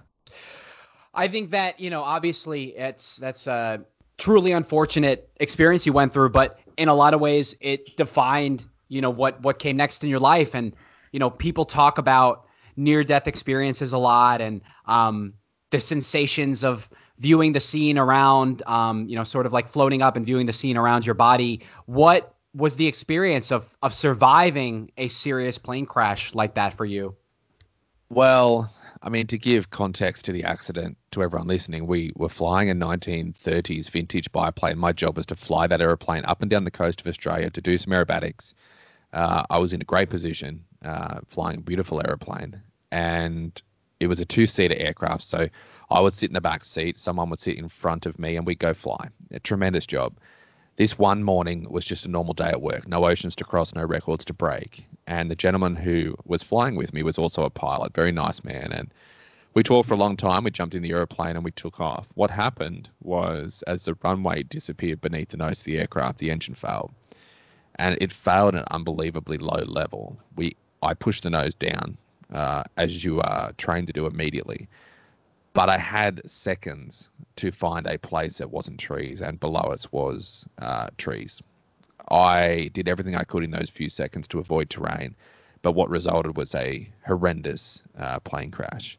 I 1.14 1.28
think 1.28 1.50
that, 1.50 1.80
you 1.80 1.90
know, 1.90 2.02
obviously 2.02 2.76
it's 2.76 3.16
that's 3.16 3.46
a 3.46 3.84
truly 4.18 4.52
unfortunate 4.52 5.28
experience 5.36 5.86
you 5.86 5.92
went 5.92 6.12
through, 6.12 6.30
but 6.30 6.58
in 6.76 6.88
a 6.88 6.94
lot 6.94 7.14
of 7.14 7.20
ways 7.20 7.54
it 7.60 7.96
defined, 7.96 8.64
you 8.88 9.00
know, 9.00 9.10
what 9.10 9.42
what 9.42 9.58
came 9.58 9.76
next 9.76 10.04
in 10.04 10.10
your 10.10 10.20
life 10.20 10.54
and 10.54 10.74
you 11.12 11.18
know, 11.18 11.30
people 11.30 11.64
talk 11.64 11.98
about 11.98 12.46
near 12.76 13.04
death 13.04 13.28
experiences 13.28 13.92
a 13.92 13.98
lot 13.98 14.40
and 14.40 14.62
um, 14.86 15.34
the 15.70 15.80
sensations 15.80 16.64
of 16.64 16.88
viewing 17.18 17.52
the 17.52 17.60
scene 17.60 17.98
around, 17.98 18.62
um, 18.66 19.06
you 19.08 19.16
know, 19.16 19.24
sort 19.24 19.46
of 19.46 19.52
like 19.52 19.68
floating 19.68 20.02
up 20.02 20.16
and 20.16 20.26
viewing 20.26 20.46
the 20.46 20.52
scene 20.52 20.76
around 20.76 21.06
your 21.06 21.14
body. 21.14 21.60
What 21.86 22.34
was 22.54 22.76
the 22.76 22.86
experience 22.86 23.52
of 23.52 23.76
of 23.82 23.94
surviving 23.94 24.90
a 24.96 25.08
serious 25.08 25.58
plane 25.58 25.86
crash 25.86 26.34
like 26.34 26.54
that 26.54 26.74
for 26.74 26.84
you? 26.84 27.14
Well, 28.08 28.72
I 29.02 29.08
mean, 29.08 29.26
to 29.28 29.38
give 29.38 29.70
context 29.70 30.26
to 30.26 30.32
the 30.32 30.44
accident 30.44 30.96
to 31.10 31.22
everyone 31.22 31.48
listening, 31.48 31.88
we 31.88 32.12
were 32.14 32.28
flying 32.28 32.70
a 32.70 32.74
1930s 32.74 33.90
vintage 33.90 34.30
biplane. 34.30 34.78
My 34.78 34.92
job 34.92 35.16
was 35.16 35.26
to 35.26 35.36
fly 35.36 35.66
that 35.66 35.80
aeroplane 35.80 36.24
up 36.24 36.40
and 36.40 36.50
down 36.50 36.64
the 36.64 36.70
coast 36.70 37.00
of 37.00 37.08
Australia 37.08 37.50
to 37.50 37.60
do 37.60 37.76
some 37.76 37.92
aerobatics. 37.92 38.54
Uh, 39.12 39.44
I 39.50 39.58
was 39.58 39.72
in 39.72 39.80
a 39.80 39.84
great 39.84 40.08
position 40.08 40.64
uh, 40.84 41.20
flying 41.26 41.58
a 41.58 41.62
beautiful 41.62 42.00
aeroplane, 42.00 42.62
and 42.92 43.60
it 43.98 44.06
was 44.06 44.20
a 44.20 44.24
two-seater 44.24 44.76
aircraft. 44.76 45.24
So 45.24 45.48
I 45.90 46.00
would 46.00 46.12
sit 46.12 46.30
in 46.30 46.34
the 46.34 46.40
back 46.40 46.64
seat, 46.64 46.98
someone 46.98 47.28
would 47.30 47.40
sit 47.40 47.56
in 47.56 47.68
front 47.68 48.06
of 48.06 48.20
me, 48.20 48.36
and 48.36 48.46
we'd 48.46 48.60
go 48.60 48.72
fly. 48.72 49.08
A 49.32 49.40
tremendous 49.40 49.84
job. 49.84 50.14
This 50.76 50.98
one 50.98 51.22
morning 51.22 51.66
was 51.70 51.84
just 51.84 52.06
a 52.06 52.08
normal 52.08 52.32
day 52.32 52.48
at 52.48 52.62
work. 52.62 52.88
No 52.88 53.06
oceans 53.06 53.36
to 53.36 53.44
cross, 53.44 53.74
no 53.74 53.84
records 53.84 54.24
to 54.26 54.32
break. 54.32 54.86
And 55.06 55.30
the 55.30 55.36
gentleman 55.36 55.76
who 55.76 56.16
was 56.24 56.42
flying 56.42 56.76
with 56.76 56.94
me 56.94 57.02
was 57.02 57.18
also 57.18 57.44
a 57.44 57.50
pilot, 57.50 57.94
very 57.94 58.10
nice 58.10 58.42
man. 58.42 58.72
And 58.72 58.90
we 59.52 59.62
talked 59.62 59.88
for 59.88 59.94
a 59.94 59.98
long 59.98 60.16
time. 60.16 60.44
We 60.44 60.50
jumped 60.50 60.74
in 60.74 60.82
the 60.82 60.92
aeroplane 60.92 61.36
and 61.36 61.44
we 61.44 61.50
took 61.50 61.78
off. 61.78 62.08
What 62.14 62.30
happened 62.30 62.88
was, 63.02 63.62
as 63.66 63.84
the 63.84 63.96
runway 64.02 64.44
disappeared 64.44 65.02
beneath 65.02 65.28
the 65.28 65.36
nose 65.36 65.60
of 65.60 65.64
the 65.64 65.78
aircraft, 65.78 66.18
the 66.18 66.30
engine 66.30 66.54
failed, 66.54 66.90
and 67.76 67.98
it 68.00 68.10
failed 68.10 68.54
at 68.54 68.62
an 68.62 68.68
unbelievably 68.70 69.38
low 69.38 69.64
level. 69.66 70.16
We 70.36 70.56
I 70.82 70.94
pushed 70.94 71.24
the 71.24 71.30
nose 71.30 71.54
down, 71.54 71.98
uh, 72.32 72.64
as 72.78 73.04
you 73.04 73.20
are 73.20 73.52
trained 73.52 73.88
to 73.88 73.92
do 73.92 74.06
immediately. 74.06 74.68
But 75.54 75.68
I 75.68 75.78
had 75.78 76.28
seconds 76.28 77.10
to 77.36 77.52
find 77.52 77.86
a 77.86 77.98
place 77.98 78.38
that 78.38 78.50
wasn't 78.50 78.80
trees, 78.80 79.20
and 79.20 79.38
below 79.38 79.60
us 79.60 79.90
was 79.92 80.48
uh, 80.58 80.88
trees. 80.96 81.42
I 82.10 82.70
did 82.72 82.88
everything 82.88 83.16
I 83.16 83.24
could 83.24 83.44
in 83.44 83.50
those 83.50 83.70
few 83.70 83.88
seconds 83.88 84.28
to 84.28 84.38
avoid 84.38 84.70
terrain, 84.70 85.14
but 85.62 85.72
what 85.72 85.90
resulted 85.90 86.36
was 86.36 86.54
a 86.54 86.88
horrendous 87.06 87.82
uh, 87.98 88.18
plane 88.20 88.50
crash. 88.50 88.98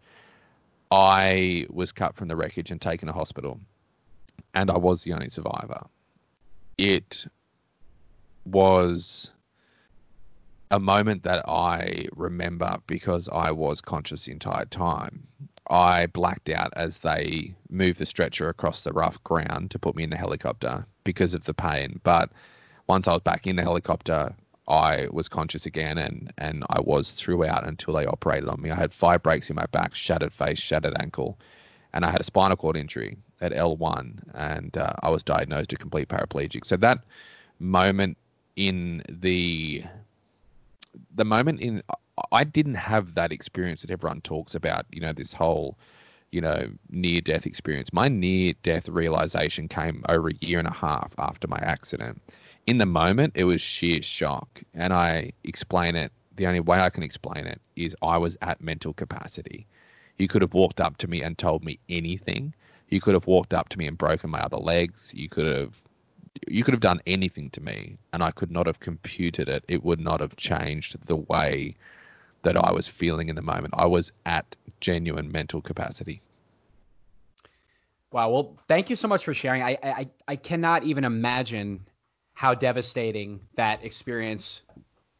I 0.91 1.65
was 1.69 1.91
cut 1.91 2.15
from 2.15 2.27
the 2.27 2.35
wreckage 2.35 2.71
and 2.71 2.79
taken 2.79 3.07
to 3.07 3.13
hospital, 3.13 3.59
and 4.53 4.69
I 4.69 4.77
was 4.77 5.03
the 5.03 5.13
only 5.13 5.29
survivor. 5.29 5.85
It 6.77 7.25
was 8.45 9.31
a 10.71 10.79
moment 10.79 11.23
that 11.23 11.47
I 11.47 12.07
remember 12.15 12.77
because 12.87 13.29
I 13.29 13.51
was 13.51 13.81
conscious 13.81 14.25
the 14.25 14.31
entire 14.31 14.65
time. 14.65 15.27
I 15.69 16.07
blacked 16.07 16.49
out 16.49 16.73
as 16.75 16.99
they 16.99 17.55
moved 17.69 17.99
the 17.99 18.05
stretcher 18.05 18.49
across 18.49 18.83
the 18.83 18.93
rough 18.93 19.23
ground 19.23 19.71
to 19.71 19.79
put 19.79 19.95
me 19.95 20.03
in 20.03 20.09
the 20.09 20.17
helicopter 20.17 20.85
because 21.03 21.33
of 21.33 21.45
the 21.45 21.53
pain. 21.53 21.99
But 22.03 22.31
once 22.87 23.07
I 23.07 23.13
was 23.13 23.21
back 23.21 23.47
in 23.47 23.55
the 23.55 23.61
helicopter, 23.61 24.33
I 24.67 25.07
was 25.11 25.27
conscious 25.27 25.65
again 25.65 25.97
and, 25.97 26.33
and 26.37 26.63
I 26.69 26.79
was 26.81 27.11
throughout 27.11 27.67
until 27.67 27.93
they 27.93 28.05
operated 28.05 28.49
on 28.49 28.61
me. 28.61 28.71
I 28.71 28.75
had 28.75 28.93
five 28.93 29.23
breaks 29.23 29.49
in 29.49 29.55
my 29.55 29.65
back, 29.67 29.95
shattered 29.95 30.33
face, 30.33 30.59
shattered 30.59 30.95
ankle, 30.99 31.37
and 31.93 32.05
I 32.05 32.11
had 32.11 32.21
a 32.21 32.25
spinal 32.25 32.57
cord 32.57 32.77
injury 32.77 33.17
at 33.41 33.51
L1 33.51 34.19
and 34.33 34.77
uh, 34.77 34.93
I 35.01 35.09
was 35.09 35.23
diagnosed 35.23 35.73
a 35.73 35.77
complete 35.77 36.07
paraplegic. 36.09 36.65
So 36.65 36.77
that 36.77 36.99
moment 37.59 38.17
in 38.55 39.03
the 39.09 39.83
the 41.15 41.25
moment 41.25 41.59
in 41.59 41.81
I 42.33 42.43
didn't 42.43 42.75
have 42.75 43.13
that 43.13 43.31
experience 43.31 43.81
that 43.81 43.91
everyone 43.91 44.21
talks 44.21 44.55
about, 44.55 44.87
you 44.91 44.99
know, 44.99 45.13
this 45.13 45.33
whole, 45.33 45.77
you 46.31 46.41
know, 46.41 46.67
near 46.89 47.21
death 47.21 47.45
experience. 47.45 47.93
My 47.93 48.07
near 48.07 48.53
death 48.63 48.89
realization 48.89 49.67
came 49.67 50.03
over 50.09 50.29
a 50.29 50.33
year 50.39 50.57
and 50.57 50.67
a 50.67 50.73
half 50.73 51.13
after 51.19 51.47
my 51.47 51.59
accident. 51.59 52.19
In 52.65 52.79
the 52.79 52.87
moment, 52.87 53.33
it 53.35 53.43
was 53.43 53.61
sheer 53.61 54.01
shock. 54.01 54.63
And 54.73 54.91
I 54.93 55.33
explain 55.43 55.95
it, 55.95 56.11
the 56.35 56.47
only 56.47 56.59
way 56.59 56.79
I 56.79 56.89
can 56.89 57.03
explain 57.03 57.45
it 57.45 57.61
is 57.75 57.95
I 58.01 58.17
was 58.17 58.35
at 58.41 58.61
mental 58.61 58.93
capacity. 58.93 59.67
You 60.17 60.27
could 60.27 60.41
have 60.41 60.55
walked 60.55 60.81
up 60.81 60.97
to 60.97 61.07
me 61.07 61.21
and 61.21 61.37
told 61.37 61.63
me 61.63 61.77
anything. 61.87 62.55
You 62.89 62.99
could 62.99 63.13
have 63.13 63.27
walked 63.27 63.53
up 63.53 63.69
to 63.69 63.77
me 63.77 63.85
and 63.85 63.97
broken 63.97 64.31
my 64.31 64.39
other 64.39 64.57
legs. 64.57 65.13
You 65.13 65.29
could 65.29 65.45
have 65.45 65.81
you 66.47 66.63
could 66.63 66.73
have 66.73 66.81
done 66.81 66.99
anything 67.05 67.51
to 67.51 67.61
me 67.61 67.97
and 68.11 68.23
I 68.23 68.31
could 68.31 68.49
not 68.49 68.65
have 68.65 68.79
computed 68.79 69.47
it. 69.47 69.63
It 69.67 69.83
would 69.83 69.99
not 69.99 70.19
have 70.19 70.35
changed 70.35 71.05
the 71.05 71.15
way 71.15 71.75
that 72.43 72.57
I 72.57 72.71
was 72.71 72.87
feeling 72.87 73.29
in 73.29 73.35
the 73.35 73.41
moment. 73.41 73.73
I 73.77 73.87
was 73.87 74.11
at 74.25 74.55
genuine 74.79 75.31
mental 75.31 75.61
capacity. 75.61 76.21
Wow. 78.11 78.29
Well, 78.29 78.57
thank 78.67 78.89
you 78.89 78.95
so 78.95 79.07
much 79.07 79.25
for 79.25 79.33
sharing. 79.33 79.63
I 79.63 79.77
I, 79.81 80.07
I 80.27 80.35
cannot 80.35 80.83
even 80.83 81.03
imagine 81.03 81.87
how 82.33 82.53
devastating 82.53 83.39
that 83.55 83.83
experience 83.83 84.61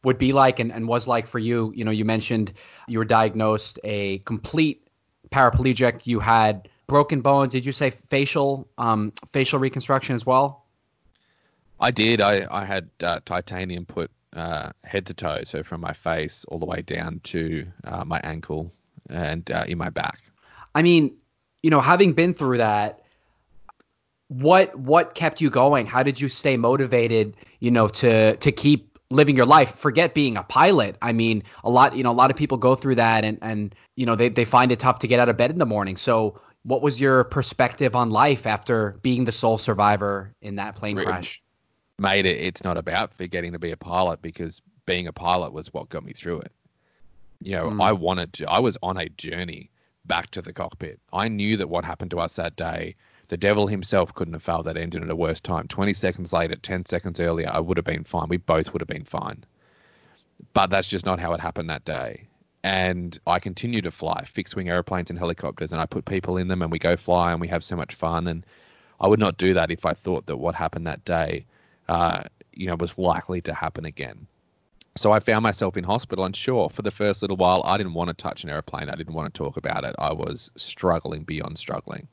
would 0.04 0.18
be 0.18 0.32
like 0.32 0.60
and, 0.60 0.70
and 0.70 0.86
was 0.86 1.08
like 1.08 1.26
for 1.26 1.38
you. 1.38 1.72
You 1.74 1.84
know, 1.84 1.90
you 1.90 2.04
mentioned 2.04 2.52
you 2.86 2.98
were 2.98 3.04
diagnosed 3.04 3.80
a 3.82 4.18
complete 4.18 4.86
paraplegic. 5.30 6.06
You 6.06 6.20
had 6.20 6.68
broken 6.86 7.20
bones. 7.20 7.52
Did 7.52 7.66
you 7.66 7.72
say 7.72 7.90
facial 7.90 8.68
um, 8.78 9.12
facial 9.32 9.58
reconstruction 9.58 10.14
as 10.14 10.24
well? 10.24 10.64
I 11.80 11.90
did. 11.90 12.20
I, 12.20 12.46
I 12.50 12.64
had 12.64 12.88
uh, 13.02 13.20
titanium 13.24 13.86
put 13.86 14.10
uh, 14.34 14.70
head 14.84 15.06
to 15.06 15.14
toe, 15.14 15.42
so 15.44 15.62
from 15.62 15.80
my 15.80 15.92
face 15.92 16.44
all 16.48 16.58
the 16.58 16.66
way 16.66 16.82
down 16.82 17.20
to 17.24 17.66
uh, 17.84 18.04
my 18.04 18.20
ankle 18.24 18.72
and 19.10 19.50
uh, 19.50 19.64
in 19.66 19.78
my 19.78 19.90
back. 19.90 20.20
I 20.74 20.82
mean, 20.82 21.16
you 21.62 21.70
know, 21.70 21.80
having 21.80 22.12
been 22.12 22.34
through 22.34 22.58
that, 22.58 23.00
what 24.28 24.76
what 24.76 25.14
kept 25.14 25.40
you 25.40 25.50
going? 25.50 25.86
How 25.86 26.02
did 26.02 26.20
you 26.20 26.28
stay 26.28 26.56
motivated? 26.56 27.36
You 27.60 27.70
know, 27.70 27.88
to 27.88 28.36
to 28.36 28.52
keep 28.52 28.98
living 29.10 29.36
your 29.36 29.46
life. 29.46 29.76
Forget 29.76 30.14
being 30.14 30.36
a 30.36 30.42
pilot. 30.42 30.96
I 31.00 31.12
mean, 31.12 31.44
a 31.62 31.70
lot 31.70 31.96
you 31.96 32.02
know 32.02 32.10
a 32.10 32.14
lot 32.14 32.30
of 32.30 32.36
people 32.36 32.58
go 32.58 32.74
through 32.74 32.96
that 32.96 33.24
and 33.24 33.38
and 33.42 33.74
you 33.96 34.06
know 34.06 34.16
they 34.16 34.28
they 34.28 34.44
find 34.44 34.72
it 34.72 34.80
tough 34.80 34.98
to 35.00 35.08
get 35.08 35.20
out 35.20 35.28
of 35.28 35.36
bed 35.36 35.50
in 35.50 35.58
the 35.58 35.66
morning. 35.66 35.96
So 35.96 36.40
what 36.64 36.82
was 36.82 37.00
your 37.00 37.24
perspective 37.24 37.94
on 37.94 38.10
life 38.10 38.46
after 38.46 38.98
being 39.02 39.24
the 39.24 39.32
sole 39.32 39.58
survivor 39.58 40.34
in 40.40 40.56
that 40.56 40.76
plane 40.76 40.96
crash? 40.96 41.43
Made 41.98 42.26
it. 42.26 42.38
It's 42.40 42.64
not 42.64 42.76
about 42.76 43.14
forgetting 43.14 43.52
to 43.52 43.58
be 43.58 43.70
a 43.70 43.76
pilot 43.76 44.20
because 44.20 44.60
being 44.86 45.06
a 45.06 45.12
pilot 45.12 45.52
was 45.52 45.72
what 45.72 45.88
got 45.88 46.04
me 46.04 46.12
through 46.12 46.40
it. 46.40 46.52
You 47.40 47.52
know, 47.52 47.70
mm. 47.70 47.82
I 47.82 47.92
wanted 47.92 48.32
to. 48.34 48.50
I 48.50 48.58
was 48.58 48.76
on 48.82 48.96
a 48.96 49.08
journey 49.10 49.70
back 50.06 50.30
to 50.32 50.42
the 50.42 50.52
cockpit. 50.52 51.00
I 51.12 51.28
knew 51.28 51.56
that 51.56 51.68
what 51.68 51.84
happened 51.84 52.10
to 52.12 52.20
us 52.20 52.36
that 52.36 52.56
day, 52.56 52.96
the 53.28 53.36
devil 53.36 53.66
himself 53.66 54.14
couldn't 54.14 54.34
have 54.34 54.42
failed 54.42 54.66
that 54.66 54.76
engine 54.76 55.02
at 55.02 55.10
a 55.10 55.16
worse 55.16 55.40
time. 55.40 55.68
20 55.68 55.92
seconds 55.92 56.32
later, 56.32 56.56
10 56.56 56.86
seconds 56.86 57.20
earlier, 57.20 57.48
I 57.50 57.60
would 57.60 57.76
have 57.76 57.86
been 57.86 58.04
fine. 58.04 58.28
We 58.28 58.36
both 58.36 58.72
would 58.72 58.82
have 58.82 58.88
been 58.88 59.04
fine. 59.04 59.44
But 60.52 60.68
that's 60.70 60.88
just 60.88 61.06
not 61.06 61.20
how 61.20 61.32
it 61.32 61.40
happened 61.40 61.70
that 61.70 61.84
day. 61.84 62.28
And 62.62 63.18
I 63.26 63.38
continue 63.38 63.82
to 63.82 63.90
fly 63.90 64.24
fixed 64.24 64.56
wing 64.56 64.68
airplanes 64.68 65.10
and 65.10 65.18
helicopters, 65.18 65.72
and 65.72 65.80
I 65.80 65.86
put 65.86 66.06
people 66.06 66.38
in 66.38 66.48
them, 66.48 66.62
and 66.62 66.72
we 66.72 66.78
go 66.78 66.96
fly, 66.96 67.32
and 67.32 67.40
we 67.40 67.48
have 67.48 67.62
so 67.62 67.76
much 67.76 67.94
fun. 67.94 68.26
And 68.26 68.44
I 69.00 69.06
would 69.06 69.20
not 69.20 69.36
do 69.36 69.54
that 69.54 69.70
if 69.70 69.84
I 69.84 69.92
thought 69.92 70.26
that 70.26 70.36
what 70.36 70.54
happened 70.54 70.86
that 70.86 71.04
day 71.04 71.44
uh, 71.88 72.24
you 72.52 72.66
know, 72.66 72.76
was 72.76 72.96
likely 72.98 73.40
to 73.42 73.54
happen 73.54 73.84
again. 73.84 74.26
So 74.96 75.10
I 75.10 75.18
found 75.18 75.42
myself 75.42 75.76
in 75.76 75.82
hospital, 75.82 76.24
and 76.24 76.36
sure, 76.36 76.68
for 76.68 76.82
the 76.82 76.92
first 76.92 77.20
little 77.20 77.36
while, 77.36 77.62
I 77.64 77.76
didn't 77.76 77.94
want 77.94 78.08
to 78.08 78.14
touch 78.14 78.44
an 78.44 78.50
airplane. 78.50 78.88
I 78.88 78.94
didn't 78.94 79.14
want 79.14 79.32
to 79.32 79.36
talk 79.36 79.56
about 79.56 79.84
it. 79.84 79.94
I 79.98 80.12
was 80.12 80.52
struggling 80.54 81.24
beyond 81.24 81.58
struggling. 81.58 82.06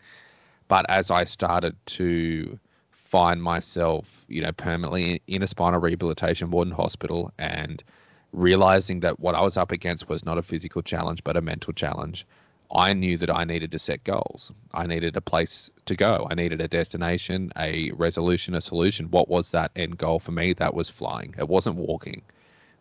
But 0.68 0.90
as 0.90 1.12
I 1.12 1.26
started 1.26 1.76
to 1.86 2.60
find 2.90 3.44
myself, 3.44 4.26
you 4.30 4.42
know, 4.42 4.52
permanently 4.54 5.22
in 5.28 5.44
a 5.44 5.48
spinal 5.48 5.80
rehabilitation 5.80 6.50
ward 6.50 6.70
in 6.70 6.74
hospital 6.74 7.32
and 7.38 7.84
realizing 8.32 9.02
that 9.02 9.20
what 9.20 9.36
I 9.36 9.42
was 9.42 9.58
up 9.58 9.72
against 9.72 10.10
was 10.10 10.26
not 10.26 10.38
a 10.38 10.42
physical 10.42 10.82
challenge, 10.82 11.24
but 11.24 11.38
a 11.38 11.42
mental 11.42 11.74
challenge, 11.74 12.26
I 12.74 12.94
knew 12.94 13.18
that 13.18 13.30
I 13.30 13.44
needed 13.44 13.72
to 13.74 13.80
set 13.80 14.04
goals. 14.04 14.52
I 14.74 14.88
needed 14.88 15.18
a 15.18 15.22
place 15.22 15.70
to 15.86 15.96
go. 15.96 16.28
I 16.32 16.36
needed 16.36 16.62
a 16.62 16.68
destination, 16.68 17.52
a 17.58 17.92
resolution, 17.92 18.54
a 18.56 18.62
solution. 18.62 19.12
What 19.12 19.28
was 19.28 19.52
that 19.52 19.72
end 19.76 19.98
goal 19.98 20.20
for 20.20 20.32
me? 20.32 20.54
That 20.54 20.74
was 20.74 20.90
flying. 20.90 21.36
It 21.38 21.50
wasn't 21.50 21.76
walking. 21.76 22.22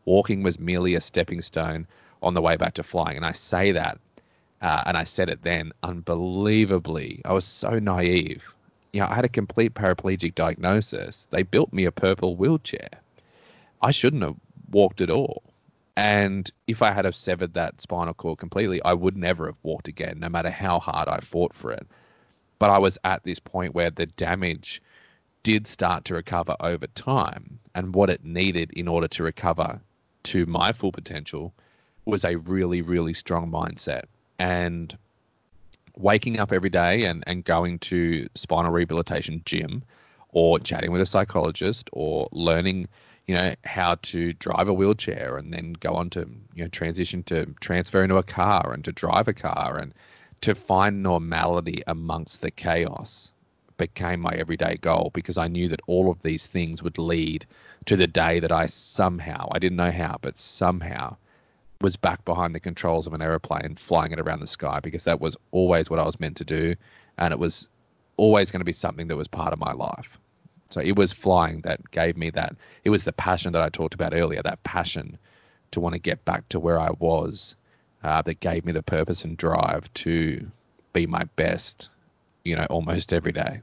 Walking 0.05 0.43
was 0.43 0.61
merely 0.61 0.95
a 0.95 1.01
stepping 1.01 1.43
stone 1.43 1.87
on 2.23 2.35
the 2.35 2.41
way 2.41 2.57
back 2.57 2.75
to 2.75 2.83
flying. 2.83 3.17
And 3.17 3.27
I 3.27 3.33
say 3.33 3.73
that, 3.73 3.99
uh, 4.63 4.85
and 4.87 4.97
I 4.97 5.05
said 5.05 5.29
it 5.29 5.43
then, 5.43 5.73
unbelievably. 5.83 7.23
I 7.25 7.33
was 7.33 7.45
so 7.45 7.79
naive. 7.79 8.55
You 8.93 9.01
know, 9.01 9.07
I 9.09 9.15
had 9.15 9.25
a 9.25 9.29
complete 9.29 9.75
paraplegic 9.75 10.35
diagnosis. 10.35 11.27
They 11.31 11.43
built 11.43 11.73
me 11.73 11.85
a 11.85 11.93
purple 11.93 12.37
wheelchair. 12.37 12.91
I 13.83 13.91
shouldn't 13.91 14.23
have 14.23 14.37
walked 14.71 15.01
at 15.01 15.11
all. 15.11 15.43
And 16.01 16.51
if 16.67 16.81
I 16.81 16.93
had 16.93 17.05
have 17.05 17.15
severed 17.15 17.53
that 17.53 17.83
spinal 17.83 18.15
cord 18.15 18.39
completely, 18.39 18.83
I 18.83 18.95
would 18.95 19.19
never 19.19 19.45
have 19.45 19.59
walked 19.63 19.87
again, 19.87 20.19
no 20.19 20.31
matter 20.31 20.49
how 20.49 20.81
hard 20.81 21.09
I 21.09 21.21
fought 21.21 21.53
for 21.53 21.73
it. 21.73 21.87
But 22.59 22.71
I 22.71 22.79
was 22.79 22.97
at 23.05 23.23
this 23.23 23.39
point 23.39 23.75
where 23.75 23.91
the 23.91 24.07
damage 24.07 24.81
did 25.43 25.67
start 25.67 26.07
to 26.07 26.15
recover 26.15 26.57
over 26.59 26.87
time, 26.87 27.59
and 27.75 27.95
what 27.95 28.09
it 28.09 28.25
needed 28.25 28.71
in 28.73 28.89
order 28.89 29.09
to 29.09 29.23
recover 29.23 29.79
to 30.23 30.47
my 30.47 30.73
full 30.73 30.91
potential 30.91 31.53
was 32.07 32.25
a 32.25 32.37
really, 32.39 32.81
really 32.81 33.13
strong 33.13 33.53
mindset. 33.53 34.05
And 34.39 34.97
waking 35.99 36.41
up 36.41 36.51
every 36.51 36.71
day 36.71 37.05
and, 37.05 37.23
and 37.27 37.45
going 37.45 37.79
to 37.79 38.27
spinal 38.35 38.73
rehabilitation 38.73 39.43
gym 39.45 39.83
or 40.31 40.61
chatting 40.61 40.93
with 40.93 41.03
a 41.03 41.07
psychologist 41.07 41.91
or 41.93 42.27
learning 42.33 42.89
you 43.31 43.37
know, 43.37 43.55
how 43.65 43.95
to 43.95 44.33
drive 44.33 44.67
a 44.67 44.75
wheelchair 44.75 45.37
and 45.37 45.53
then 45.53 45.73
go 45.75 45.95
on 45.95 46.11
to, 46.11 46.29
you 46.53 46.65
know, 46.65 46.69
transition 46.69 47.23
to 47.23 47.47
transfer 47.61 48.03
into 48.03 48.17
a 48.17 48.25
car 48.25 48.73
and 48.73 48.85
to 48.85 48.91
drive 48.91 49.29
a 49.29 49.33
car 49.33 49.79
and 49.79 49.95
to 50.41 50.53
find 50.53 51.05
normality 51.05 51.81
amongst 51.87 52.41
the 52.41 52.51
chaos 52.51 53.33
became 53.77 54.19
my 54.19 54.33
everyday 54.33 54.77
goal 54.79 55.13
because 55.15 55.39
I 55.39 55.47
knew 55.47 55.69
that 55.69 55.81
all 55.87 56.11
of 56.11 56.21
these 56.23 56.49
things 56.49 56.83
would 56.83 56.99
lead 56.99 57.47
to 57.85 57.95
the 57.95 58.09
day 58.09 58.41
that 58.41 58.51
I 58.51 58.67
somehow, 58.67 59.49
I 59.53 59.61
didn't 59.61 59.77
know 59.77 59.93
how, 59.93 60.19
but 60.21 60.37
somehow 60.37 61.17
was 61.81 61.95
back 61.95 62.25
behind 62.25 62.53
the 62.53 62.59
controls 62.59 63.07
of 63.07 63.15
an 63.15 63.23
aeroplane 63.23 63.77
flying 63.77 64.11
it 64.11 64.19
around 64.19 64.41
the 64.41 64.49
sky 64.49 64.81
because 64.81 65.05
that 65.05 65.21
was 65.21 65.37
always 65.53 65.89
what 65.89 66.01
I 66.01 66.05
was 66.05 66.19
meant 66.19 66.39
to 66.39 66.45
do 66.45 66.75
and 67.17 67.33
it 67.33 67.39
was 67.39 67.69
always 68.17 68.51
going 68.51 68.61
to 68.61 68.65
be 68.65 68.73
something 68.73 69.07
that 69.07 69.17
was 69.17 69.29
part 69.29 69.53
of 69.53 69.61
my 69.61 69.73
life. 69.73 70.19
So 70.71 70.81
it 70.81 70.97
was 70.97 71.13
flying 71.13 71.61
that 71.63 71.91
gave 71.91 72.17
me 72.17 72.31
that. 72.31 72.57
It 72.85 72.91
was 72.91 73.05
the 73.05 73.13
passion 73.13 73.53
that 73.53 73.63
I 73.63 73.69
talked 73.69 73.95
about 73.95 74.15
earlier, 74.15 74.41
that 74.43 74.63
passion 74.63 75.19
to 75.73 75.81
want 75.81 75.95
to 75.95 76.01
get 76.01 76.25
back 76.25 76.49
to 76.51 76.61
where 76.61 76.81
I 76.81 76.91
was, 76.99 77.57
uh, 78.03 78.23
that 78.23 78.41
gave 78.41 78.65
me 78.65 78.73
the 78.73 78.83
purpose 78.83 79.25
and 79.25 79.37
drive 79.37 79.93
to 79.95 80.51
be 80.93 81.07
my 81.07 81.25
best, 81.37 81.91
you 82.45 82.57
know, 82.57 82.67
almost 82.71 83.13
every 83.13 83.33
day. 83.33 83.61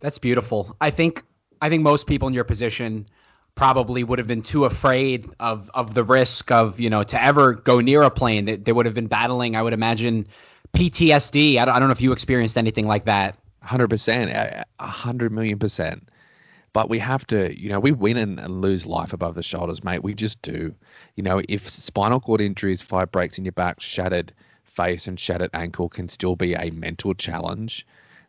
That's 0.00 0.18
beautiful. 0.18 0.76
I 0.80 0.90
think 0.90 1.24
I 1.60 1.68
think 1.68 1.82
most 1.82 2.06
people 2.06 2.28
in 2.28 2.34
your 2.34 2.44
position 2.44 3.06
probably 3.54 4.02
would 4.02 4.18
have 4.18 4.28
been 4.28 4.42
too 4.42 4.64
afraid 4.64 5.26
of 5.38 5.70
of 5.74 5.92
the 5.92 6.02
risk 6.02 6.50
of 6.50 6.80
you 6.80 6.88
know 6.88 7.02
to 7.02 7.22
ever 7.22 7.52
go 7.54 7.80
near 7.80 8.02
a 8.02 8.10
plane. 8.10 8.46
They, 8.46 8.56
they 8.56 8.72
would 8.72 8.86
have 8.86 8.94
been 8.94 9.08
battling, 9.08 9.56
I 9.56 9.62
would 9.62 9.74
imagine, 9.74 10.26
PTSD. 10.72 11.58
I 11.58 11.64
don't, 11.66 11.74
I 11.74 11.78
don't 11.78 11.88
know 11.88 11.92
if 11.92 12.00
you 12.00 12.12
experienced 12.12 12.56
anything 12.56 12.86
like 12.86 13.04
that. 13.04 13.36
Hundred 13.62 13.88
percent, 13.90 14.30
a 14.30 14.86
hundred 14.86 15.32
million 15.32 15.58
percent. 15.58 16.08
But 16.72 16.88
we 16.88 16.98
have 17.00 17.26
to, 17.28 17.58
you 17.60 17.68
know, 17.68 17.80
we 17.80 17.92
win 17.92 18.16
and, 18.16 18.38
and, 18.38 18.60
lose 18.60 18.86
life 18.86 19.12
above 19.12 19.34
the 19.34 19.42
shoulders, 19.42 19.82
mate. 19.82 20.04
We 20.04 20.14
just 20.14 20.40
do. 20.40 20.74
You 21.16 21.24
know, 21.24 21.42
if 21.48 21.68
spinal 21.68 22.20
cord 22.20 22.40
injuries, 22.40 22.80
five 22.80 23.10
breaks 23.10 23.38
in 23.38 23.44
your 23.44 23.52
back, 23.52 23.80
shattered 23.80 24.32
face, 24.64 25.08
and 25.08 25.18
shattered 25.18 25.50
ankle 25.52 25.88
can 25.88 26.08
still 26.08 26.36
be 26.36 26.54
a 26.54 26.70
mental 26.70 27.12
challenge, 27.12 27.86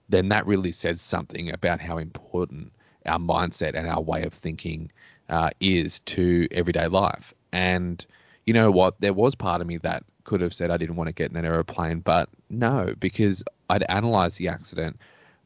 then 0.10 0.30
that 0.30 0.46
really 0.48 0.72
says 0.72 1.02
something 1.02 1.52
about 1.52 1.80
how 1.80 1.98
important 1.98 2.74
our 3.06 3.20
mindset 3.20 3.76
and 3.76 3.88
our 3.88 4.02
way 4.02 4.24
of 4.24 4.34
thinking 4.34 4.92
uh, 5.30 5.52
is 5.60 6.00
to 6.02 6.48
everyday 6.52 6.88
life. 6.88 7.34
And 7.52 8.06
you 8.46 8.54
know 8.54 8.72
what? 8.72 9.00
There 9.00 9.14
was 9.14 9.36
part 9.36 9.62
of 9.62 9.68
me 9.68 9.78
that 9.78 10.04
could 10.24 10.42
have 10.42 10.54
said 10.54 10.72
I 10.72 10.78
didn't 10.78 10.96
want 10.96 11.08
to 11.08 11.14
get 11.14 11.30
in 11.30 11.36
that 11.36 11.46
aeroplane, 11.46 12.00
but 12.00 12.30
no, 12.50 12.94
because 13.00 13.44
I'd 13.70 13.86
analysed 13.88 14.38
the 14.38 14.50
accident 14.50 15.00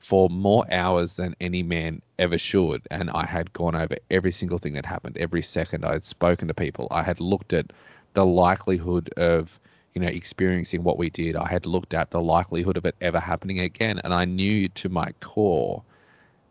for 0.05 0.29
more 0.29 0.71
hours 0.71 1.15
than 1.15 1.35
any 1.41 1.63
man 1.63 1.99
ever 2.19 2.37
should, 2.37 2.87
and 2.91 3.09
I 3.09 3.25
had 3.25 3.51
gone 3.53 3.75
over 3.75 3.95
every 4.11 4.31
single 4.31 4.59
thing 4.59 4.73
that 4.73 4.85
happened, 4.85 5.17
every 5.17 5.41
second. 5.41 5.83
I 5.83 5.93
had 5.93 6.05
spoken 6.05 6.47
to 6.47 6.53
people. 6.53 6.87
I 6.91 7.01
had 7.01 7.19
looked 7.19 7.53
at 7.53 7.71
the 8.13 8.23
likelihood 8.23 9.11
of 9.17 9.59
you 9.95 10.01
know 10.01 10.07
experiencing 10.07 10.83
what 10.83 10.99
we 10.99 11.09
did. 11.09 11.35
I 11.35 11.47
had 11.47 11.65
looked 11.65 11.95
at 11.95 12.11
the 12.11 12.21
likelihood 12.21 12.77
of 12.77 12.85
it 12.85 12.95
ever 13.01 13.19
happening 13.19 13.59
again, 13.59 13.99
and 14.03 14.13
I 14.13 14.25
knew 14.25 14.69
to 14.69 14.89
my 14.89 15.11
core 15.21 15.81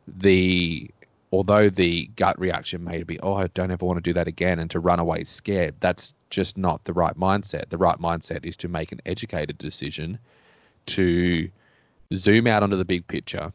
the 0.09 0.91
although 1.31 1.71
the 1.71 2.07
gut 2.17 2.39
reaction 2.41 2.83
may 2.83 3.05
be, 3.05 3.21
oh, 3.21 3.35
I 3.35 3.47
don't 3.49 3.71
ever 3.71 3.87
want 3.87 3.99
to 3.99 4.09
do 4.09 4.15
that 4.15 4.27
again, 4.27 4.59
and 4.59 4.71
to 4.73 4.81
run 4.81 4.99
away 4.99 5.23
scared, 5.23 5.77
that's 5.79 6.13
just 6.29 6.59
not 6.59 6.83
the 6.83 6.93
right 6.93 7.17
mindset. 7.17 7.69
The 7.69 7.79
right 7.79 7.99
mindset 7.99 8.45
is 8.45 8.57
to 8.59 8.69
make 8.69 8.91
an 8.91 9.01
educated 9.07 9.59
decision, 9.59 10.19
to 10.87 11.49
zoom 12.17 12.47
out 12.47 12.63
onto 12.63 12.77
the 12.77 12.85
big 12.85 13.07
picture, 13.07 13.53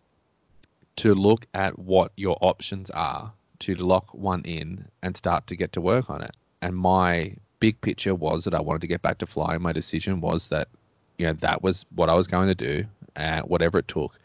to 0.97 1.15
look 1.15 1.45
at 1.53 1.77
what 1.79 2.11
your 2.15 2.37
options 2.41 2.89
are, 2.91 3.31
to 3.59 3.75
lock 3.75 4.13
one 4.13 4.41
in 4.43 4.85
and 5.01 5.15
start 5.15 5.47
to 5.47 5.55
get 5.55 5.73
to 5.73 5.81
work 5.81 6.09
on 6.09 6.21
it. 6.21 6.35
And 6.61 6.75
my 6.75 7.35
big 7.59 7.79
picture 7.81 8.15
was 8.15 8.43
that 8.43 8.53
I 8.53 8.61
wanted 8.61 8.81
to 8.81 8.87
get 8.87 9.01
back 9.01 9.17
to 9.19 9.25
flying. 9.25 9.61
My 9.61 9.73
decision 9.73 10.21
was 10.21 10.49
that, 10.49 10.67
you 11.17 11.27
know, 11.27 11.33
that 11.33 11.61
was 11.61 11.85
what 11.95 12.09
I 12.09 12.15
was 12.15 12.27
going 12.27 12.47
to 12.47 12.55
do, 12.55 12.85
uh, 13.15 13.41
whatever 13.41 13.79
it 13.79 13.87
took 13.87 14.19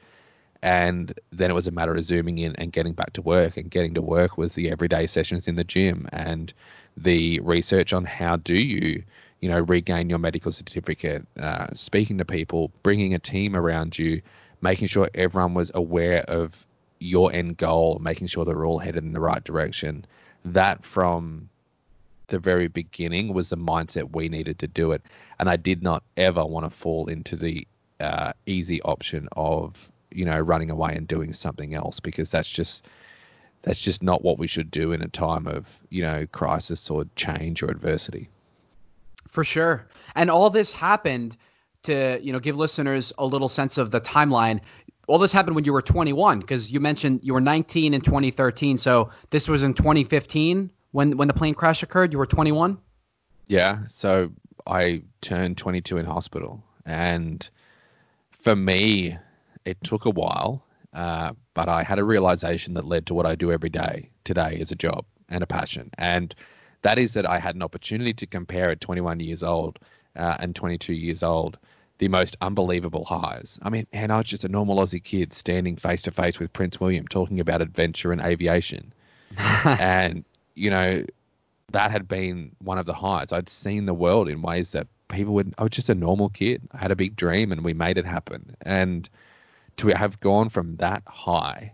and 0.64 1.12
then 1.30 1.50
it 1.50 1.54
was 1.54 1.66
a 1.66 1.70
matter 1.70 1.94
of 1.94 2.02
zooming 2.02 2.38
in 2.38 2.56
and 2.56 2.72
getting 2.72 2.94
back 2.94 3.12
to 3.12 3.20
work 3.20 3.58
and 3.58 3.70
getting 3.70 3.92
to 3.92 4.00
work 4.00 4.38
was 4.38 4.54
the 4.54 4.70
everyday 4.70 5.06
sessions 5.06 5.46
in 5.46 5.56
the 5.56 5.62
gym 5.62 6.08
and 6.10 6.54
the 6.96 7.38
research 7.40 7.92
on 7.92 8.06
how 8.06 8.36
do 8.36 8.54
you 8.54 9.04
you 9.44 9.50
know 9.50 9.60
regain 9.60 10.08
your 10.08 10.18
medical 10.18 10.50
certificate 10.50 11.26
uh, 11.38 11.66
speaking 11.74 12.16
to 12.16 12.24
people 12.24 12.72
bringing 12.82 13.12
a 13.12 13.18
team 13.18 13.54
around 13.54 13.98
you 13.98 14.22
making 14.62 14.88
sure 14.88 15.10
everyone 15.14 15.52
was 15.52 15.70
aware 15.74 16.22
of 16.22 16.64
your 16.98 17.30
end 17.30 17.58
goal 17.58 17.98
making 18.00 18.26
sure 18.26 18.46
they're 18.46 18.64
all 18.64 18.78
headed 18.78 19.04
in 19.04 19.12
the 19.12 19.20
right 19.20 19.44
direction. 19.44 20.06
That 20.46 20.82
from 20.82 21.50
the 22.28 22.38
very 22.38 22.68
beginning 22.68 23.34
was 23.34 23.50
the 23.50 23.58
mindset 23.58 24.16
we 24.16 24.30
needed 24.30 24.58
to 24.60 24.66
do 24.66 24.92
it. 24.92 25.02
And 25.38 25.50
i 25.50 25.56
did 25.56 25.82
not 25.82 26.02
ever 26.16 26.42
want 26.44 26.64
to 26.64 26.70
fall 26.70 27.08
into 27.08 27.36
the 27.36 27.68
uh, 28.00 28.32
easy 28.46 28.80
option 28.82 29.28
of 29.32 29.90
you 30.10 30.24
know 30.24 30.40
running 30.40 30.70
away 30.70 30.94
and 30.96 31.06
doing 31.06 31.34
something 31.34 31.74
else 31.74 32.00
because 32.00 32.30
that's 32.30 32.48
just 32.48 32.86
that's 33.60 33.80
just 33.80 34.02
not 34.02 34.22
what 34.22 34.38
we 34.38 34.46
should 34.46 34.70
do 34.70 34.92
in 34.92 35.02
a 35.02 35.08
time 35.08 35.46
of 35.46 35.78
you 35.90 36.00
know 36.00 36.26
crisis 36.32 36.88
or 36.88 37.04
change 37.14 37.62
or 37.62 37.70
adversity 37.70 38.30
for 39.34 39.42
sure. 39.42 39.88
And 40.14 40.30
all 40.30 40.48
this 40.48 40.72
happened 40.72 41.36
to 41.82 42.18
you 42.22 42.32
know 42.32 42.38
give 42.38 42.56
listeners 42.56 43.12
a 43.18 43.26
little 43.26 43.48
sense 43.48 43.76
of 43.76 43.90
the 43.90 44.00
timeline. 44.00 44.60
All 45.08 45.18
this 45.18 45.32
happened 45.32 45.56
when 45.56 45.64
you 45.64 45.72
were 45.74 45.82
21 45.82 46.40
because 46.40 46.72
you 46.72 46.80
mentioned 46.80 47.20
you 47.22 47.34
were 47.34 47.40
19 47.40 47.92
in 47.92 48.00
2013 48.00 48.78
so 48.78 49.10
this 49.28 49.48
was 49.48 49.62
in 49.62 49.74
2015 49.74 50.70
when 50.92 51.16
when 51.18 51.28
the 51.28 51.34
plane 51.34 51.54
crash 51.54 51.82
occurred? 51.82 52.12
You 52.12 52.18
were 52.18 52.26
21 52.26 52.78
yeah. 53.46 53.80
So 53.88 54.32
i 54.66 55.02
turned 55.20 55.58
22 55.58 55.98
in 55.98 56.06
hospital. 56.06 56.64
And 56.86 57.46
for 58.30 58.56
me 58.56 59.18
it 59.66 59.82
took 59.82 60.06
a 60.06 60.10
while, 60.10 60.64
uh, 60.92 61.32
but 61.54 61.68
I 61.68 61.82
had 61.82 61.98
a 61.98 62.04
realization 62.04 62.74
that 62.74 62.86
led 62.86 63.06
to 63.06 63.14
what 63.14 63.26
I 63.26 63.34
do 63.34 63.50
every 63.50 63.70
day 63.70 64.10
today 64.22 64.58
as 64.60 64.70
a 64.70 64.76
job 64.76 65.04
and 65.28 65.42
a 65.42 65.46
passion. 65.46 65.90
And 65.98 66.34
that 66.84 66.98
is 66.98 67.14
that 67.14 67.28
I 67.28 67.38
had 67.38 67.54
an 67.54 67.62
opportunity 67.62 68.14
to 68.14 68.26
compare 68.26 68.70
at 68.70 68.80
21 68.80 69.20
years 69.20 69.42
old 69.42 69.78
uh, 70.16 70.36
and 70.38 70.54
22 70.54 70.92
years 70.92 71.22
old 71.22 71.58
the 71.98 72.08
most 72.08 72.36
unbelievable 72.40 73.04
highs. 73.04 73.58
I 73.62 73.70
mean, 73.70 73.86
and 73.92 74.12
I 74.12 74.18
was 74.18 74.26
just 74.26 74.44
a 74.44 74.48
normal 74.48 74.78
Aussie 74.78 75.02
kid 75.02 75.32
standing 75.32 75.76
face 75.76 76.02
to 76.02 76.10
face 76.10 76.38
with 76.38 76.52
Prince 76.52 76.80
William 76.80 77.06
talking 77.06 77.40
about 77.40 77.62
adventure 77.62 78.12
and 78.12 78.20
aviation. 78.20 78.92
and, 79.64 80.24
you 80.54 80.70
know, 80.70 81.04
that 81.72 81.90
had 81.90 82.06
been 82.06 82.54
one 82.58 82.78
of 82.78 82.86
the 82.86 82.94
highs. 82.94 83.32
I'd 83.32 83.48
seen 83.48 83.86
the 83.86 83.94
world 83.94 84.28
in 84.28 84.42
ways 84.42 84.72
that 84.72 84.86
people 85.08 85.34
would, 85.34 85.54
I 85.58 85.62
was 85.62 85.72
just 85.72 85.90
a 85.90 85.94
normal 85.94 86.28
kid. 86.28 86.62
I 86.72 86.78
had 86.78 86.90
a 86.90 86.96
big 86.96 87.16
dream 87.16 87.52
and 87.52 87.64
we 87.64 87.74
made 87.74 87.98
it 87.98 88.06
happen. 88.06 88.56
And, 88.62 89.08
to 89.76 89.88
have 89.88 90.20
gone 90.20 90.48
from 90.48 90.76
that 90.76 91.02
high 91.06 91.72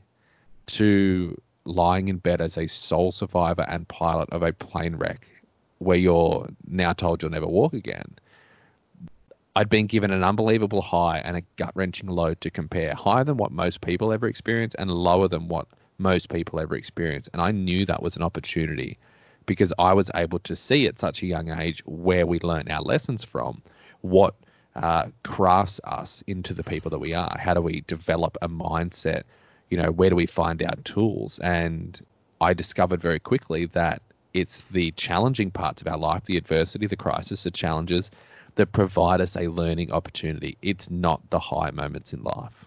to 0.66 1.40
lying 1.64 2.08
in 2.08 2.18
bed 2.18 2.40
as 2.40 2.56
a 2.56 2.66
sole 2.66 3.12
survivor 3.12 3.64
and 3.68 3.86
pilot 3.88 4.28
of 4.30 4.42
a 4.42 4.52
plane 4.52 4.96
wreck 4.96 5.26
where 5.78 5.98
you're 5.98 6.48
now 6.66 6.92
told 6.92 7.22
you'll 7.22 7.30
never 7.30 7.46
walk 7.46 7.72
again. 7.72 8.14
I'd 9.56 9.68
been 9.68 9.86
given 9.86 10.10
an 10.10 10.22
unbelievable 10.22 10.80
high 10.80 11.18
and 11.18 11.36
a 11.36 11.42
gut 11.56 11.72
wrenching 11.74 12.08
low 12.08 12.34
to 12.34 12.50
compare, 12.50 12.94
higher 12.94 13.24
than 13.24 13.36
what 13.36 13.50
most 13.50 13.80
people 13.80 14.12
ever 14.12 14.28
experience 14.28 14.74
and 14.76 14.90
lower 14.90 15.26
than 15.26 15.48
what 15.48 15.66
most 15.98 16.28
people 16.28 16.60
ever 16.60 16.76
experience. 16.76 17.28
And 17.32 17.42
I 17.42 17.50
knew 17.50 17.84
that 17.86 18.02
was 18.02 18.16
an 18.16 18.22
opportunity 18.22 18.98
because 19.46 19.72
I 19.78 19.92
was 19.92 20.10
able 20.14 20.38
to 20.40 20.54
see 20.54 20.86
at 20.86 20.98
such 20.98 21.22
a 21.22 21.26
young 21.26 21.50
age 21.50 21.82
where 21.84 22.26
we 22.26 22.38
learn 22.40 22.70
our 22.70 22.82
lessons 22.82 23.24
from, 23.24 23.62
what 24.02 24.34
uh, 24.76 25.08
crafts 25.24 25.80
us 25.84 26.22
into 26.26 26.54
the 26.54 26.62
people 26.62 26.90
that 26.90 27.00
we 27.00 27.14
are. 27.14 27.36
How 27.38 27.54
do 27.54 27.60
we 27.60 27.82
develop 27.86 28.38
a 28.40 28.48
mindset? 28.48 29.24
You 29.70 29.78
know, 29.78 29.90
where 29.90 30.10
do 30.10 30.16
we 30.16 30.26
find 30.26 30.62
our 30.62 30.76
tools? 30.84 31.38
And 31.38 32.00
I 32.40 32.54
discovered 32.54 33.00
very 33.00 33.20
quickly 33.20 33.66
that 33.66 34.02
it's 34.34 34.62
the 34.64 34.90
challenging 34.92 35.50
parts 35.50 35.82
of 35.82 35.88
our 35.88 35.98
life, 35.98 36.24
the 36.24 36.36
adversity, 36.36 36.86
the 36.86 36.96
crisis, 36.96 37.44
the 37.44 37.50
challenges 37.50 38.10
that 38.56 38.72
provide 38.72 39.20
us 39.20 39.36
a 39.36 39.48
learning 39.48 39.92
opportunity. 39.92 40.56
It's 40.62 40.90
not 40.90 41.28
the 41.30 41.38
high 41.38 41.70
moments 41.70 42.12
in 42.12 42.22
life. 42.22 42.66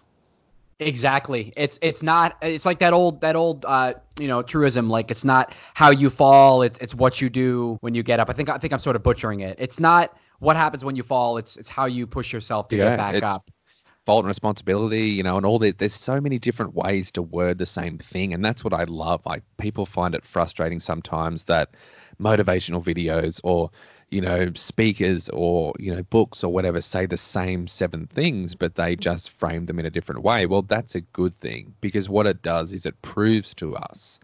Exactly. 0.80 1.52
It's 1.56 1.78
it's 1.82 2.02
not 2.02 2.36
it's 2.42 2.66
like 2.66 2.80
that 2.80 2.92
old 2.92 3.20
that 3.20 3.36
old 3.36 3.64
uh 3.64 3.94
you 4.18 4.26
know 4.26 4.42
truism 4.42 4.90
like 4.90 5.10
it's 5.10 5.24
not 5.24 5.54
how 5.72 5.90
you 5.90 6.10
fall 6.10 6.62
it's 6.62 6.78
it's 6.78 6.94
what 6.94 7.20
you 7.20 7.30
do 7.30 7.78
when 7.80 7.94
you 7.94 8.02
get 8.02 8.18
up. 8.18 8.28
I 8.28 8.32
think 8.32 8.48
I 8.48 8.58
think 8.58 8.72
I'm 8.72 8.80
sort 8.80 8.96
of 8.96 9.02
butchering 9.02 9.40
it. 9.40 9.56
It's 9.60 9.78
not 9.78 10.16
what 10.40 10.56
happens 10.56 10.84
when 10.84 10.96
you 10.96 11.04
fall. 11.04 11.36
It's 11.38 11.56
it's 11.56 11.68
how 11.68 11.86
you 11.86 12.06
push 12.06 12.32
yourself 12.32 12.68
to 12.68 12.76
yeah, 12.76 12.96
get 12.96 12.96
back 12.96 13.22
up. 13.22 13.50
Fault 14.06 14.24
and 14.24 14.28
responsibility, 14.28 15.08
you 15.08 15.22
know, 15.22 15.36
and 15.36 15.46
all 15.46 15.58
this. 15.58 15.74
There's 15.78 15.94
so 15.94 16.20
many 16.20 16.38
different 16.38 16.74
ways 16.74 17.12
to 17.12 17.22
word 17.22 17.58
the 17.58 17.66
same 17.66 17.98
thing, 17.98 18.34
and 18.34 18.44
that's 18.44 18.62
what 18.62 18.74
I 18.74 18.84
love. 18.84 19.24
Like 19.24 19.42
people 19.56 19.86
find 19.86 20.14
it 20.14 20.24
frustrating 20.24 20.80
sometimes 20.80 21.44
that 21.44 21.70
motivational 22.20 22.84
videos 22.84 23.40
or 23.42 23.70
you 24.10 24.20
know 24.20 24.50
speakers 24.54 25.28
or 25.30 25.72
you 25.78 25.94
know 25.94 26.02
books 26.04 26.44
or 26.44 26.52
whatever 26.52 26.80
say 26.80 27.06
the 27.06 27.16
same 27.16 27.66
seven 27.66 28.06
things, 28.06 28.54
but 28.54 28.74
they 28.74 28.92
mm-hmm. 28.92 29.00
just 29.00 29.30
frame 29.30 29.66
them 29.66 29.78
in 29.78 29.86
a 29.86 29.90
different 29.90 30.22
way. 30.22 30.46
Well, 30.46 30.62
that's 30.62 30.94
a 30.94 31.00
good 31.00 31.34
thing 31.36 31.74
because 31.80 32.08
what 32.08 32.26
it 32.26 32.42
does 32.42 32.72
is 32.72 32.84
it 32.86 33.00
proves 33.00 33.54
to 33.54 33.74
us 33.74 34.20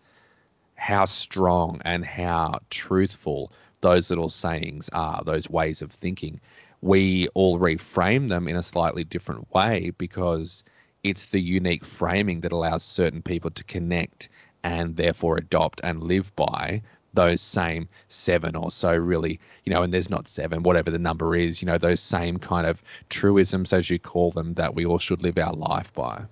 how 0.75 1.05
strong 1.05 1.81
and 1.85 2.05
how 2.05 2.59
truthful 2.71 3.53
those 3.81 4.11
little 4.11 4.31
sayings 4.31 4.89
are, 4.93 5.23
those 5.25 5.49
ways 5.49 5.83
of 5.83 5.91
thinking, 5.93 6.41
we 6.83 7.29
all 7.35 7.59
reframe 7.59 8.29
them 8.29 8.49
in 8.49 8.57
a 8.57 8.63
slightly 8.63 9.05
different 9.05 9.53
way 9.53 9.93
because 9.99 10.65
it's 11.03 11.27
the 11.27 11.41
unique 11.41 11.85
framing 11.85 12.41
that 12.41 12.53
allows 12.53 12.83
certain 12.83 13.23
people 13.23 13.51
to 13.51 13.65
connect 13.65 14.29
and 14.63 14.97
therefore 14.97 15.37
adopt 15.37 15.81
and 15.83 16.03
live 16.03 16.35
by 16.37 16.83
those 17.15 17.41
same 17.41 17.89
seven 18.09 18.55
or 18.55 18.71
so 18.71 18.95
really 18.95 19.41
you 19.65 19.73
know 19.73 19.83
and 19.83 19.93
there's 19.93 20.11
not 20.11 20.29
seven 20.29 20.63
whatever 20.63 20.91
the 20.91 20.99
number 20.99 21.35
is 21.35 21.61
you 21.61 21.67
know 21.67 21.79
those 21.79 22.01
same 22.01 22.39
kind 22.39 22.67
of 22.67 22.83
truisms 23.09 23.73
as 23.73 23.91
you 23.91 23.99
call 23.99 24.31
them 24.31 24.55
that 24.55 24.75
we 24.75 24.87
all 24.87 24.99
should 24.99 25.23
live 25.23 25.37
our 25.39 25.55
life 25.55 25.93
by 25.95 26.23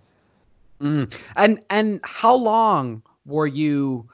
mm. 0.81 1.13
and 1.37 1.61
and 1.71 2.01
how 2.05 2.35
long 2.35 3.03
were 3.27 3.47
you 3.47 4.09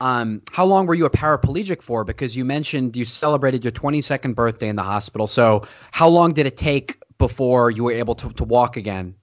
um, 0.00 0.42
how 0.52 0.64
long 0.64 0.86
were 0.86 0.94
you 0.94 1.06
a 1.06 1.10
paraplegic 1.10 1.82
for? 1.82 2.04
Because 2.04 2.36
you 2.36 2.44
mentioned 2.44 2.96
you 2.96 3.04
celebrated 3.04 3.64
your 3.64 3.72
22nd 3.72 4.34
birthday 4.34 4.68
in 4.68 4.76
the 4.76 4.82
hospital. 4.82 5.26
So 5.26 5.66
how 5.90 6.08
long 6.08 6.32
did 6.32 6.46
it 6.46 6.56
take 6.56 7.02
before 7.18 7.70
you 7.70 7.84
were 7.84 7.92
able 7.92 8.14
to, 8.16 8.32
to 8.34 8.44
walk 8.44 8.76
again? 8.76 9.16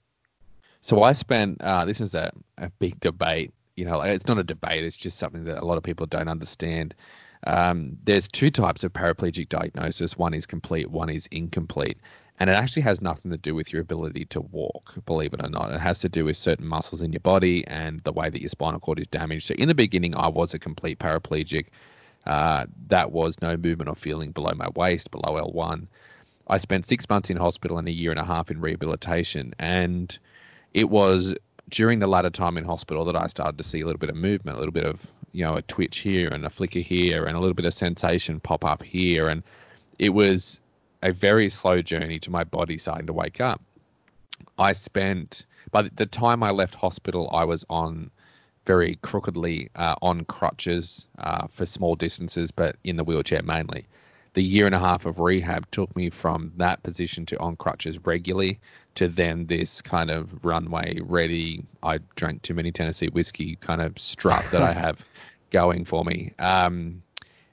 So 0.81 1.01
I 1.01 1.13
spent. 1.13 1.61
Uh, 1.61 1.85
this 1.85 2.01
is 2.01 2.13
a, 2.13 2.31
a 2.57 2.69
big 2.79 2.99
debate. 2.99 3.53
You 3.75 3.85
know, 3.85 4.01
it's 4.01 4.27
not 4.27 4.37
a 4.37 4.43
debate. 4.43 4.83
It's 4.83 4.97
just 4.97 5.17
something 5.17 5.45
that 5.45 5.61
a 5.61 5.65
lot 5.65 5.77
of 5.77 5.83
people 5.83 6.05
don't 6.05 6.27
understand. 6.27 6.93
Um, 7.47 7.97
there's 8.03 8.27
two 8.27 8.51
types 8.51 8.83
of 8.83 8.93
paraplegic 8.93 9.49
diagnosis. 9.49 10.17
One 10.17 10.33
is 10.33 10.45
complete. 10.45 10.89
One 10.89 11.09
is 11.09 11.27
incomplete 11.27 11.97
and 12.39 12.49
it 12.49 12.53
actually 12.53 12.81
has 12.81 13.01
nothing 13.01 13.31
to 13.31 13.37
do 13.37 13.55
with 13.55 13.71
your 13.71 13.81
ability 13.81 14.25
to 14.25 14.41
walk, 14.41 14.93
believe 15.05 15.33
it 15.33 15.43
or 15.43 15.49
not. 15.49 15.71
It 15.71 15.79
has 15.79 15.99
to 15.99 16.09
do 16.09 16.25
with 16.25 16.35
certain 16.35 16.67
muscles 16.67 17.01
in 17.01 17.13
your 17.13 17.21
body 17.21 17.65
and 17.67 18.01
the 18.01 18.11
way 18.11 18.29
that 18.29 18.41
your 18.41 18.49
spinal 18.49 18.79
cord 18.79 18.99
is 18.99 19.07
damaged. 19.07 19.45
So 19.45 19.53
in 19.53 19.69
the 19.69 19.75
beginning, 19.75 20.15
I 20.15 20.27
was 20.27 20.53
a 20.53 20.59
complete 20.59 20.99
paraplegic. 20.99 21.67
Uh, 22.25 22.65
that 22.87 23.11
was 23.11 23.41
no 23.41 23.55
movement 23.55 23.89
or 23.89 23.95
feeling 23.95 24.31
below 24.31 24.51
my 24.53 24.67
waist, 24.75 25.11
below 25.11 25.39
L1. 25.39 25.87
I 26.47 26.57
spent 26.57 26.85
six 26.85 27.07
months 27.09 27.29
in 27.29 27.37
hospital 27.37 27.77
and 27.77 27.87
a 27.87 27.91
year 27.91 28.11
and 28.11 28.19
a 28.19 28.25
half 28.25 28.51
in 28.51 28.59
rehabilitation, 28.59 29.53
and 29.57 30.17
it 30.73 30.89
was 30.89 31.35
during 31.69 31.99
the 31.99 32.07
latter 32.07 32.29
time 32.29 32.57
in 32.57 32.65
hospital 32.65 33.05
that 33.05 33.15
I 33.15 33.27
started 33.27 33.57
to 33.57 33.63
see 33.63 33.81
a 33.81 33.85
little 33.85 33.99
bit 33.99 34.09
of 34.09 34.15
movement, 34.15 34.57
a 34.57 34.59
little 34.59 34.73
bit 34.73 34.85
of 34.85 35.01
you 35.31 35.43
know 35.43 35.55
a 35.55 35.61
twitch 35.63 35.99
here 35.99 36.29
and 36.29 36.45
a 36.45 36.49
flicker 36.49 36.79
here, 36.79 37.25
and 37.25 37.35
a 37.35 37.39
little 37.39 37.55
bit 37.55 37.65
of 37.65 37.73
sensation 37.73 38.39
pop 38.39 38.65
up 38.65 38.83
here, 38.83 39.27
and 39.27 39.41
it 39.97 40.09
was 40.09 40.59
a 41.05 41.13
very 41.13 41.49
slow 41.49 41.83
journey 41.83 42.17
to 42.17 42.31
my 42.31 42.43
body 42.43 42.79
starting 42.79 43.05
to 43.05 43.13
wake 43.13 43.39
up. 43.39 43.61
I 44.57 44.71
spent 44.71 45.45
by 45.71 45.83
the 45.83 46.05
time 46.07 46.41
I 46.41 46.49
left 46.49 46.73
hospital, 46.73 47.29
I 47.31 47.43
was 47.45 47.63
on 47.69 48.09
very 48.65 48.95
crookedly 49.03 49.69
uh, 49.75 49.95
on 50.01 50.25
crutches 50.25 51.05
uh, 51.19 51.45
for 51.47 51.65
small 51.67 51.95
distances, 51.95 52.51
but 52.51 52.77
in 52.83 52.97
the 52.97 53.03
wheelchair 53.03 53.43
mainly. 53.43 53.85
The 54.33 54.43
year 54.43 54.65
and 54.65 54.75
a 54.75 54.79
half 54.79 55.05
of 55.05 55.19
rehab 55.19 55.69
took 55.71 55.95
me 55.95 56.09
from 56.09 56.51
that 56.57 56.81
position 56.83 57.25
to 57.27 57.39
on 57.39 57.55
crutches 57.55 58.03
regularly 58.03 58.59
to 58.95 59.07
then 59.07 59.45
this 59.45 59.81
kind 59.81 60.09
of 60.09 60.43
runway 60.43 60.99
ready. 61.01 61.63
I 61.83 61.99
drank 62.15 62.41
too 62.41 62.55
many 62.55 62.71
Tennessee 62.71 63.07
whiskey 63.09 63.57
kind 63.57 63.81
of 63.81 63.97
strut 63.99 64.43
that 64.51 64.63
I 64.63 64.73
have 64.85 65.05
going 65.51 65.85
for 65.85 66.03
me. 66.03 66.33
Um, 66.39 67.03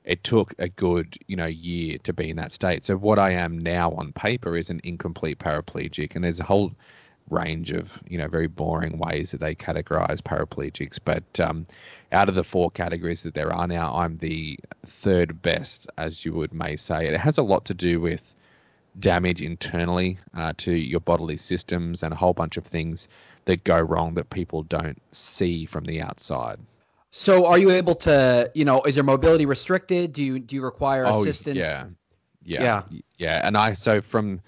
it 0.05 0.25
took 0.25 0.55
a 0.59 0.69
good 0.69 1.17
you 1.27 1.37
know 1.37 1.47
year 1.47 1.99
to 1.99 2.13
be 2.13 2.31
in 2.31 2.37
that 2.37 2.53
state. 2.53 2.85
So 2.85 2.97
what 2.97 3.19
I 3.19 3.31
am 3.33 3.59
now 3.59 3.93
on 3.93 4.13
paper 4.13 4.57
is 4.57 4.71
an 4.71 4.81
incomplete 4.85 5.39
paraplegic, 5.39 6.15
and 6.15 6.25
there's 6.25 6.41
a 6.41 6.45
whole 6.45 6.73
range 7.31 7.71
of 7.71 7.99
you 8.09 8.19
know 8.19 8.29
very 8.29 8.49
boring 8.49 8.99
ways 8.99 9.31
that 9.31 9.41
they 9.41 9.55
categorize 9.55 10.21
paraplegics. 10.21 10.99
But 11.03 11.41
um, 11.41 11.67
out 12.11 12.29
of 12.29 12.35
the 12.35 12.45
four 12.45 12.71
categories 12.71 13.23
that 13.23 13.35
there 13.35 13.53
are 13.53 13.67
now, 13.67 13.95
I'm 13.95 14.19
the 14.19 14.59
third 14.87 15.41
best, 15.43 15.89
as 15.97 16.25
you 16.25 16.33
would 16.35 16.53
may 16.53 16.77
say. 16.77 17.07
It 17.07 17.19
has 17.19 17.39
a 17.39 17.43
lot 17.43 17.67
to 17.67 17.75
do 17.75 18.01
with 18.01 18.35
damage 18.99 19.41
internally 19.41 20.19
uh, 20.37 20.53
to 20.59 20.73
your 20.73 21.01
bodily 21.01 21.37
systems 21.37 22.03
and 22.03 22.13
a 22.13 22.17
whole 22.17 22.35
bunch 22.35 22.57
of 22.59 22.67
things 22.67 23.09
that 23.47 23.65
go 23.65 23.81
wrong 23.81 24.15
that 24.15 24.31
people 24.31 24.63
don't 24.65 25.01
see 25.13 25.65
from 25.65 25.85
the 25.85 26.03
outside. 26.03 26.59
So 27.15 27.45
are 27.47 27.59
you 27.59 27.71
able 27.71 27.95
to, 27.97 28.51
you 28.55 28.65
know, 28.65 28.83
is 28.83 28.97
your 28.97 29.05
mobility 29.05 29.45
restricted? 29.45 30.15
Do 30.15 30.23
you 30.23 30.39
do 30.39 30.57
you 30.57 30.65
require 30.65 31.05
Oh, 31.07 31.21
assistance? 31.21 31.59
Yeah. 31.59 31.85
Yeah. 32.43 32.63
Yeah. 32.63 32.83
Yeah. 33.19 33.41
And 33.47 33.57
I, 33.57 33.75
so 33.75 34.01
from 34.01 34.41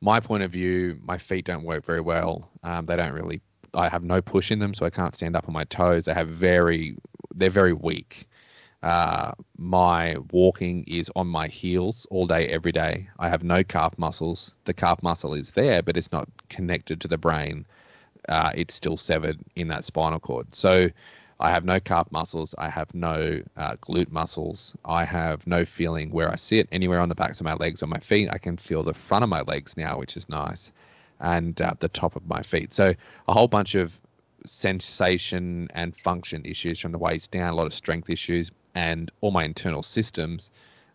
my 0.00 0.20
point 0.20 0.44
of 0.44 0.52
view, 0.52 1.00
my 1.04 1.18
feet 1.18 1.44
don't 1.44 1.64
work 1.64 1.84
very 1.84 2.00
well. 2.00 2.48
Um, 2.62 2.86
they 2.86 2.94
don't 2.94 3.12
really, 3.12 3.40
I 3.74 3.88
have 3.88 4.04
no 4.04 4.22
push 4.22 4.52
in 4.52 4.60
them, 4.60 4.72
so 4.72 4.86
I 4.86 4.90
can't 4.90 5.14
stand 5.16 5.34
up 5.34 5.48
on 5.48 5.52
my 5.52 5.64
toes. 5.64 6.06
I 6.06 6.14
have 6.14 6.28
very, 6.28 6.96
they're 7.34 7.50
very 7.50 7.72
weak. 7.72 8.28
Uh, 8.84 9.32
my 9.58 10.16
walking 10.30 10.84
is 10.84 11.10
on 11.16 11.26
my 11.26 11.48
heels 11.48 12.06
all 12.10 12.26
day, 12.28 12.46
every 12.46 12.70
day. 12.70 13.08
I 13.18 13.28
have 13.28 13.42
no 13.42 13.64
calf 13.64 13.98
muscles. 13.98 14.54
The 14.64 14.74
calf 14.74 15.02
muscle 15.02 15.34
is 15.34 15.50
there, 15.50 15.82
but 15.82 15.96
it's 15.96 16.12
not 16.12 16.28
connected 16.50 17.00
to 17.00 17.08
the 17.08 17.18
brain. 17.18 17.66
Uh, 18.28 18.52
it's 18.54 18.74
still 18.74 18.96
severed 18.96 19.40
in 19.56 19.66
that 19.68 19.82
spinal 19.82 20.20
cord. 20.20 20.54
So 20.54 20.88
I 21.38 21.50
have 21.50 21.64
no 21.64 21.78
calf 21.80 22.10
muscles. 22.10 22.54
I 22.56 22.70
have 22.70 22.94
no 22.94 23.42
uh, 23.56 23.76
glute 23.76 24.10
muscles. 24.10 24.76
I 24.84 25.04
have 25.04 25.46
no 25.46 25.64
feeling 25.64 26.10
where 26.10 26.30
I 26.30 26.36
sit 26.36 26.68
anywhere 26.72 27.00
on 27.00 27.08
the 27.08 27.14
backs 27.14 27.40
of 27.40 27.44
my 27.44 27.54
legs 27.54 27.82
or 27.82 27.86
my 27.86 27.98
feet. 27.98 28.28
I 28.30 28.38
can 28.38 28.56
feel 28.56 28.82
the 28.82 28.94
front 28.94 29.22
of 29.22 29.28
my 29.28 29.42
legs 29.42 29.76
now, 29.76 29.98
which 29.98 30.16
is 30.16 30.28
nice, 30.28 30.72
and 31.20 31.60
uh, 31.60 31.74
the 31.78 31.88
top 31.88 32.16
of 32.16 32.26
my 32.26 32.42
feet. 32.42 32.72
So 32.72 32.94
a 33.28 33.32
whole 33.32 33.48
bunch 33.48 33.74
of 33.74 33.92
sensation 34.46 35.68
and 35.74 35.94
function 35.94 36.44
issues 36.44 36.78
from 36.78 36.92
the 36.92 36.98
waist 36.98 37.30
down, 37.32 37.52
a 37.52 37.54
lot 37.56 37.66
of 37.66 37.74
strength 37.74 38.08
issues, 38.08 38.50
and 38.74 39.10
all 39.20 39.30
my 39.30 39.44
internal 39.44 39.82
systems, 39.82 40.50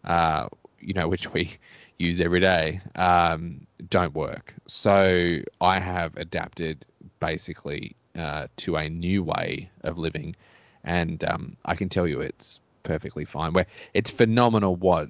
uh, 0.06 0.48
you 0.80 0.94
know, 0.94 1.08
which 1.14 1.32
we 1.34 1.52
use 2.00 2.20
every 2.20 2.40
day, 2.40 2.82
um, 2.96 3.68
don't 3.90 4.16
work. 4.16 4.56
So 4.66 5.40
I 5.60 5.80
have 5.80 6.18
adapted 6.18 6.86
basically 7.20 7.96
uh, 8.18 8.48
to 8.58 8.76
a 8.76 8.90
new 8.90 9.24
way 9.24 9.70
of 9.84 9.98
living, 9.98 10.36
and 10.84 11.24
um, 11.24 11.58
I 11.64 11.76
can 11.76 11.90
tell 11.90 12.08
you 12.08 12.22
it's 12.22 12.60
perfectly 12.84 13.26
fine. 13.26 13.54
Where 13.54 13.68
it's 13.94 14.10
phenomenal 14.10 14.76
what 14.76 15.10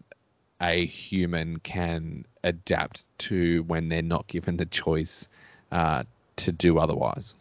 a 0.62 0.86
human 0.86 1.60
can 1.60 2.26
adapt 2.44 3.06
to 3.18 3.64
when 3.64 3.90
they're 3.90 4.02
not 4.02 4.28
given 4.28 4.58
the 4.58 4.66
choice 4.66 5.28
uh, 5.72 6.04
to 6.38 6.52
do 6.52 6.78
otherwise. 6.78 7.36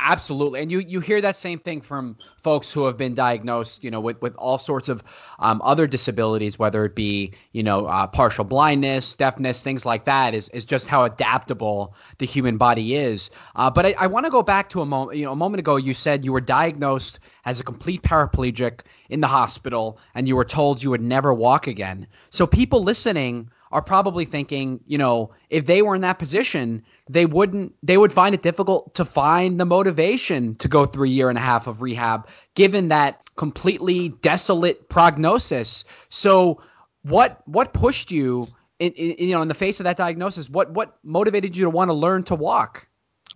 Absolutely, 0.00 0.60
and 0.60 0.72
you 0.72 0.80
you 0.80 0.98
hear 1.00 1.20
that 1.20 1.36
same 1.36 1.60
thing 1.60 1.80
from 1.80 2.16
folks 2.42 2.70
who 2.70 2.84
have 2.86 2.96
been 2.96 3.14
diagnosed, 3.14 3.84
you 3.84 3.90
know, 3.90 4.00
with, 4.00 4.20
with 4.20 4.34
all 4.36 4.58
sorts 4.58 4.88
of 4.88 5.04
um, 5.38 5.62
other 5.64 5.86
disabilities, 5.86 6.58
whether 6.58 6.84
it 6.84 6.96
be 6.96 7.32
you 7.52 7.62
know 7.62 7.86
uh, 7.86 8.06
partial 8.08 8.44
blindness, 8.44 9.14
deafness, 9.14 9.62
things 9.62 9.86
like 9.86 10.04
that. 10.04 10.34
Is 10.34 10.48
is 10.48 10.64
just 10.66 10.88
how 10.88 11.04
adaptable 11.04 11.94
the 12.18 12.26
human 12.26 12.58
body 12.58 12.96
is. 12.96 13.30
Uh, 13.54 13.70
but 13.70 13.86
I, 13.86 13.94
I 13.96 14.06
want 14.08 14.26
to 14.26 14.30
go 14.30 14.42
back 14.42 14.68
to 14.70 14.82
a 14.82 14.86
moment. 14.86 15.16
You 15.16 15.26
know, 15.26 15.32
a 15.32 15.36
moment 15.36 15.60
ago 15.60 15.76
you 15.76 15.94
said 15.94 16.24
you 16.24 16.32
were 16.32 16.40
diagnosed 16.40 17.20
as 17.44 17.60
a 17.60 17.64
complete 17.64 18.02
paraplegic 18.02 18.80
in 19.10 19.20
the 19.20 19.28
hospital, 19.28 19.98
and 20.14 20.26
you 20.26 20.34
were 20.34 20.44
told 20.44 20.82
you 20.82 20.90
would 20.90 21.02
never 21.02 21.32
walk 21.32 21.68
again. 21.68 22.08
So 22.30 22.46
people 22.48 22.82
listening 22.82 23.48
are 23.70 23.82
probably 23.82 24.24
thinking, 24.24 24.80
you 24.86 24.98
know, 24.98 25.30
if 25.50 25.66
they 25.66 25.82
were 25.82 25.94
in 25.96 26.02
that 26.02 26.18
position, 26.18 26.82
they 27.08 27.26
wouldn't 27.26 27.74
they 27.82 27.96
would 27.96 28.12
find 28.12 28.34
it 28.34 28.42
difficult 28.42 28.94
to 28.94 29.04
find 29.04 29.60
the 29.60 29.66
motivation 29.66 30.54
to 30.56 30.68
go 30.68 30.86
through 30.86 31.06
a 31.06 31.10
year 31.10 31.28
and 31.28 31.38
a 31.38 31.40
half 31.40 31.66
of 31.66 31.82
rehab 31.82 32.28
given 32.54 32.88
that 32.88 33.20
completely 33.36 34.10
desolate 34.22 34.88
prognosis. 34.88 35.84
So 36.08 36.62
what 37.02 37.42
what 37.46 37.72
pushed 37.72 38.10
you 38.10 38.48
in, 38.78 38.92
in, 38.92 39.28
you 39.28 39.34
know 39.34 39.42
in 39.42 39.48
the 39.48 39.54
face 39.54 39.80
of 39.80 39.84
that 39.84 39.96
diagnosis? 39.96 40.48
What 40.48 40.70
what 40.70 40.98
motivated 41.02 41.56
you 41.56 41.64
to 41.64 41.70
want 41.70 41.90
to 41.90 41.94
learn 41.94 42.24
to 42.24 42.34
walk? 42.34 42.86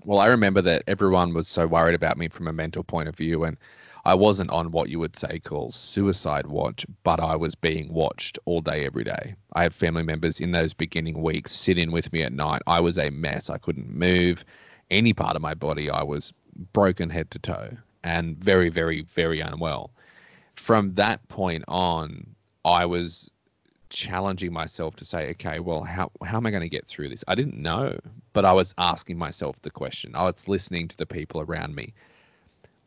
Well, 0.04 0.20
I 0.20 0.26
remember 0.26 0.62
that 0.62 0.84
everyone 0.86 1.34
was 1.34 1.48
so 1.48 1.66
worried 1.66 1.94
about 1.94 2.16
me 2.16 2.28
from 2.28 2.46
a 2.46 2.52
mental 2.52 2.84
point 2.84 3.08
of 3.08 3.16
view, 3.16 3.44
and 3.44 3.56
I 4.08 4.14
wasn't 4.14 4.48
on 4.48 4.70
what 4.70 4.88
you 4.88 4.98
would 5.00 5.16
say 5.18 5.38
called 5.38 5.74
suicide 5.74 6.46
watch, 6.46 6.86
but 7.04 7.20
I 7.20 7.36
was 7.36 7.54
being 7.54 7.92
watched 7.92 8.38
all 8.46 8.62
day, 8.62 8.86
every 8.86 9.04
day. 9.04 9.34
I 9.52 9.62
had 9.62 9.74
family 9.74 10.02
members 10.02 10.40
in 10.40 10.50
those 10.50 10.72
beginning 10.72 11.20
weeks 11.20 11.52
sit 11.52 11.76
in 11.76 11.92
with 11.92 12.10
me 12.10 12.22
at 12.22 12.32
night. 12.32 12.62
I 12.66 12.80
was 12.80 12.98
a 12.98 13.10
mess. 13.10 13.50
I 13.50 13.58
couldn't 13.58 13.90
move 13.90 14.46
any 14.90 15.12
part 15.12 15.36
of 15.36 15.42
my 15.42 15.52
body. 15.52 15.90
I 15.90 16.04
was 16.04 16.32
broken 16.72 17.10
head 17.10 17.30
to 17.32 17.38
toe 17.38 17.76
and 18.02 18.34
very, 18.38 18.70
very, 18.70 19.02
very 19.02 19.40
unwell. 19.40 19.90
From 20.54 20.94
that 20.94 21.28
point 21.28 21.64
on, 21.68 22.34
I 22.64 22.86
was 22.86 23.30
challenging 23.90 24.54
myself 24.54 24.96
to 24.96 25.04
say, 25.04 25.32
okay, 25.32 25.60
well, 25.60 25.82
how, 25.82 26.10
how 26.24 26.38
am 26.38 26.46
I 26.46 26.50
going 26.50 26.62
to 26.62 26.70
get 26.70 26.88
through 26.88 27.10
this? 27.10 27.24
I 27.28 27.34
didn't 27.34 27.60
know, 27.60 27.98
but 28.32 28.46
I 28.46 28.54
was 28.54 28.74
asking 28.78 29.18
myself 29.18 29.60
the 29.60 29.70
question. 29.70 30.12
I 30.14 30.22
was 30.22 30.48
listening 30.48 30.88
to 30.88 30.96
the 30.96 31.04
people 31.04 31.42
around 31.42 31.74
me. 31.74 31.92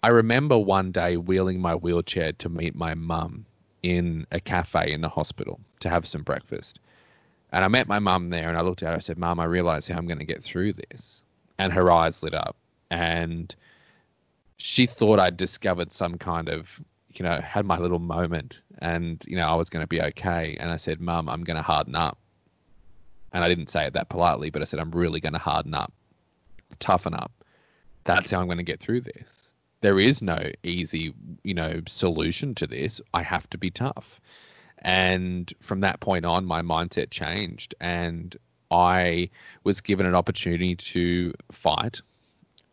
I 0.03 0.07
remember 0.07 0.57
one 0.57 0.91
day 0.91 1.17
wheeling 1.17 1.59
my 1.59 1.75
wheelchair 1.75 2.31
to 2.33 2.49
meet 2.49 2.75
my 2.75 2.95
mum 2.95 3.45
in 3.83 4.25
a 4.31 4.39
cafe 4.39 4.91
in 4.91 5.01
the 5.01 5.09
hospital 5.09 5.59
to 5.81 5.89
have 5.89 6.07
some 6.07 6.23
breakfast. 6.23 6.79
And 7.51 7.63
I 7.63 7.67
met 7.67 7.87
my 7.87 7.99
mum 7.99 8.29
there 8.29 8.49
and 8.49 8.57
I 8.57 8.61
looked 8.61 8.81
at 8.81 8.87
her. 8.87 8.93
And 8.93 8.97
I 8.97 9.01
said, 9.01 9.17
Mum, 9.17 9.39
I 9.39 9.45
realize 9.45 9.87
how 9.87 9.97
I'm 9.97 10.07
going 10.07 10.19
to 10.19 10.25
get 10.25 10.43
through 10.43 10.73
this. 10.73 11.23
And 11.59 11.71
her 11.73 11.91
eyes 11.91 12.23
lit 12.23 12.33
up. 12.33 12.55
And 12.89 13.53
she 14.57 14.87
thought 14.87 15.19
I'd 15.19 15.37
discovered 15.37 15.91
some 15.91 16.17
kind 16.17 16.49
of, 16.49 16.81
you 17.13 17.23
know, 17.23 17.39
had 17.39 17.65
my 17.65 17.77
little 17.77 17.99
moment 17.99 18.61
and, 18.79 19.23
you 19.27 19.35
know, 19.35 19.47
I 19.47 19.55
was 19.55 19.69
going 19.69 19.83
to 19.83 19.87
be 19.87 20.01
okay. 20.01 20.57
And 20.59 20.71
I 20.71 20.77
said, 20.77 20.99
Mum, 20.99 21.29
I'm 21.29 21.43
going 21.43 21.57
to 21.57 21.63
harden 21.63 21.95
up. 21.95 22.17
And 23.33 23.43
I 23.43 23.49
didn't 23.49 23.69
say 23.69 23.85
it 23.85 23.93
that 23.93 24.09
politely, 24.09 24.49
but 24.49 24.61
I 24.61 24.65
said, 24.65 24.79
I'm 24.79 24.91
really 24.91 25.19
going 25.19 25.33
to 25.33 25.39
harden 25.39 25.73
up, 25.73 25.93
toughen 26.79 27.13
up. 27.13 27.31
That's 28.03 28.31
how 28.31 28.39
I'm 28.39 28.47
going 28.47 28.57
to 28.57 28.63
get 28.63 28.79
through 28.79 29.01
this. 29.01 29.50
There 29.81 29.99
is 29.99 30.21
no 30.21 30.39
easy, 30.63 31.13
you 31.43 31.53
know, 31.53 31.81
solution 31.87 32.55
to 32.55 32.67
this. 32.67 33.01
I 33.13 33.23
have 33.23 33.49
to 33.49 33.57
be 33.57 33.71
tough. 33.71 34.21
And 34.79 35.51
from 35.61 35.81
that 35.81 35.99
point 35.99 36.25
on, 36.25 36.45
my 36.45 36.61
mindset 36.61 37.11
changed 37.11 37.75
and 37.79 38.35
I 38.71 39.29
was 39.63 39.81
given 39.81 40.05
an 40.05 40.15
opportunity 40.15 40.75
to 40.75 41.33
fight, 41.51 42.01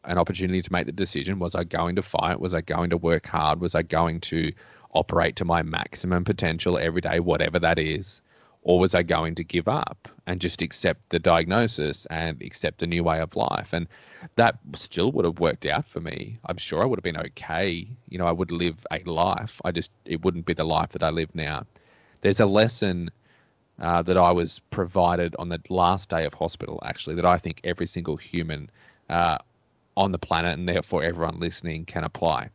an 0.05 0.17
opportunity 0.17 0.63
to 0.63 0.73
make 0.73 0.87
the 0.87 0.93
decision. 0.93 1.39
Was 1.39 1.55
I 1.55 1.65
going 1.65 1.97
to 1.97 2.03
fight? 2.03 2.41
Was 2.41 2.55
I 2.55 2.61
going 2.61 2.91
to 2.91 2.97
work 2.97 3.27
hard? 3.27 3.61
Was 3.61 3.75
I 3.75 3.83
going 3.83 4.21
to 4.21 4.53
operate 4.93 5.37
to 5.37 5.45
my 5.45 5.63
maximum 5.63 6.25
potential 6.25 6.79
every 6.79 7.01
day, 7.01 7.21
whatever 7.21 7.59
that 7.59 7.79
is? 7.79 8.23
Or 8.63 8.79
was 8.79 8.95
I 8.95 9.03
going 9.03 9.35
to 9.37 9.45
give 9.45 9.69
up 9.69 10.09
and 10.27 10.41
just 10.41 10.61
accept 10.61 11.09
the 11.09 11.19
diagnosis 11.19 12.07
and 12.07 12.43
accept 12.43 12.83
a 12.83 12.87
new 12.87 13.05
way 13.05 13.21
of 13.21 13.37
life? 13.37 13.73
And 13.73 13.87
that 14.37 14.59
still 14.75 15.11
would 15.13 15.25
have 15.25 15.41
worked 15.41 15.65
out 15.65 15.87
for 15.87 16.01
me. 16.01 16.39
I'm 16.45 16.59
sure 16.59 16.83
I 16.83 16.85
would 16.85 16.99
have 16.99 17.05
been 17.05 17.17
okay. 17.17 17.89
You 18.09 18.19
know, 18.19 18.27
I 18.27 18.33
would 18.33 18.51
live 18.51 18.87
a 18.91 18.99
life. 19.05 19.61
I 19.65 19.71
just, 19.71 19.91
it 20.05 20.23
wouldn't 20.25 20.45
be 20.45 20.55
the 20.55 20.65
life 20.65 20.91
that 20.91 21.03
I 21.03 21.11
live 21.11 21.35
now. 21.35 21.67
There's 22.21 22.41
a 22.41 22.47
lesson 22.47 23.11
uh, 23.81 24.03
that 24.03 24.17
I 24.17 24.33
was 24.33 24.59
provided 24.71 25.37
on 25.39 25.49
the 25.49 25.61
last 25.69 26.11
day 26.11 26.27
of 26.27 26.35
hospital, 26.35 26.81
actually, 26.85 27.15
that 27.17 27.25
I 27.25 27.39
think 27.39 27.61
every 27.65 27.87
single 27.87 28.17
human 28.17 28.71
uh, 29.09 29.39
on 29.97 30.13
the 30.13 30.19
planet 30.19 30.59
and 30.59 30.69
therefore 30.69 31.03
everyone 31.05 31.39
listening 31.39 31.85
can 31.85 32.05
apply. 32.05 32.51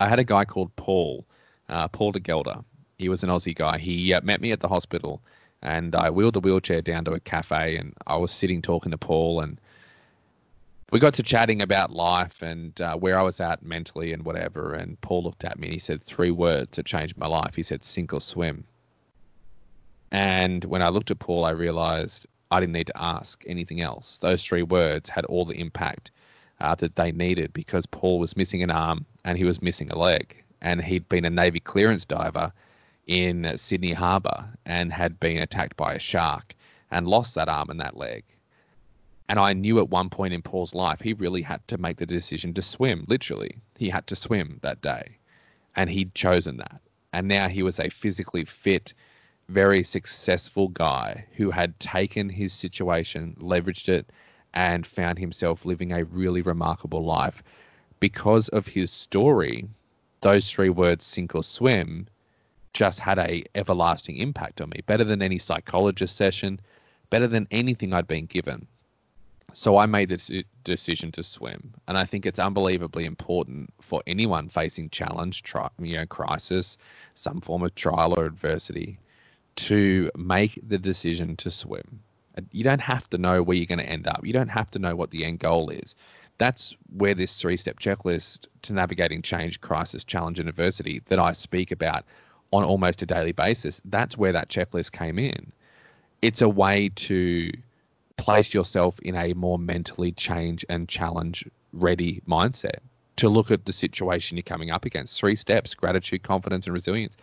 I 0.00 0.08
had 0.08 0.18
a 0.18 0.24
guy 0.24 0.44
called 0.44 0.74
Paul, 0.76 1.24
uh, 1.68 1.88
Paul 1.88 2.12
de 2.12 2.20
Gelder. 2.20 2.62
He 2.98 3.08
was 3.08 3.22
an 3.22 3.30
Aussie 3.30 3.54
guy. 3.54 3.78
He 3.78 4.12
uh, 4.12 4.20
met 4.22 4.40
me 4.40 4.50
at 4.50 4.58
the 4.58 4.66
hospital 4.66 5.22
and 5.62 5.94
I 5.94 6.10
wheeled 6.10 6.34
the 6.34 6.40
wheelchair 6.40 6.82
down 6.82 7.04
to 7.04 7.12
a 7.12 7.20
cafe 7.20 7.76
and 7.76 7.94
I 8.08 8.16
was 8.16 8.32
sitting 8.32 8.60
talking 8.60 8.90
to 8.90 8.98
Paul 8.98 9.40
and 9.40 9.60
we 10.90 10.98
got 10.98 11.14
to 11.14 11.22
chatting 11.22 11.62
about 11.62 11.92
life 11.92 12.42
and 12.42 12.78
uh, 12.80 12.96
where 12.96 13.16
I 13.16 13.22
was 13.22 13.38
at 13.38 13.62
mentally 13.62 14.12
and 14.12 14.24
whatever. 14.24 14.74
And 14.74 15.00
Paul 15.00 15.22
looked 15.22 15.44
at 15.44 15.60
me 15.60 15.68
and 15.68 15.74
he 15.74 15.78
said 15.78 16.02
three 16.02 16.32
words 16.32 16.76
that 16.76 16.86
changed 16.86 17.16
my 17.16 17.28
life. 17.28 17.54
He 17.54 17.62
said, 17.62 17.84
sink 17.84 18.12
or 18.12 18.20
swim. 18.20 18.64
And 20.10 20.64
when 20.64 20.82
I 20.82 20.88
looked 20.88 21.12
at 21.12 21.20
Paul, 21.20 21.44
I 21.44 21.50
realized 21.50 22.26
I 22.50 22.58
didn't 22.58 22.72
need 22.72 22.88
to 22.88 23.00
ask 23.00 23.44
anything 23.46 23.80
else. 23.80 24.18
Those 24.18 24.42
three 24.42 24.62
words 24.62 25.08
had 25.08 25.24
all 25.26 25.44
the 25.44 25.60
impact 25.60 26.10
uh, 26.60 26.74
that 26.76 26.96
they 26.96 27.12
needed 27.12 27.52
because 27.52 27.86
Paul 27.86 28.18
was 28.18 28.36
missing 28.36 28.64
an 28.64 28.72
arm 28.72 29.06
and 29.24 29.38
he 29.38 29.44
was 29.44 29.62
missing 29.62 29.88
a 29.92 29.98
leg. 29.98 30.42
And 30.60 30.82
he'd 30.82 31.08
been 31.08 31.26
a 31.26 31.30
Navy 31.30 31.60
clearance 31.60 32.04
diver 32.04 32.52
in 33.08 33.56
Sydney 33.56 33.94
Harbour 33.94 34.46
and 34.66 34.92
had 34.92 35.18
been 35.18 35.38
attacked 35.38 35.76
by 35.76 35.94
a 35.94 35.98
shark 35.98 36.54
and 36.90 37.08
lost 37.08 37.34
that 37.34 37.48
arm 37.48 37.70
and 37.70 37.80
that 37.80 37.96
leg. 37.96 38.22
And 39.30 39.38
I 39.38 39.54
knew 39.54 39.78
at 39.78 39.88
one 39.88 40.10
point 40.10 40.34
in 40.34 40.42
Paul's 40.42 40.74
life 40.74 41.00
he 41.00 41.14
really 41.14 41.42
had 41.42 41.66
to 41.68 41.78
make 41.78 41.96
the 41.96 42.06
decision 42.06 42.54
to 42.54 42.62
swim, 42.62 43.04
literally. 43.08 43.56
He 43.78 43.88
had 43.88 44.06
to 44.08 44.16
swim 44.16 44.58
that 44.62 44.82
day. 44.82 45.16
And 45.74 45.90
he'd 45.90 46.14
chosen 46.14 46.58
that. 46.58 46.80
And 47.12 47.28
now 47.28 47.48
he 47.48 47.62
was 47.62 47.80
a 47.80 47.88
physically 47.88 48.44
fit, 48.44 48.92
very 49.48 49.82
successful 49.82 50.68
guy 50.68 51.24
who 51.36 51.50
had 51.50 51.80
taken 51.80 52.28
his 52.28 52.52
situation, 52.52 53.36
leveraged 53.40 53.88
it, 53.88 54.10
and 54.52 54.86
found 54.86 55.18
himself 55.18 55.64
living 55.64 55.92
a 55.92 56.04
really 56.04 56.42
remarkable 56.42 57.04
life. 57.04 57.42
Because 58.00 58.48
of 58.50 58.66
his 58.66 58.90
story, 58.90 59.66
those 60.20 60.50
three 60.50 60.70
words, 60.70 61.04
sink 61.04 61.34
or 61.34 61.42
swim, 61.42 62.06
just 62.78 63.00
had 63.00 63.18
a 63.18 63.42
everlasting 63.56 64.18
impact 64.18 64.60
on 64.60 64.70
me. 64.70 64.80
Better 64.86 65.02
than 65.02 65.20
any 65.20 65.36
psychologist 65.36 66.14
session, 66.14 66.60
better 67.10 67.26
than 67.26 67.48
anything 67.50 67.92
I'd 67.92 68.06
been 68.06 68.26
given. 68.26 68.68
So 69.52 69.78
I 69.78 69.86
made 69.86 70.10
the 70.10 70.44
decision 70.62 71.10
to 71.12 71.24
swim, 71.24 71.74
and 71.88 71.98
I 71.98 72.04
think 72.04 72.24
it's 72.24 72.38
unbelievably 72.38 73.04
important 73.04 73.74
for 73.80 74.00
anyone 74.06 74.48
facing 74.48 74.90
challenge, 74.90 75.42
tri- 75.42 75.70
you 75.80 75.96
know, 75.96 76.06
crisis, 76.06 76.78
some 77.16 77.40
form 77.40 77.64
of 77.64 77.74
trial 77.74 78.14
or 78.16 78.26
adversity, 78.26 79.00
to 79.56 80.08
make 80.16 80.60
the 80.68 80.78
decision 80.78 81.34
to 81.38 81.50
swim. 81.50 81.98
You 82.52 82.62
don't 82.62 82.80
have 82.80 83.10
to 83.10 83.18
know 83.18 83.42
where 83.42 83.56
you're 83.56 83.66
going 83.66 83.80
to 83.80 83.90
end 83.90 84.06
up. 84.06 84.24
You 84.24 84.32
don't 84.32 84.46
have 84.60 84.70
to 84.70 84.78
know 84.78 84.94
what 84.94 85.10
the 85.10 85.24
end 85.24 85.40
goal 85.40 85.70
is. 85.70 85.96
That's 86.36 86.76
where 86.96 87.14
this 87.16 87.40
three-step 87.40 87.80
checklist 87.80 88.46
to 88.62 88.72
navigating 88.72 89.22
change, 89.22 89.60
crisis, 89.60 90.04
challenge, 90.04 90.38
and 90.38 90.48
adversity 90.48 91.02
that 91.06 91.18
I 91.18 91.32
speak 91.32 91.72
about 91.72 92.04
on 92.52 92.64
almost 92.64 93.02
a 93.02 93.06
daily 93.06 93.32
basis. 93.32 93.80
That's 93.84 94.16
where 94.16 94.32
that 94.32 94.48
checklist 94.48 94.92
came 94.92 95.18
in. 95.18 95.52
It's 96.22 96.42
a 96.42 96.48
way 96.48 96.90
to 96.96 97.50
place 98.16 98.52
yourself 98.52 98.98
in 99.00 99.14
a 99.16 99.34
more 99.34 99.58
mentally 99.58 100.12
change 100.12 100.64
and 100.68 100.88
challenge 100.88 101.48
ready 101.72 102.22
mindset 102.28 102.80
to 103.16 103.28
look 103.28 103.50
at 103.50 103.64
the 103.64 103.72
situation 103.72 104.36
you're 104.36 104.42
coming 104.42 104.70
up 104.70 104.84
against. 104.84 105.18
Three 105.18 105.36
steps 105.36 105.74
gratitude, 105.74 106.22
confidence, 106.22 106.66
and 106.66 106.74
resilience. 106.74 107.16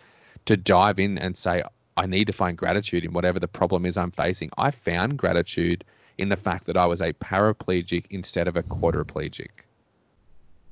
To 0.45 0.57
dive 0.57 0.99
in 0.99 1.17
and 1.17 1.35
say, 1.35 1.63
I 1.97 2.05
need 2.05 2.27
to 2.27 2.33
find 2.33 2.57
gratitude 2.57 3.05
in 3.05 3.13
whatever 3.13 3.39
the 3.39 3.47
problem 3.47 3.85
is 3.85 3.97
I'm 3.97 4.11
facing. 4.11 4.49
I 4.57 4.71
found 4.71 5.17
gratitude 5.17 5.83
in 6.17 6.29
the 6.29 6.35
fact 6.35 6.65
that 6.65 6.77
I 6.77 6.85
was 6.85 7.01
a 7.01 7.13
paraplegic 7.13 8.05
instead 8.09 8.47
of 8.47 8.55
a 8.55 8.63
quadriplegic. 8.63 9.49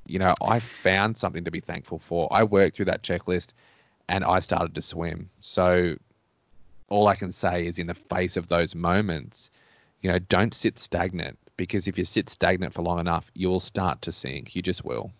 You 0.05 0.19
know, 0.19 0.35
I 0.41 0.59
found 0.59 1.17
something 1.17 1.45
to 1.45 1.51
be 1.51 1.61
thankful 1.61 1.99
for. 1.99 2.27
I 2.31 2.43
worked 2.43 2.75
through 2.75 2.85
that 2.85 3.03
checklist 3.03 3.53
and 4.09 4.23
I 4.23 4.39
started 4.39 4.75
to 4.75 4.81
swim. 4.81 5.29
So 5.39 5.95
all 6.89 7.07
I 7.07 7.15
can 7.15 7.31
say 7.31 7.65
is 7.65 7.79
in 7.79 7.87
the 7.87 7.93
face 7.93 8.37
of 8.37 8.47
those 8.47 8.75
moments, 8.75 9.51
you 10.01 10.11
know, 10.11 10.19
don't 10.19 10.53
sit 10.53 10.77
stagnant 10.77 11.37
because 11.57 11.87
if 11.87 11.97
you 11.97 12.05
sit 12.05 12.29
stagnant 12.29 12.73
for 12.73 12.81
long 12.81 12.99
enough, 12.99 13.31
you'll 13.33 13.59
start 13.59 14.01
to 14.03 14.11
sink. 14.11 14.55
You 14.55 14.61
just 14.61 14.83
will. 14.83 15.11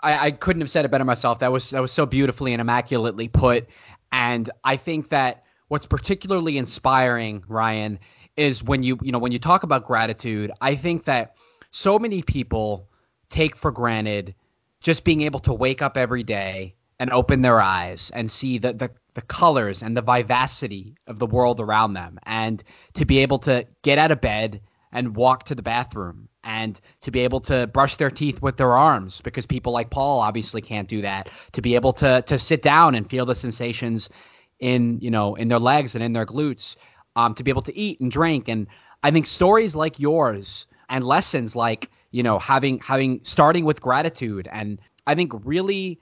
I, 0.00 0.26
I 0.26 0.30
couldn't 0.30 0.62
have 0.62 0.70
said 0.70 0.84
it 0.84 0.90
better 0.90 1.04
myself. 1.04 1.40
That 1.40 1.52
was 1.52 1.70
that 1.70 1.80
was 1.80 1.92
so 1.92 2.06
beautifully 2.06 2.52
and 2.52 2.60
immaculately 2.60 3.28
put. 3.28 3.68
And 4.12 4.48
I 4.64 4.76
think 4.76 5.08
that 5.10 5.44
what's 5.68 5.86
particularly 5.86 6.58
inspiring, 6.58 7.44
Ryan, 7.48 7.98
is 8.36 8.62
when 8.62 8.82
you 8.82 8.98
you 9.02 9.12
know 9.12 9.18
when 9.18 9.32
you 9.32 9.38
talk 9.38 9.62
about 9.62 9.84
gratitude. 9.84 10.52
I 10.60 10.74
think 10.76 11.04
that 11.04 11.36
so 11.70 11.98
many 11.98 12.22
people 12.22 12.88
take 13.28 13.56
for 13.56 13.70
granted 13.70 14.34
just 14.80 15.04
being 15.04 15.20
able 15.22 15.40
to 15.40 15.52
wake 15.52 15.82
up 15.82 15.96
every 15.96 16.22
day 16.22 16.74
and 17.00 17.10
open 17.10 17.40
their 17.40 17.60
eyes 17.60 18.12
and 18.14 18.30
see 18.30 18.58
the, 18.58 18.74
the, 18.74 18.90
the 19.14 19.22
colors 19.22 19.82
and 19.82 19.96
the 19.96 20.02
vivacity 20.02 20.94
of 21.06 21.18
the 21.18 21.26
world 21.26 21.58
around 21.58 21.94
them. 21.94 22.20
And 22.24 22.62
to 22.94 23.06
be 23.06 23.20
able 23.20 23.38
to 23.40 23.66
get 23.82 23.98
out 23.98 24.12
of 24.12 24.20
bed 24.20 24.60
and 24.92 25.16
walk 25.16 25.44
to 25.44 25.54
the 25.54 25.62
bathroom 25.62 26.28
and 26.44 26.78
to 27.00 27.10
be 27.10 27.20
able 27.20 27.40
to 27.40 27.66
brush 27.68 27.96
their 27.96 28.10
teeth 28.10 28.42
with 28.42 28.58
their 28.58 28.74
arms 28.74 29.22
because 29.22 29.46
people 29.46 29.72
like 29.72 29.88
Paul 29.88 30.20
obviously 30.20 30.60
can't 30.60 30.88
do 30.88 31.00
that. 31.02 31.30
To 31.52 31.62
be 31.62 31.74
able 31.74 31.94
to 31.94 32.22
to 32.22 32.38
sit 32.38 32.60
down 32.60 32.94
and 32.94 33.08
feel 33.08 33.24
the 33.24 33.34
sensations 33.34 34.10
in 34.58 35.00
you 35.00 35.10
know 35.10 35.36
in 35.36 35.48
their 35.48 35.58
legs 35.58 35.94
and 35.94 36.04
in 36.04 36.12
their 36.12 36.26
glutes 36.26 36.76
um, 37.16 37.34
to 37.34 37.42
be 37.42 37.50
able 37.50 37.62
to 37.62 37.76
eat 37.76 38.00
and 38.00 38.10
drink. 38.10 38.48
And 38.48 38.66
I 39.02 39.10
think 39.10 39.26
stories 39.26 39.74
like 39.74 40.00
yours 40.00 40.66
and 40.90 41.04
lessons 41.04 41.56
like 41.56 41.90
you 42.10 42.22
know 42.22 42.38
having 42.38 42.78
having 42.80 43.20
starting 43.22 43.64
with 43.64 43.80
gratitude 43.80 44.48
and 44.50 44.80
I 45.06 45.14
think 45.14 45.32
really 45.44 46.00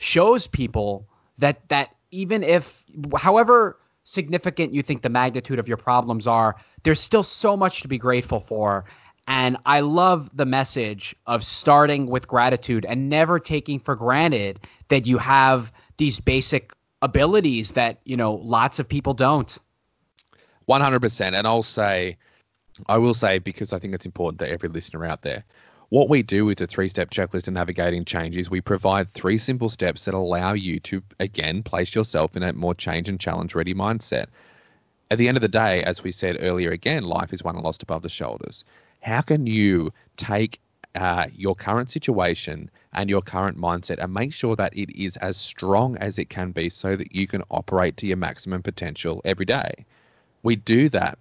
shows 0.00 0.46
people 0.46 1.06
that 1.38 1.68
that 1.68 1.94
even 2.10 2.42
if 2.42 2.84
however 3.16 3.78
significant 4.02 4.72
you 4.72 4.82
think 4.82 5.02
the 5.02 5.08
magnitude 5.08 5.58
of 5.58 5.68
your 5.68 5.76
problems 5.76 6.26
are, 6.26 6.56
there's 6.82 6.98
still 6.98 7.22
so 7.22 7.56
much 7.56 7.82
to 7.82 7.88
be 7.88 7.98
grateful 7.98 8.40
for. 8.40 8.86
And 9.28 9.58
I 9.66 9.80
love 9.80 10.30
the 10.34 10.46
message 10.46 11.14
of 11.26 11.44
starting 11.44 12.06
with 12.06 12.26
gratitude 12.26 12.84
and 12.84 13.08
never 13.08 13.38
taking 13.38 13.78
for 13.78 13.94
granted 13.94 14.58
that 14.88 15.06
you 15.06 15.18
have 15.18 15.70
these 15.98 16.18
basic 16.18 16.72
abilities 17.02 17.72
that, 17.72 18.00
you 18.04 18.16
know, 18.16 18.34
lots 18.34 18.78
of 18.78 18.88
people 18.88 19.14
don't. 19.14 19.56
100%. 20.68 21.34
And 21.34 21.46
I'll 21.46 21.62
say, 21.62 22.16
I 22.86 22.98
will 22.98 23.14
say, 23.14 23.38
because 23.38 23.72
I 23.72 23.78
think 23.78 23.94
it's 23.94 24.06
important 24.06 24.40
to 24.40 24.50
every 24.50 24.70
listener 24.70 25.04
out 25.04 25.22
there, 25.22 25.44
what 25.90 26.08
we 26.08 26.22
do 26.22 26.44
with 26.44 26.58
the 26.58 26.66
three 26.66 26.88
step 26.88 27.10
checklist 27.10 27.48
and 27.48 27.54
navigating 27.54 28.04
change 28.04 28.36
is 28.36 28.48
we 28.48 28.60
provide 28.60 29.10
three 29.10 29.36
simple 29.36 29.68
steps 29.68 30.04
that 30.04 30.14
allow 30.14 30.52
you 30.52 30.78
to, 30.80 31.02
again, 31.18 31.62
place 31.64 31.94
yourself 31.94 32.36
in 32.36 32.44
a 32.44 32.52
more 32.52 32.74
change 32.74 33.08
and 33.08 33.20
challenge 33.20 33.56
ready 33.56 33.74
mindset. 33.74 34.26
At 35.10 35.18
the 35.18 35.26
end 35.26 35.36
of 35.36 35.40
the 35.40 35.48
day, 35.48 35.82
as 35.82 36.04
we 36.04 36.12
said 36.12 36.38
earlier 36.40 36.70
again, 36.70 37.02
life 37.02 37.32
is 37.32 37.42
won 37.42 37.56
and 37.56 37.64
lost 37.64 37.82
above 37.82 38.02
the 38.02 38.08
shoulders. 38.08 38.64
How 39.00 39.20
can 39.20 39.48
you 39.48 39.92
take 40.16 40.60
uh, 40.94 41.26
your 41.34 41.56
current 41.56 41.90
situation 41.90 42.70
and 42.92 43.10
your 43.10 43.22
current 43.22 43.58
mindset 43.58 43.98
and 43.98 44.14
make 44.14 44.32
sure 44.32 44.54
that 44.54 44.76
it 44.76 44.90
is 44.90 45.16
as 45.16 45.36
strong 45.36 45.96
as 45.96 46.20
it 46.20 46.28
can 46.28 46.52
be 46.52 46.68
so 46.68 46.94
that 46.94 47.12
you 47.12 47.26
can 47.26 47.42
operate 47.50 47.96
to 47.96 48.06
your 48.06 48.16
maximum 48.16 48.62
potential 48.62 49.22
every 49.24 49.44
day? 49.44 49.84
We 50.44 50.54
do 50.54 50.88
that 50.90 51.18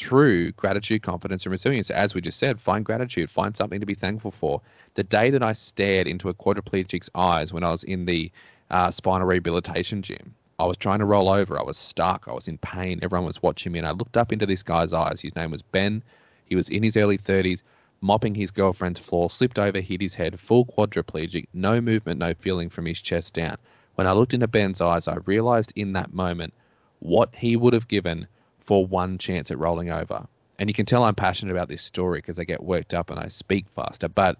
through 0.00 0.50
gratitude, 0.52 1.02
confidence, 1.02 1.44
and 1.44 1.52
resilience. 1.52 1.90
As 1.90 2.14
we 2.14 2.22
just 2.22 2.38
said, 2.38 2.58
find 2.58 2.84
gratitude, 2.84 3.30
find 3.30 3.54
something 3.54 3.80
to 3.80 3.86
be 3.86 3.94
thankful 3.94 4.30
for. 4.30 4.62
The 4.94 5.04
day 5.04 5.28
that 5.30 5.42
I 5.42 5.52
stared 5.52 6.06
into 6.06 6.30
a 6.30 6.34
quadriplegic's 6.34 7.10
eyes 7.14 7.52
when 7.52 7.62
I 7.62 7.70
was 7.70 7.84
in 7.84 8.06
the 8.06 8.32
uh, 8.70 8.90
spinal 8.90 9.26
rehabilitation 9.26 10.00
gym, 10.00 10.34
I 10.58 10.64
was 10.64 10.78
trying 10.78 11.00
to 11.00 11.04
roll 11.04 11.28
over. 11.28 11.58
I 11.58 11.62
was 11.62 11.76
stuck. 11.76 12.28
I 12.28 12.32
was 12.32 12.48
in 12.48 12.58
pain. 12.58 12.98
Everyone 13.02 13.26
was 13.26 13.42
watching 13.42 13.72
me. 13.72 13.78
And 13.78 13.86
I 13.86 13.92
looked 13.92 14.16
up 14.16 14.32
into 14.32 14.46
this 14.46 14.62
guy's 14.62 14.92
eyes. 14.92 15.20
His 15.20 15.36
name 15.36 15.50
was 15.50 15.62
Ben. 15.62 16.02
He 16.46 16.56
was 16.56 16.68
in 16.68 16.82
his 16.82 16.96
early 16.96 17.18
30s, 17.18 17.62
mopping 18.00 18.34
his 18.34 18.50
girlfriend's 18.50 19.00
floor, 19.00 19.30
slipped 19.30 19.58
over, 19.58 19.80
hit 19.80 20.00
his 20.00 20.14
head, 20.14 20.40
full 20.40 20.64
quadriplegic, 20.64 21.46
no 21.52 21.80
movement, 21.80 22.18
no 22.18 22.34
feeling 22.34 22.70
from 22.70 22.86
his 22.86 23.00
chest 23.00 23.34
down. 23.34 23.56
When 23.94 24.06
I 24.06 24.12
looked 24.12 24.34
into 24.34 24.48
Ben's 24.48 24.80
eyes, 24.80 25.08
I 25.08 25.16
realized 25.26 25.72
in 25.76 25.92
that 25.92 26.14
moment 26.14 26.54
what 27.00 27.34
he 27.34 27.56
would 27.56 27.74
have 27.74 27.88
given 27.88 28.26
for 28.70 28.86
one 28.86 29.18
chance 29.18 29.50
at 29.50 29.58
rolling 29.58 29.90
over. 29.90 30.24
And 30.60 30.70
you 30.70 30.74
can 30.74 30.86
tell 30.86 31.02
I'm 31.02 31.16
passionate 31.16 31.50
about 31.50 31.66
this 31.66 31.82
story 31.82 32.18
because 32.18 32.38
I 32.38 32.44
get 32.44 32.62
worked 32.62 32.94
up 32.94 33.10
and 33.10 33.18
I 33.18 33.26
speak 33.26 33.66
faster. 33.74 34.08
But 34.08 34.38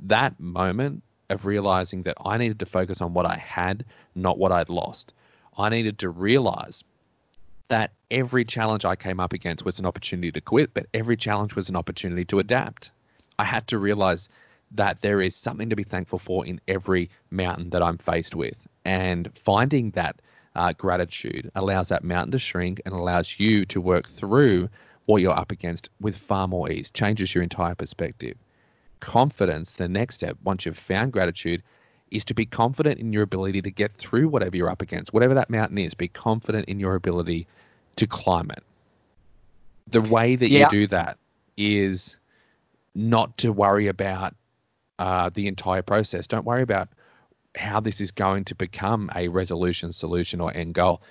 that 0.00 0.38
moment 0.38 1.02
of 1.30 1.46
realizing 1.46 2.02
that 2.02 2.18
I 2.22 2.36
needed 2.36 2.58
to 2.58 2.66
focus 2.66 3.00
on 3.00 3.14
what 3.14 3.24
I 3.24 3.36
had, 3.36 3.86
not 4.14 4.36
what 4.36 4.52
I'd 4.52 4.68
lost. 4.68 5.14
I 5.56 5.70
needed 5.70 5.96
to 6.00 6.10
realize 6.10 6.84
that 7.68 7.92
every 8.10 8.44
challenge 8.44 8.84
I 8.84 8.96
came 8.96 9.18
up 9.18 9.32
against 9.32 9.64
was 9.64 9.78
an 9.78 9.86
opportunity 9.86 10.30
to 10.32 10.42
quit, 10.42 10.74
but 10.74 10.84
every 10.92 11.16
challenge 11.16 11.56
was 11.56 11.70
an 11.70 11.76
opportunity 11.76 12.26
to 12.26 12.40
adapt. 12.40 12.90
I 13.38 13.44
had 13.44 13.66
to 13.68 13.78
realize 13.78 14.28
that 14.72 15.00
there 15.00 15.22
is 15.22 15.34
something 15.34 15.70
to 15.70 15.76
be 15.76 15.84
thankful 15.84 16.18
for 16.18 16.44
in 16.44 16.60
every 16.68 17.08
mountain 17.30 17.70
that 17.70 17.82
I'm 17.82 17.96
faced 17.96 18.34
with. 18.34 18.68
And 18.84 19.30
finding 19.34 19.92
that 19.92 20.20
uh, 20.54 20.72
gratitude 20.76 21.50
allows 21.54 21.88
that 21.88 22.04
mountain 22.04 22.32
to 22.32 22.38
shrink 22.38 22.80
and 22.84 22.94
allows 22.94 23.38
you 23.40 23.64
to 23.66 23.80
work 23.80 24.08
through 24.08 24.68
what 25.06 25.20
you're 25.20 25.36
up 25.36 25.50
against 25.52 25.90
with 26.00 26.16
far 26.16 26.48
more 26.48 26.70
ease, 26.70 26.90
changes 26.90 27.34
your 27.34 27.42
entire 27.42 27.74
perspective. 27.74 28.36
Confidence, 29.00 29.72
the 29.72 29.88
next 29.88 30.16
step, 30.16 30.36
once 30.44 30.64
you've 30.64 30.78
found 30.78 31.12
gratitude, 31.12 31.62
is 32.10 32.24
to 32.26 32.34
be 32.34 32.46
confident 32.46 33.00
in 33.00 33.12
your 33.12 33.22
ability 33.22 33.60
to 33.62 33.70
get 33.70 33.92
through 33.96 34.28
whatever 34.28 34.56
you're 34.56 34.70
up 34.70 34.80
against, 34.80 35.12
whatever 35.12 35.34
that 35.34 35.50
mountain 35.50 35.78
is. 35.78 35.94
Be 35.94 36.08
confident 36.08 36.68
in 36.68 36.78
your 36.80 36.94
ability 36.94 37.46
to 37.96 38.06
climb 38.06 38.50
it. 38.50 38.62
The 39.88 40.00
way 40.00 40.36
that 40.36 40.48
Yeah. 40.48 40.60
you 40.60 40.68
do 40.70 40.86
that 40.88 41.18
is 41.56 42.16
not 42.94 43.36
to 43.38 43.52
worry 43.52 43.88
about 43.88 44.34
uh, 44.98 45.30
the 45.34 45.48
entire 45.48 45.82
process. 45.82 46.26
Don't 46.26 46.46
worry 46.46 46.62
about 46.62 46.88
how 47.56 47.80
this 47.80 48.00
is 48.00 48.10
going 48.10 48.44
to 48.44 48.54
become 48.54 49.10
a 49.14 49.28
resolution, 49.28 49.92
solution, 49.92 50.40
or 50.40 50.54
end 50.54 50.74
goal. 50.74 51.02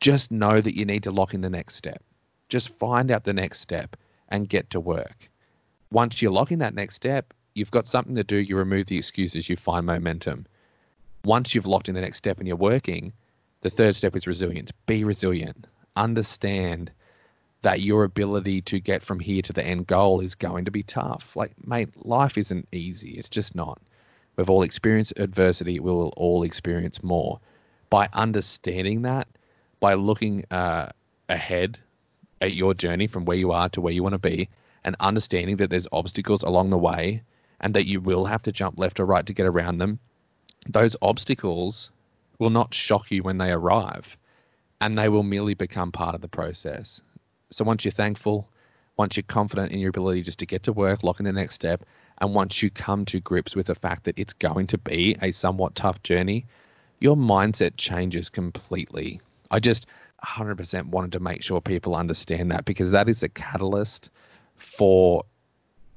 just 0.00 0.30
know 0.30 0.60
that 0.60 0.76
you 0.76 0.84
need 0.84 1.04
to 1.04 1.10
lock 1.10 1.32
in 1.32 1.40
the 1.40 1.50
next 1.50 1.74
step. 1.74 2.02
Just 2.48 2.68
find 2.78 3.10
out 3.10 3.24
the 3.24 3.32
next 3.32 3.60
step 3.60 3.96
and 4.28 4.48
get 4.48 4.70
to 4.70 4.80
work. 4.80 5.30
Once 5.90 6.20
you 6.20 6.30
lock 6.30 6.52
in 6.52 6.58
that 6.58 6.74
next 6.74 6.94
step, 6.94 7.32
you've 7.54 7.70
got 7.70 7.86
something 7.86 8.14
to 8.16 8.24
do. 8.24 8.36
You 8.36 8.56
remove 8.56 8.86
the 8.86 8.98
excuses, 8.98 9.48
you 9.48 9.56
find 9.56 9.86
momentum. 9.86 10.46
Once 11.24 11.54
you've 11.54 11.66
locked 11.66 11.88
in 11.88 11.94
the 11.94 12.00
next 12.00 12.18
step 12.18 12.38
and 12.38 12.46
you're 12.46 12.56
working, 12.56 13.12
the 13.62 13.70
third 13.70 13.96
step 13.96 14.14
is 14.14 14.26
resilience. 14.26 14.70
Be 14.86 15.02
resilient. 15.04 15.66
Understand 15.96 16.90
that 17.62 17.80
your 17.80 18.04
ability 18.04 18.60
to 18.62 18.78
get 18.78 19.02
from 19.02 19.18
here 19.18 19.42
to 19.42 19.52
the 19.52 19.64
end 19.64 19.86
goal 19.86 20.20
is 20.20 20.34
going 20.34 20.66
to 20.66 20.70
be 20.70 20.82
tough. 20.82 21.34
Like, 21.34 21.52
mate, 21.66 22.06
life 22.06 22.38
isn't 22.38 22.68
easy. 22.70 23.12
It's 23.12 23.30
just 23.30 23.54
not. 23.54 23.80
We've 24.36 24.50
all 24.50 24.62
experienced 24.62 25.14
adversity. 25.18 25.80
We 25.80 25.90
will 25.90 26.12
all 26.16 26.42
experience 26.42 27.02
more. 27.02 27.40
By 27.90 28.08
understanding 28.12 29.02
that, 29.02 29.28
by 29.80 29.94
looking 29.94 30.44
uh, 30.50 30.90
ahead 31.28 31.78
at 32.40 32.54
your 32.54 32.74
journey 32.74 33.06
from 33.06 33.24
where 33.24 33.36
you 33.36 33.52
are 33.52 33.68
to 33.70 33.80
where 33.80 33.92
you 33.92 34.02
want 34.02 34.14
to 34.14 34.18
be, 34.18 34.48
and 34.84 34.96
understanding 35.00 35.56
that 35.56 35.68
there's 35.68 35.88
obstacles 35.92 36.42
along 36.42 36.70
the 36.70 36.78
way 36.78 37.22
and 37.60 37.74
that 37.74 37.86
you 37.86 38.00
will 38.00 38.24
have 38.24 38.42
to 38.42 38.52
jump 38.52 38.78
left 38.78 39.00
or 39.00 39.04
right 39.04 39.26
to 39.26 39.32
get 39.32 39.46
around 39.46 39.78
them, 39.78 39.98
those 40.68 40.96
obstacles 41.02 41.90
will 42.38 42.50
not 42.50 42.72
shock 42.72 43.10
you 43.10 43.22
when 43.22 43.38
they 43.38 43.50
arrive 43.50 44.16
and 44.80 44.96
they 44.96 45.08
will 45.08 45.22
merely 45.22 45.54
become 45.54 45.90
part 45.90 46.14
of 46.14 46.20
the 46.20 46.28
process. 46.28 47.00
So 47.50 47.64
once 47.64 47.84
you're 47.84 47.92
thankful, 47.92 48.48
once 48.96 49.16
you're 49.16 49.24
confident 49.24 49.72
in 49.72 49.78
your 49.78 49.90
ability 49.90 50.22
just 50.22 50.38
to 50.40 50.46
get 50.46 50.64
to 50.64 50.72
work, 50.72 51.02
lock 51.02 51.18
in 51.18 51.24
the 51.24 51.32
next 51.32 51.54
step, 51.54 51.84
and 52.18 52.34
once 52.34 52.62
you 52.62 52.70
come 52.70 53.04
to 53.06 53.20
grips 53.20 53.54
with 53.54 53.66
the 53.66 53.74
fact 53.74 54.04
that 54.04 54.18
it's 54.18 54.32
going 54.32 54.66
to 54.68 54.78
be 54.78 55.16
a 55.22 55.32
somewhat 55.32 55.74
tough 55.74 56.02
journey, 56.02 56.46
your 57.00 57.16
mindset 57.16 57.76
changes 57.76 58.30
completely. 58.30 59.20
I 59.50 59.60
just 59.60 59.86
100% 60.24 60.86
wanted 60.86 61.12
to 61.12 61.20
make 61.20 61.42
sure 61.42 61.60
people 61.60 61.94
understand 61.94 62.50
that 62.50 62.64
because 62.64 62.90
that 62.92 63.08
is 63.08 63.22
a 63.22 63.28
catalyst 63.28 64.10
for 64.56 65.24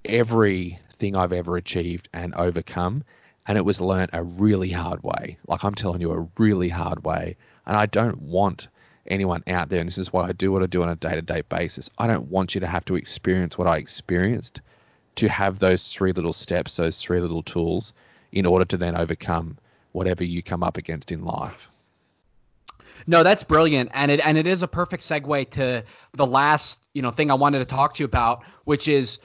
everything 0.04 1.16
I've 1.16 1.34
ever 1.34 1.56
achieved 1.58 2.10
and 2.14 2.34
overcome. 2.36 3.04
And 3.48 3.58
it 3.58 3.66
was 3.66 3.82
learnt 3.82 4.12
a 4.14 4.24
really 4.24 4.70
hard 4.70 5.02
way. 5.04 5.38
Like 5.48 5.64
I'm 5.64 5.74
telling 5.74 6.02
you, 6.02 6.12
a 6.12 6.28
really 6.38 6.70
hard 6.70 7.04
way. 7.04 7.38
And 7.66 7.78
I 7.78 7.86
don't 7.86 8.22
want 8.22 8.68
anyone 9.08 9.44
out 9.48 9.70
there, 9.70 9.80
and 9.80 9.88
this 9.88 9.98
is 9.98 10.14
why 10.14 10.28
I 10.28 10.34
do 10.34 10.52
what 10.52 10.62
I 10.62 10.68
do 10.68 10.84
on 10.84 10.90
a 10.90 10.96
day 10.96 11.16
to 11.16 11.22
day 11.22 11.42
basis. 11.42 11.90
I 11.98 12.06
don't 12.06 12.30
want 12.30 12.54
you 12.54 12.62
to 12.62 12.68
have 12.68 12.86
to 12.86 12.96
experience 12.96 13.58
what 13.58 13.68
I 13.68 13.78
experienced 13.78 14.62
to 15.20 15.28
have 15.28 15.60
those 15.60 15.92
three 15.92 16.14
little 16.14 16.34
steps, 16.34 16.78
those 16.78 17.02
three 17.02 17.20
little 17.20 17.44
tools 17.44 17.94
in 18.32 18.46
order 18.46 18.64
to 18.64 18.78
then 18.78 18.96
overcome 18.96 19.58
whatever 19.92 20.24
you 20.24 20.42
come 20.42 20.64
up 20.64 20.78
against 20.78 21.12
in 21.12 21.26
life. 21.26 21.68
No, 23.06 23.24
that's 23.24 23.44
brilliant, 23.44 23.92
and 23.94 24.12
it 24.12 24.20
and 24.20 24.38
it 24.38 24.48
is 24.48 24.62
a 24.62 24.68
perfect 24.68 25.04
segue 25.04 25.50
to 25.52 25.84
the 26.14 26.26
last 26.26 26.86
you 26.94 27.02
know 27.02 27.12
thing 27.12 27.32
I 27.32 27.34
wanted 27.36 27.60
to 27.60 27.66
talk 27.66 27.96
to 27.96 28.04
you 28.04 28.06
about, 28.06 28.44
which 28.66 28.88
is 28.88 29.20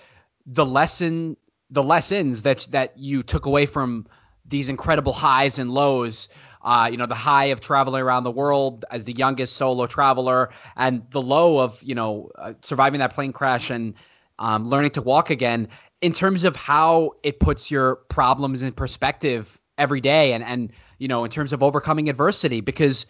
the 0.47 0.64
lesson, 0.66 1.36
the 1.70 1.82
lessons 1.82 2.42
that 2.42 2.66
that 2.70 2.99
you 2.99 3.22
took 3.22 3.47
away 3.47 3.66
from 3.66 4.07
these 4.47 4.68
incredible 4.68 5.12
highs 5.12 5.59
and 5.59 5.70
lows. 5.70 6.28
Uh, 6.62 6.88
you 6.90 6.97
know, 6.97 7.05
the 7.05 7.14
high 7.14 7.47
of 7.47 7.61
traveling 7.61 8.03
around 8.03 8.24
the 8.24 8.30
world 8.30 8.86
as 8.90 9.05
the 9.05 9.12
youngest 9.12 9.55
solo 9.55 9.86
traveler, 9.86 10.49
and 10.76 11.03
the 11.11 11.20
low 11.20 11.59
of 11.59 11.82
you 11.82 11.95
know 11.95 12.30
uh, 12.38 12.55
surviving 12.62 13.01
that 13.01 13.14
plane 13.14 13.32
crash 13.32 13.70
and 13.70 13.95
um, 14.39 14.68
learning 14.68 14.93
to 14.93 15.03
walk 15.03 15.30
again. 15.30 15.68
In 16.01 16.12
terms 16.12 16.45
of 16.45 16.55
how 16.55 17.12
it 17.22 17.41
puts 17.41 17.70
your 17.70 17.97
problems 17.97 18.62
in 18.62 18.72
perspective 18.72 19.59
every 19.78 20.01
day, 20.01 20.32
and 20.35 20.45
and 20.45 20.72
you 20.99 21.09
know, 21.09 21.24
in 21.24 21.30
terms 21.30 21.53
of 21.53 21.62
overcoming 21.62 22.09
adversity, 22.09 22.61
because 22.61 23.07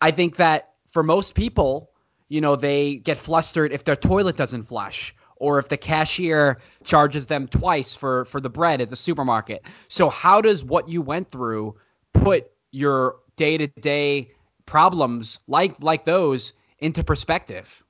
I 0.00 0.12
think 0.12 0.36
that 0.36 0.70
for 0.92 1.02
most 1.02 1.34
people, 1.34 1.90
you 2.28 2.40
know, 2.40 2.56
they 2.56 2.96
get 2.96 3.18
flustered 3.18 3.72
if 3.72 3.84
their 3.84 3.96
toilet 3.96 4.36
doesn't 4.36 4.62
flush 4.64 5.14
or 5.36 5.58
if 5.58 5.68
the 5.68 5.76
cashier 5.76 6.58
charges 6.84 7.26
them 7.26 7.48
twice 7.48 7.94
for 7.94 8.24
for 8.26 8.40
the 8.40 8.50
bread 8.50 8.80
at 8.80 8.90
the 8.90 8.96
supermarket. 8.96 9.62
So 9.88 10.10
how 10.10 10.40
does 10.40 10.62
what 10.62 10.88
you 10.88 11.02
went 11.02 11.30
through 11.30 11.76
put 12.12 12.50
your 12.70 13.16
day-to-day 13.36 14.32
problems 14.66 15.40
like 15.46 15.82
like 15.82 16.04
those 16.04 16.52
into 16.78 17.02
perspective? 17.02 17.82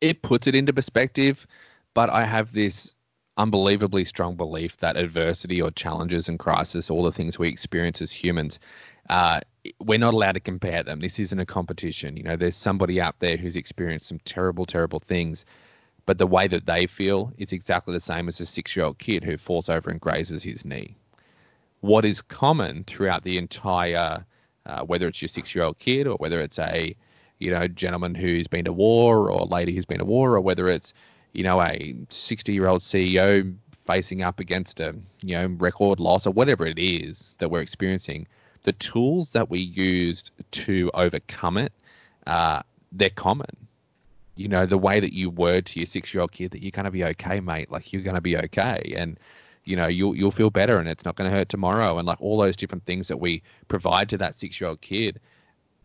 It 0.00 0.22
puts 0.22 0.46
it 0.46 0.54
into 0.54 0.72
perspective, 0.72 1.46
but 1.94 2.10
I 2.10 2.24
have 2.24 2.52
this 2.52 2.94
unbelievably 3.38 4.04
strong 4.04 4.36
belief 4.36 4.76
that 4.78 4.96
adversity 4.96 5.60
or 5.62 5.70
challenges 5.70 6.28
and 6.28 6.38
crisis, 6.38 6.90
all 6.90 7.02
the 7.02 7.12
things 7.12 7.38
we 7.38 7.48
experience 7.48 8.02
as 8.02 8.12
humans, 8.12 8.60
uh, 9.08 9.40
we're 9.80 9.98
not 9.98 10.14
allowed 10.14 10.32
to 10.32 10.40
compare 10.40 10.82
them. 10.82 11.00
This 11.00 11.18
isn't 11.18 11.38
a 11.38 11.46
competition. 11.46 12.16
You 12.16 12.24
know, 12.24 12.36
there's 12.36 12.56
somebody 12.56 13.00
out 13.00 13.18
there 13.20 13.36
who's 13.36 13.56
experienced 13.56 14.08
some 14.08 14.20
terrible, 14.24 14.66
terrible 14.66 14.98
things, 14.98 15.46
but 16.04 16.18
the 16.18 16.26
way 16.26 16.46
that 16.48 16.66
they 16.66 16.86
feel 16.86 17.32
is 17.38 17.52
exactly 17.52 17.94
the 17.94 18.00
same 18.00 18.28
as 18.28 18.40
a 18.40 18.46
six-year-old 18.46 18.98
kid 18.98 19.24
who 19.24 19.36
falls 19.36 19.68
over 19.68 19.88
and 19.88 20.00
grazes 20.00 20.42
his 20.42 20.64
knee. 20.64 20.96
What 21.80 22.04
is 22.04 22.20
common 22.20 22.84
throughout 22.84 23.24
the 23.24 23.38
entire, 23.38 24.24
uh, 24.66 24.82
whether 24.84 25.08
it's 25.08 25.22
your 25.22 25.28
six-year-old 25.28 25.78
kid 25.78 26.06
or 26.06 26.16
whether 26.16 26.40
it's 26.40 26.58
a, 26.58 26.94
you 27.38 27.50
know, 27.50 27.66
gentleman 27.66 28.14
who's 28.14 28.46
been 28.46 28.66
to 28.66 28.72
war 28.72 29.30
or 29.30 29.40
a 29.40 29.44
lady 29.44 29.74
who's 29.74 29.86
been 29.86 29.98
to 29.98 30.04
war 30.04 30.34
or 30.34 30.40
whether 30.40 30.68
it's, 30.68 30.92
you 31.32 31.42
know, 31.42 31.60
a 31.60 31.94
60-year-old 32.08 32.80
CEO 32.80 33.54
facing 33.86 34.22
up 34.22 34.40
against 34.40 34.80
a, 34.80 34.94
you 35.22 35.34
know, 35.34 35.46
record 35.58 35.98
loss 36.00 36.26
or 36.26 36.30
whatever 36.32 36.66
it 36.66 36.78
is 36.78 37.34
that 37.38 37.50
we're 37.50 37.60
experiencing– 37.60 38.26
the 38.62 38.72
tools 38.72 39.32
that 39.32 39.50
we 39.50 39.60
used 39.60 40.30
to 40.52 40.90
overcome 40.94 41.56
it, 41.58 41.72
uh, 42.26 42.62
they're 42.92 43.10
common. 43.10 43.56
You 44.36 44.48
know, 44.48 44.66
the 44.66 44.78
way 44.78 45.00
that 45.00 45.12
you 45.12 45.30
word 45.30 45.66
to 45.66 45.80
your 45.80 45.86
six 45.86 46.14
year 46.14 46.22
old 46.22 46.32
kid 46.32 46.52
that 46.52 46.62
you're 46.62 46.70
going 46.70 46.86
to 46.86 46.90
be 46.90 47.04
okay, 47.04 47.40
mate, 47.40 47.70
like 47.70 47.92
you're 47.92 48.02
going 48.02 48.14
to 48.14 48.20
be 48.20 48.36
okay. 48.36 48.94
And, 48.96 49.18
you 49.64 49.76
know, 49.76 49.88
you'll, 49.88 50.16
you'll 50.16 50.30
feel 50.30 50.50
better 50.50 50.78
and 50.78 50.88
it's 50.88 51.04
not 51.04 51.16
going 51.16 51.30
to 51.30 51.36
hurt 51.36 51.48
tomorrow. 51.48 51.98
And 51.98 52.06
like 52.06 52.20
all 52.20 52.38
those 52.38 52.56
different 52.56 52.84
things 52.84 53.08
that 53.08 53.18
we 53.18 53.42
provide 53.68 54.08
to 54.10 54.18
that 54.18 54.38
six 54.38 54.60
year 54.60 54.70
old 54.70 54.80
kid 54.80 55.20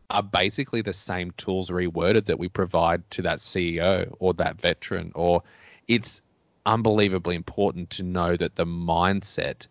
are 0.09 0.23
basically 0.23 0.81
the 0.81 0.93
same 0.93 1.31
tools 1.31 1.69
reworded 1.69 2.25
that 2.25 2.39
we 2.39 2.47
provide 2.47 3.09
to 3.11 3.21
that 3.23 3.39
CEO 3.39 4.13
or 4.19 4.33
that 4.35 4.59
veteran. 4.59 5.11
Or 5.15 5.43
it's 5.87 6.21
unbelievably 6.65 7.35
important 7.35 7.89
to 7.91 8.03
know 8.03 8.35
that 8.37 8.55
the 8.55 8.65
mindset 8.65 9.67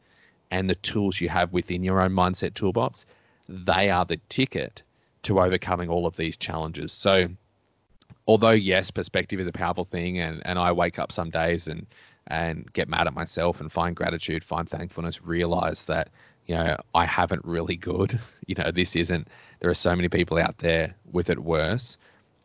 and 0.50 0.68
the 0.68 0.74
tools 0.76 1.20
you 1.20 1.28
have 1.28 1.52
within 1.52 1.82
your 1.82 2.00
own 2.00 2.12
mindset 2.12 2.54
toolbox, 2.54 3.06
they 3.48 3.90
are 3.90 4.04
the 4.04 4.20
ticket 4.28 4.82
to 5.22 5.40
overcoming 5.40 5.88
all 5.88 6.06
of 6.06 6.16
these 6.16 6.36
challenges. 6.36 6.92
So, 6.92 7.28
although 8.26 8.50
yes, 8.50 8.90
perspective 8.90 9.40
is 9.40 9.46
a 9.46 9.52
powerful 9.52 9.84
thing, 9.84 10.18
and 10.20 10.42
and 10.44 10.58
I 10.58 10.72
wake 10.72 10.98
up 10.98 11.12
some 11.12 11.30
days 11.30 11.66
and 11.66 11.86
and 12.28 12.70
get 12.72 12.88
mad 12.88 13.06
at 13.06 13.14
myself 13.14 13.60
and 13.60 13.70
find 13.70 13.94
gratitude, 13.94 14.44
find 14.44 14.68
thankfulness, 14.68 15.22
realize 15.22 15.84
that 15.84 16.10
you 16.46 16.54
know 16.54 16.76
I 16.94 17.04
haven't 17.06 17.44
really 17.44 17.76
good. 17.76 18.18
You 18.48 18.54
know, 18.54 18.70
this 18.70 18.94
isn't. 18.94 19.26
There 19.58 19.68
are 19.68 19.74
so 19.74 19.96
many 19.96 20.08
people 20.08 20.38
out 20.38 20.58
there 20.58 20.94
with 21.10 21.30
it 21.30 21.38
worse. 21.40 21.98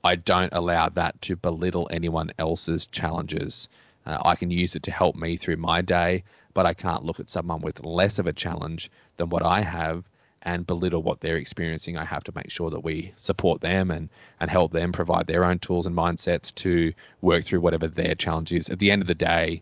I 0.04 0.16
don't 0.16 0.52
allow 0.52 0.90
that 0.90 1.22
to 1.22 1.36
belittle 1.36 1.88
anyone 1.92 2.32
else's 2.40 2.88
challenges. 2.88 3.70
Uh, 4.04 4.18
I 4.26 4.36
can 4.36 4.50
use 4.50 4.76
it 4.76 4.82
to 4.84 4.92
help 4.92 5.16
me 5.16 5.38
through 5.38 5.58
my 5.58 5.82
day, 5.82 6.24
but 6.56 6.66
I 6.66 6.74
can't 6.74 7.04
look 7.04 7.20
at 7.20 7.30
someone 7.30 7.62
with 7.62 7.86
less 7.86 8.18
of 8.18 8.26
a 8.26 8.34
challenge 8.34 8.90
than 9.18 9.30
what 9.30 9.44
I 9.44 9.62
have 9.62 10.04
and 10.42 10.66
belittle 10.66 11.04
what 11.04 11.22
they're 11.22 11.38
experiencing. 11.38 11.98
I 11.98 12.06
have 12.06 12.24
to 12.24 12.32
make 12.34 12.50
sure 12.50 12.72
that 12.72 12.84
we 12.84 13.14
support 13.16 13.62
them 13.62 13.92
and, 13.92 14.10
and 14.40 14.50
help 14.50 14.72
them 14.72 14.92
provide 14.92 15.28
their 15.28 15.46
own 15.46 15.60
tools 15.60 15.86
and 15.86 15.96
mindsets 15.96 16.54
to 16.56 16.94
work 17.22 17.44
through 17.44 17.62
whatever 17.62 17.88
their 17.88 18.16
challenge 18.16 18.52
is. 18.52 18.70
At 18.70 18.80
the 18.80 18.90
end 18.90 19.04
of 19.04 19.08
the 19.08 19.14
day, 19.14 19.62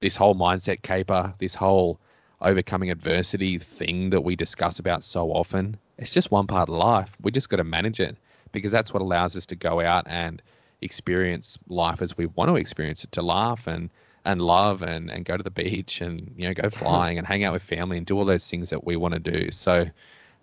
this 0.00 0.14
whole 0.14 0.36
mindset 0.36 0.82
caper, 0.82 1.34
this 1.38 1.54
whole 1.54 1.98
overcoming 2.44 2.90
adversity 2.90 3.58
thing 3.58 4.10
that 4.10 4.22
we 4.22 4.36
discuss 4.36 4.78
about 4.78 5.02
so 5.02 5.30
often, 5.30 5.76
it's 5.98 6.10
just 6.10 6.30
one 6.30 6.46
part 6.46 6.68
of 6.68 6.74
life. 6.74 7.16
We 7.20 7.30
just 7.30 7.48
got 7.48 7.56
to 7.56 7.64
manage 7.64 8.00
it 8.00 8.16
because 8.52 8.70
that's 8.70 8.92
what 8.92 9.02
allows 9.02 9.36
us 9.36 9.46
to 9.46 9.56
go 9.56 9.80
out 9.80 10.06
and 10.06 10.42
experience 10.82 11.58
life 11.68 12.02
as 12.02 12.16
we 12.16 12.26
want 12.26 12.50
to 12.50 12.56
experience 12.56 13.02
it, 13.04 13.12
to 13.12 13.22
laugh 13.22 13.66
and 13.66 13.90
and 14.26 14.40
love 14.40 14.80
and, 14.80 15.10
and 15.10 15.26
go 15.26 15.36
to 15.36 15.42
the 15.42 15.50
beach 15.50 16.00
and 16.00 16.34
you 16.36 16.46
know 16.46 16.54
go 16.54 16.70
flying 16.72 17.18
and 17.18 17.26
hang 17.26 17.44
out 17.44 17.52
with 17.52 17.62
family 17.62 17.96
and 17.96 18.06
do 18.06 18.16
all 18.16 18.24
those 18.24 18.48
things 18.48 18.70
that 18.70 18.84
we 18.84 18.96
want 18.96 19.14
to 19.14 19.20
do. 19.20 19.50
So 19.50 19.86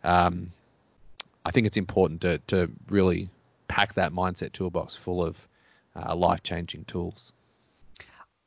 um, 0.04 0.52
I 1.46 1.52
think 1.52 1.68
it's 1.68 1.78
important 1.78 2.22
to 2.22 2.40
to 2.48 2.72
really 2.90 3.30
pack 3.68 3.94
that 3.96 4.12
mindset 4.12 4.52
toolbox 4.52 4.96
full 4.96 5.24
of 5.24 5.48
uh, 5.96 6.16
life 6.16 6.44
changing 6.44 6.86
tools. 6.86 7.34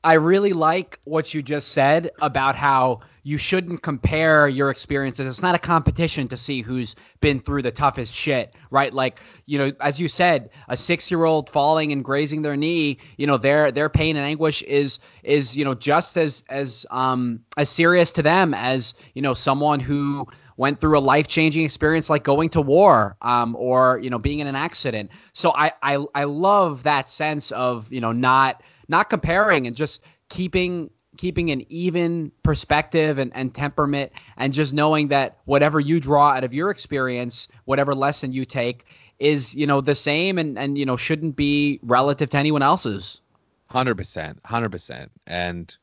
I 0.05 0.15
really 0.15 0.53
like 0.53 1.01
what 1.05 1.33
you 1.33 1.43
just 1.43 1.69
said 1.69 2.11
about 2.21 2.57
how 2.57 3.01
you 3.23 3.39
shouldn't 3.39 3.83
compare 3.83 4.47
your 4.47 4.71
experiences. 4.71 5.27
It's 5.27 5.41
not 5.41 5.55
a 5.55 5.59
competition 5.59 6.29
to 6.29 6.37
see 6.37 6.61
who's 6.61 6.95
been 7.23 7.41
through 7.41 7.63
the 7.63 7.71
toughest 7.71 8.13
shit, 8.13 8.55
right? 8.71 8.93
Like, 8.93 9.19
you 9.47 9.57
know, 9.57 9.73
as 9.81 9.99
you 9.99 10.09
said, 10.09 10.51
a 10.69 10.75
6-year-old 10.75 11.49
falling 11.49 11.91
and 11.91 12.05
grazing 12.05 12.43
their 12.43 12.55
knee, 12.55 12.99
you 13.17 13.27
know, 13.27 13.39
their 13.39 13.73
their 13.73 13.89
pain 13.89 14.17
and 14.17 14.27
anguish 14.27 14.63
is 14.63 14.99
is, 15.23 15.57
you 15.57 15.65
know, 15.65 15.75
just 15.75 16.19
as 16.19 16.45
as 16.51 16.85
um 16.91 17.41
as 17.57 17.71
serious 17.71 18.13
to 18.13 18.23
them 18.23 18.53
as, 18.53 18.93
you 19.15 19.23
know, 19.23 19.33
someone 19.33 19.81
who 19.81 20.29
went 20.57 20.81
through 20.81 20.99
a 20.99 21.01
life 21.01 21.27
changing 21.27 21.65
experience 21.65 22.09
like 22.09 22.23
going 22.23 22.51
to 22.51 22.61
war 22.61 23.17
um, 23.23 23.57
or 23.57 23.99
you 23.99 24.11
know 24.11 24.19
being 24.19 24.39
in 24.39 24.47
an 24.47 24.55
accident. 24.55 25.11
So 25.33 25.53
I, 25.53 25.73
I 25.83 26.05
I 26.15 26.25
love 26.25 26.85
that 26.85 27.09
sense 27.09 27.51
of 27.51 27.93
you 27.93 28.01
know 28.01 28.13
not 28.13 28.63
not 28.89 29.11
comparing 29.11 29.67
and 29.67 29.77
just 29.77 30.01
keeping 30.29 30.91
keeping 31.17 31.51
an 31.51 31.65
even 31.69 32.33
perspective 32.43 33.19
and, 33.19 33.35
and 33.37 33.55
temperament 33.55 34.13
and 34.37 34.53
just 34.53 34.75
knowing 34.75 35.09
that 35.09 35.39
whatever 35.45 35.79
you 35.79 36.01
draw 36.01 36.31
out 36.31 36.45
of 36.45 36.53
your 36.53 36.71
experience, 36.71 37.49
whatever 37.65 37.95
lesson 37.95 38.33
you 38.33 38.45
take 38.45 38.85
is, 39.19 39.55
you 39.55 39.67
know, 39.67 39.81
the 39.81 39.95
same 39.95 40.39
and, 40.39 40.59
and 40.59 40.77
you 40.77 40.87
know, 40.87 40.97
shouldn't 40.97 41.37
be 41.37 41.79
relative 41.83 42.31
to 42.31 42.37
anyone 42.37 42.63
else's. 42.63 43.21
Hundred 43.67 43.97
percent, 43.97 44.41
hundred 44.45 44.73
percent. 44.73 45.11
And 45.27 45.75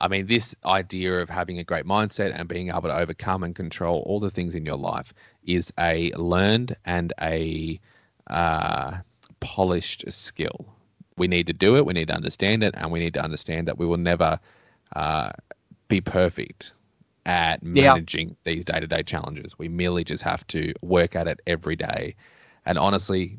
I 0.00 0.08
mean, 0.08 0.26
this 0.26 0.54
idea 0.64 1.20
of 1.20 1.28
having 1.28 1.58
a 1.58 1.64
great 1.64 1.84
mindset 1.84 2.38
and 2.38 2.48
being 2.48 2.68
able 2.68 2.82
to 2.82 2.96
overcome 2.96 3.42
and 3.42 3.54
control 3.54 4.02
all 4.06 4.20
the 4.20 4.30
things 4.30 4.54
in 4.54 4.64
your 4.64 4.76
life 4.76 5.12
is 5.44 5.72
a 5.78 6.12
learned 6.12 6.76
and 6.84 7.12
a 7.20 7.80
uh, 8.28 8.98
polished 9.40 10.04
skill. 10.08 10.66
We 11.20 11.28
need 11.28 11.46
to 11.48 11.52
do 11.52 11.76
it. 11.76 11.84
We 11.84 11.92
need 11.92 12.08
to 12.08 12.14
understand 12.14 12.64
it, 12.64 12.74
and 12.78 12.90
we 12.90 12.98
need 12.98 13.14
to 13.14 13.22
understand 13.22 13.68
that 13.68 13.78
we 13.78 13.86
will 13.86 13.98
never 14.12 14.40
uh, 14.96 15.30
be 15.88 16.00
perfect 16.00 16.72
at 17.26 17.62
Yeah. 17.62 17.92
managing 17.92 18.36
these 18.44 18.64
day-to-day 18.64 19.02
challenges. 19.02 19.58
We 19.58 19.68
merely 19.68 20.02
just 20.02 20.22
have 20.22 20.46
to 20.46 20.72
work 20.80 21.16
at 21.16 21.28
it 21.28 21.38
every 21.46 21.76
day. 21.76 22.14
And 22.64 22.78
honestly, 22.78 23.38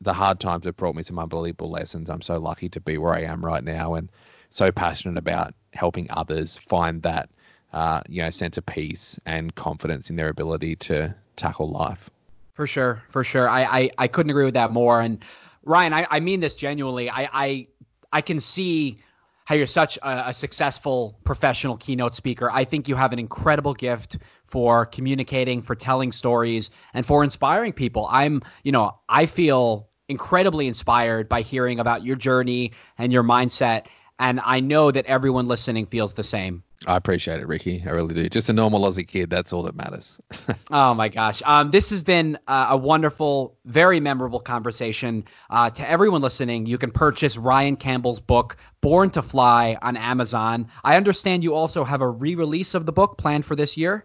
the 0.00 0.12
hard 0.12 0.40
times 0.40 0.64
have 0.66 0.76
brought 0.76 0.96
me 0.96 1.04
some 1.04 1.20
unbelievable 1.20 1.70
lessons. 1.70 2.10
I'm 2.10 2.20
so 2.20 2.38
lucky 2.38 2.68
to 2.70 2.80
be 2.80 2.98
where 2.98 3.14
I 3.14 3.22
am 3.32 3.44
right 3.44 3.62
now, 3.62 3.94
and 3.94 4.10
so 4.50 4.72
passionate 4.72 5.16
about 5.16 5.54
helping 5.72 6.08
others 6.10 6.58
find 6.58 7.00
that 7.02 7.28
uh, 7.72 8.00
you 8.08 8.22
know 8.22 8.30
sense 8.30 8.58
of 8.58 8.66
peace 8.66 9.20
and 9.24 9.54
confidence 9.54 10.10
in 10.10 10.16
their 10.16 10.30
ability 10.30 10.76
to 10.76 11.14
tackle 11.36 11.70
life. 11.70 12.10
For 12.54 12.66
sure, 12.66 13.02
for 13.08 13.24
sure. 13.24 13.48
I, 13.48 13.62
I, 13.64 13.90
I 13.98 14.08
couldn't 14.08 14.30
agree 14.30 14.44
with 14.44 14.54
that 14.54 14.70
more. 14.70 15.00
And 15.00 15.24
Ryan, 15.64 15.92
I, 15.92 16.06
I 16.10 16.20
mean 16.20 16.40
this 16.40 16.56
genuinely. 16.56 17.10
I, 17.10 17.28
I 17.32 17.66
I 18.12 18.20
can 18.20 18.38
see 18.38 19.00
how 19.44 19.54
you're 19.54 19.66
such 19.66 19.98
a, 19.98 20.28
a 20.28 20.34
successful 20.34 21.18
professional 21.24 21.76
keynote 21.76 22.14
speaker. 22.14 22.50
I 22.50 22.64
think 22.64 22.88
you 22.88 22.96
have 22.96 23.12
an 23.12 23.18
incredible 23.18 23.74
gift 23.74 24.18
for 24.46 24.86
communicating, 24.86 25.62
for 25.62 25.74
telling 25.74 26.12
stories, 26.12 26.70
and 26.94 27.04
for 27.04 27.24
inspiring 27.24 27.72
people. 27.72 28.06
I'm, 28.10 28.42
you 28.62 28.72
know, 28.72 28.92
I 29.08 29.26
feel 29.26 29.88
incredibly 30.08 30.66
inspired 30.66 31.28
by 31.28 31.42
hearing 31.42 31.80
about 31.80 32.04
your 32.04 32.16
journey 32.16 32.72
and 32.96 33.12
your 33.12 33.22
mindset. 33.22 33.86
And 34.18 34.40
I 34.42 34.60
know 34.60 34.90
that 34.90 35.06
everyone 35.06 35.46
listening 35.46 35.86
feels 35.86 36.14
the 36.14 36.22
same. 36.22 36.62
I 36.86 36.96
appreciate 36.96 37.40
it, 37.40 37.46
Ricky. 37.46 37.82
I 37.86 37.90
really 37.90 38.14
do. 38.14 38.28
Just 38.28 38.48
a 38.48 38.52
normal 38.52 38.82
Aussie 38.82 39.06
kid. 39.06 39.30
That's 39.30 39.52
all 39.52 39.62
that 39.62 39.74
matters. 39.74 40.20
Oh 40.70 40.92
my 40.94 41.08
gosh. 41.08 41.42
Um, 41.44 41.70
this 41.70 41.90
has 41.90 42.02
been 42.02 42.38
uh, 42.48 42.68
a 42.70 42.76
wonderful, 42.76 43.56
very 43.64 44.00
memorable 44.00 44.40
conversation. 44.40 45.24
Uh, 45.48 45.70
to 45.70 45.88
everyone 45.88 46.20
listening, 46.20 46.66
you 46.66 46.78
can 46.78 46.90
purchase 46.90 47.36
Ryan 47.36 47.76
Campbell's 47.76 48.18
book, 48.18 48.56
Born 48.80 49.10
to 49.10 49.22
Fly, 49.22 49.76
on 49.80 49.96
Amazon. 49.96 50.68
I 50.82 50.96
understand 50.96 51.44
you 51.44 51.54
also 51.54 51.84
have 51.84 52.00
a 52.00 52.08
re 52.08 52.34
release 52.34 52.74
of 52.74 52.86
the 52.86 52.92
book 52.92 53.18
planned 53.18 53.44
for 53.44 53.54
this 53.54 53.76
year. 53.76 54.04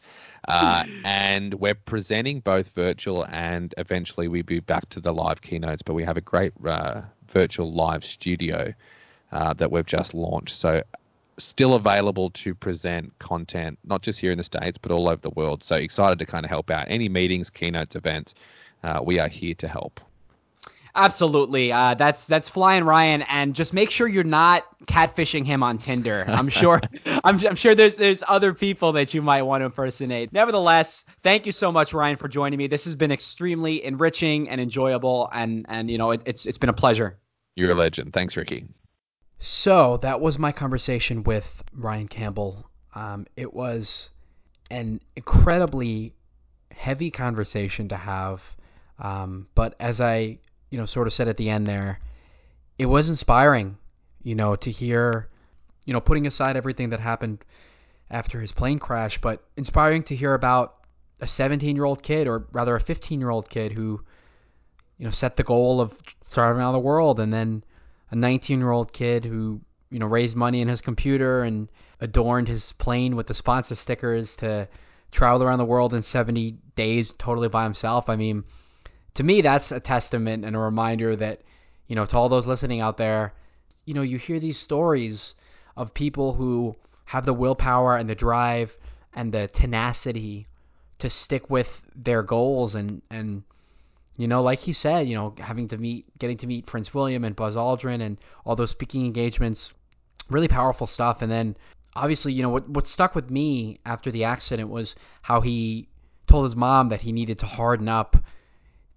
Uh, 0.47 0.85
and 1.05 1.53
we're 1.55 1.75
presenting 1.75 2.41
both 2.41 2.69
virtual 2.71 3.27
and 3.27 3.75
eventually 3.77 4.29
we'll 4.29 4.43
be 4.43 4.61
back 4.61 4.89
to 4.89 4.99
the 4.99 5.13
live 5.13 5.43
keynotes. 5.43 5.83
But 5.83 5.93
we 5.93 6.05
have 6.05 6.17
a 6.17 6.23
great 6.23 6.55
uh, 6.65 7.03
virtual 7.29 7.71
live 7.71 8.03
studio 8.03 8.73
uh, 9.31 9.53
that 9.55 9.71
we've 9.71 9.85
just 9.85 10.15
launched. 10.15 10.55
So 10.55 10.83
still 11.37 11.75
available 11.75 12.31
to 12.31 12.55
present 12.55 13.19
content, 13.19 13.79
not 13.85 14.03
just 14.03 14.21
here 14.21 14.33
in 14.33 14.39
the 14.39 14.45
States, 14.45 14.79
but 14.79 14.91
all 14.91 15.09
over 15.09 15.21
the 15.21 15.31
world. 15.31 15.63
So 15.63 15.77
excited 15.77 16.19
to 16.19 16.27
kind 16.27 16.45
of 16.45 16.51
help 16.51 16.71
out. 16.71 16.87
Any 16.89 17.09
meetings, 17.09 17.51
keynotes, 17.51 17.97
events, 17.97 18.35
uh, 18.83 19.01
we 19.05 19.19
are 19.19 19.29
here 19.29 19.55
to 19.55 19.69
help. 19.69 20.01
Absolutely. 20.95 21.71
Uh, 21.71 21.95
that's 21.95 22.25
that's 22.25 22.49
Flying 22.49 22.83
Ryan, 22.83 23.23
and 23.23 23.55
just 23.55 23.73
make 23.73 23.91
sure 23.91 24.09
you're 24.09 24.25
not 24.25 24.65
catfishing 24.87 25.47
him 25.47 25.63
on 25.63 25.79
Tinder. 25.79 26.25
I'm 26.27 26.49
sure 26.49 26.81
I'm, 27.23 27.39
I'm 27.47 27.55
sure 27.55 27.75
there's 27.75 27.97
there's 27.97 28.25
other 28.27 28.53
people 28.53 28.93
that 28.93 29.15
you 29.15 29.23
might 29.23 29.43
want 29.43 29.61
to 29.61 29.67
impersonate. 29.67 30.33
Nevertheless, 30.33 31.05
thank 31.23 31.47
you 31.47 31.53
so 31.53 31.71
much, 31.71 31.93
Ryan, 31.93 32.17
for 32.17 32.27
joining 32.27 32.59
me. 32.59 32.67
This 32.67 32.85
has 32.87 32.97
been 32.97 33.13
extremely 33.13 33.85
enriching 33.85 34.49
and 34.49 34.61
enjoyable, 34.61 35.29
and 35.33 35.67
and 35.69 35.89
you 35.91 35.99
know 35.99 36.11
it, 36.11 36.23
it's 36.27 36.47
it's 36.47 36.59
been 36.59 36.71
a 36.71 36.75
pleasure. 36.75 37.19
You're 37.55 37.71
a 37.71 37.75
legend. 37.75 38.13
Thanks, 38.13 38.37
Ricky. 38.37 38.67
So 39.39 39.99
that 39.99 40.21
was 40.21 40.39
my 40.39 40.51
conversation 40.53 41.23
with 41.23 41.63
Ryan 41.73 42.09
Campbell. 42.09 42.69
Um, 42.95 43.27
it 43.37 43.53
was 43.55 44.11
an 44.71 45.01
incredibly 45.15 46.15
heavy 46.73 47.11
conversation 47.11 47.89
to 47.89 47.97
have, 47.97 48.57
um, 48.99 49.49
but 49.55 49.75
as 49.81 50.01
I, 50.01 50.39
you 50.71 50.79
know, 50.79 50.85
sort 50.85 51.07
of 51.07 51.13
said 51.13 51.29
at 51.29 51.37
the 51.37 51.51
end 51.51 51.67
there, 51.67 52.01
it 52.79 52.87
was 52.87 53.09
inspiring, 53.09 53.77
you 54.23 54.35
know, 54.35 54.57
to 54.57 54.71
hear, 54.71 55.29
you 55.85 55.93
know, 55.93 56.01
putting 56.01 56.27
aside 56.27 56.57
everything 56.57 56.91
that 56.91 57.01
happened 57.01 57.45
after 58.11 58.41
his 58.41 58.53
plane 58.53 58.79
crash, 58.79 59.19
but 59.19 59.45
inspiring 59.57 60.03
to 60.05 60.17
hear 60.17 60.35
about 60.35 60.77
a 61.21 61.27
17 61.27 61.77
year 61.77 61.85
old 61.85 62.03
kid, 62.03 62.29
or 62.29 62.47
rather 62.53 62.75
a 62.75 62.81
15 62.81 63.21
year 63.21 63.31
old 63.31 63.49
kid 63.49 63.73
who, 63.73 64.01
you 64.99 65.05
know, 65.05 65.11
set 65.11 65.37
the 65.37 65.43
goal 65.43 65.81
of 65.81 65.99
traveling 66.31 66.61
around 66.61 66.73
the 66.75 66.79
world 66.79 67.21
and 67.21 67.33
then 67.33 67.65
a 68.11 68.17
19 68.17 68.59
year 68.59 68.71
old 68.71 68.93
kid 68.93 69.25
who 69.25 69.61
you 69.91 69.99
know 69.99 70.07
raised 70.07 70.37
money 70.37 70.61
in 70.61 70.69
his 70.69 70.81
computer 70.81 71.43
and 71.43 71.69
adorned 72.01 72.49
his 72.49 72.73
plane 72.75 73.17
with 73.17 73.27
the 73.27 73.35
sponsor 73.35 73.75
stickers 73.75 74.37
to 74.37 74.69
travel 75.11 75.43
around 75.43 75.59
the 75.59 75.65
world 75.65 75.95
in 75.95 76.03
70 76.03 76.59
days 76.77 77.15
totally 77.15 77.49
by 77.49 77.65
himself. 77.65 78.09
I 78.09 78.17
mean 78.17 78.45
to 79.15 79.23
me 79.23 79.41
that's 79.41 79.73
a 79.73 79.81
testament 79.81 80.45
and 80.45 80.55
a 80.55 80.59
reminder 80.59 81.17
that 81.17 81.43
you 81.87 81.97
know 81.97 82.05
to 82.05 82.17
all 82.17 82.29
those 82.29 82.47
listening 82.47 82.81
out 82.81 82.97
there 82.97 83.33
you 83.85 83.95
know 83.95 84.03
you 84.03 84.19
hear 84.19 84.39
these 84.39 84.59
stories 84.59 85.35
of 85.77 85.95
people 85.95 86.33
who 86.33 86.75
have 87.05 87.25
the 87.25 87.33
willpower 87.33 87.97
and 87.97 88.09
the 88.09 88.15
drive 88.15 88.77
and 89.15 89.33
the 89.33 89.49
tenacity 89.49 90.47
to 90.99 91.09
stick 91.09 91.49
with 91.49 91.83
their 91.95 92.23
goals 92.23 92.75
and 92.75 93.03
and 93.11 93.43
you 94.19 94.27
know, 94.27 94.43
like 94.43 94.59
he 94.59 94.73
said, 94.73 95.09
you 95.09 95.15
know, 95.15 95.33
having 95.39 95.69
to 95.69 95.79
meet, 95.79 96.05
getting 96.19 96.37
to 96.39 96.47
meet 96.49 96.67
Prince 96.67 96.93
William 96.93 97.23
and 97.23 97.37
Buzz 97.37 97.55
Aldrin 97.55 98.03
and 98.03 98.19
all 98.45 98.57
those 98.57 98.71
speaking 98.71 99.07
engagements, 99.07 99.75
really 100.29 100.49
powerful 100.49 100.89
stuff. 100.89 101.23
And 101.23 101.31
then 101.31 101.57
obviously, 101.95 102.33
you 102.33 102.43
know, 102.43 102.49
what, 102.49 102.69
what 102.69 102.89
stuck 102.89 103.15
with 103.15 103.31
me 103.31 103.77
after 103.87 104.11
the 104.11 104.25
accident 104.25 104.71
was 104.71 104.97
how 105.23 105.41
he 105.41 105.87
told 106.27 106.45
his 106.45 106.57
mom 106.57 106.89
that 106.89 107.01
he 107.01 107.13
needed 107.13 107.39
to 107.39 107.47
harden 107.47 107.89
up 107.89 108.17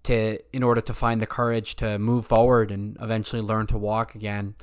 to, 0.04 0.38
in 0.52 0.62
order 0.62 0.80
to 0.80 0.92
find 0.92 1.20
the 1.20 1.26
courage 1.26 1.76
to 1.76 1.98
move 1.98 2.26
forward 2.26 2.72
and 2.72 2.96
eventually 3.00 3.42
learn 3.42 3.66
to 3.68 3.78
walk 3.78 4.14
again. 4.14 4.54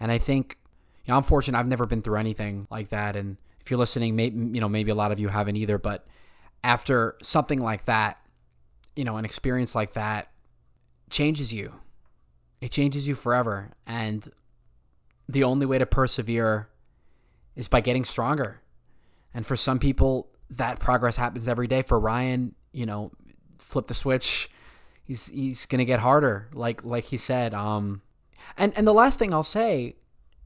And 0.00 0.10
I 0.10 0.18
think, 0.18 0.58
you 1.04 1.12
know, 1.12 1.16
I'm 1.16 1.22
fortunate 1.22 1.58
I've 1.58 1.66
never 1.66 1.86
been 1.86 2.02
through 2.02 2.18
anything 2.18 2.66
like 2.70 2.88
that. 2.90 3.16
And 3.16 3.36
if 3.60 3.70
you're 3.70 3.78
listening, 3.78 4.16
maybe, 4.16 4.36
you 4.36 4.60
know, 4.60 4.68
maybe 4.68 4.90
a 4.90 4.94
lot 4.94 5.12
of 5.12 5.20
you 5.20 5.28
haven't 5.28 5.56
either, 5.56 5.78
but 5.78 6.06
after 6.64 7.16
something 7.22 7.60
like 7.60 7.84
that, 7.86 8.18
you 8.96 9.04
know, 9.04 9.16
an 9.16 9.24
experience 9.24 9.74
like 9.74 9.92
that 9.94 10.30
changes 11.08 11.52
you. 11.52 11.72
It 12.60 12.70
changes 12.70 13.06
you 13.06 13.14
forever. 13.14 13.70
And 13.86 14.26
the 15.28 15.44
only 15.44 15.66
way 15.66 15.78
to 15.78 15.86
persevere 15.86 16.68
is 17.56 17.68
by 17.68 17.80
getting 17.80 18.04
stronger. 18.04 18.60
And 19.34 19.46
for 19.46 19.56
some 19.56 19.78
people, 19.78 20.28
that 20.50 20.80
progress 20.80 21.16
happens 21.16 21.48
every 21.48 21.66
day. 21.66 21.82
For 21.82 21.98
Ryan, 21.98 22.54
you 22.72 22.86
know, 22.86 23.12
flip 23.58 23.86
the 23.86 23.94
switch. 23.94 24.50
He's 25.10 25.26
he's 25.26 25.66
gonna 25.66 25.84
get 25.84 25.98
harder, 25.98 26.46
like 26.52 26.84
like 26.84 27.04
he 27.04 27.16
said. 27.16 27.52
Um, 27.52 28.00
and 28.56 28.72
and 28.76 28.86
the 28.86 28.92
last 28.92 29.18
thing 29.18 29.34
I'll 29.34 29.42
say, 29.42 29.96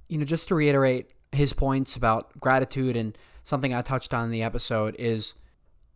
you 0.08 0.16
know, 0.16 0.24
just 0.24 0.48
to 0.48 0.54
reiterate 0.54 1.10
his 1.32 1.52
points 1.52 1.96
about 1.96 2.40
gratitude 2.40 2.96
and 2.96 3.18
something 3.42 3.74
I 3.74 3.82
touched 3.82 4.14
on 4.14 4.24
in 4.24 4.30
the 4.30 4.42
episode 4.42 4.96
is 4.98 5.34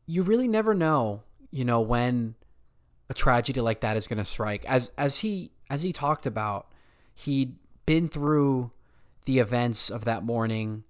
you 0.05 0.23
really 0.23 0.49
never 0.49 0.75
know, 0.75 1.23
you 1.51 1.65
know, 1.65 1.81
when 1.81 2.35
a 3.09 3.15
tragedy 3.15 3.63
like 3.63 3.81
that 3.81 3.97
is 3.97 4.07
going 4.07 4.19
to 4.19 4.25
strike. 4.27 4.67
As 4.67 4.91
as 4.99 5.17
he 5.17 5.51
as 5.71 5.81
he 5.81 5.95
talked 5.95 6.27
about, 6.27 6.67
he'd 7.15 7.57
been 7.87 8.07
through 8.07 8.71
the 9.25 9.39
events 9.39 9.89
of 9.89 10.05
that 10.05 10.25
morning, 10.25 10.85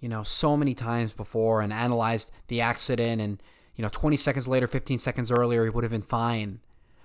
you 0.00 0.08
know, 0.08 0.24
so 0.24 0.56
many 0.56 0.74
times 0.74 1.12
before 1.12 1.60
and 1.60 1.72
analyzed 1.72 2.32
the 2.48 2.62
accident 2.62 3.20
and 3.20 3.40
you 3.76 3.82
know, 3.82 3.88
20 3.88 4.16
seconds 4.16 4.48
later, 4.48 4.66
15 4.66 4.98
seconds 4.98 5.30
earlier, 5.30 5.62
he 5.62 5.70
would 5.70 5.84
have 5.84 5.92
been 5.92 6.02
fine. 6.02 6.58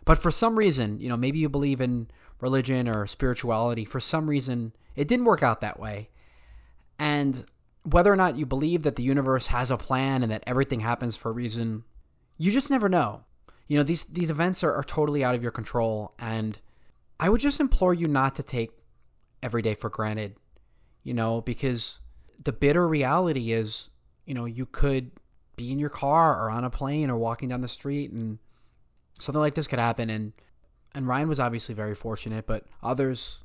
But 0.06 0.20
for 0.20 0.30
some 0.30 0.56
reason, 0.56 0.99
you 0.99 1.10
know, 1.10 1.18
maybe 1.18 1.39
you 1.39 1.49
believe 1.49 1.82
in 1.82 2.08
religion 2.39 2.88
or 2.88 3.08
spirituality, 3.08 3.86
for 3.86 3.99
some 3.99 4.30
reason, 4.30 4.72
it 4.95 5.08
didn't 5.08 5.26
work 5.26 5.41
out 5.41 5.62
that 5.62 5.80
way. 5.80 6.10
And 6.99 7.43
whether 7.84 8.14
or 8.14 8.16
not 8.16 8.38
you 8.38 8.45
believe 8.45 8.84
that 8.84 8.95
the 8.95 9.03
universe 9.03 9.47
has 9.47 9.72
a 9.72 9.78
plan 9.78 10.24
and 10.24 10.32
that 10.32 10.43
everything 10.45 10.80
happens 10.80 11.16
for 11.16 11.30
a 11.30 11.34
reason, 11.34 11.84
you 12.38 12.51
just 12.51 12.70
never 12.70 12.88
know. 12.88 13.24
You 13.68 13.78
know, 13.78 13.84
these 13.84 14.03
these 14.03 14.30
events 14.30 14.64
are, 14.64 14.76
are 14.76 14.84
totally 14.84 15.24
out 15.24 15.36
of 15.36 15.41
your 15.41 15.51
control 15.51 16.14
and 16.20 16.60
I 17.20 17.30
would 17.30 17.41
just 17.41 17.60
implore 17.60 17.93
you 17.93 18.08
not 18.08 18.36
to 18.36 18.43
take 18.43 18.72
every 19.41 19.62
day 19.62 19.74
for 19.74 19.89
granted. 19.89 20.36
You 21.03 21.14
know, 21.14 21.41
because 21.41 21.99
the 22.43 22.51
bitter 22.51 22.88
reality 22.88 23.53
is, 23.53 23.89
you 24.26 24.34
know, 24.34 24.45
you 24.45 24.66
could 24.68 25.12
be 25.56 25.72
in 25.72 25.80
your 25.80 25.89
car 25.89 26.43
or 26.43 26.49
on 26.49 26.64
a 26.64 26.70
plane 26.70 27.10
or 27.10 27.18
walking 27.18 27.49
down 27.49 27.62
the 27.62 27.68
street 27.68 28.12
and 28.12 28.38
something 29.20 29.39
like 29.39 29.55
this 29.55 29.68
could 29.68 29.80
happen. 29.80 30.09
And 30.09 30.34
and 30.93 31.07
Ryan 31.07 31.28
was 31.28 31.39
obviously 31.39 31.76
very 31.76 31.95
fortunate, 31.95 32.47
but 32.47 32.66
others 32.82 33.39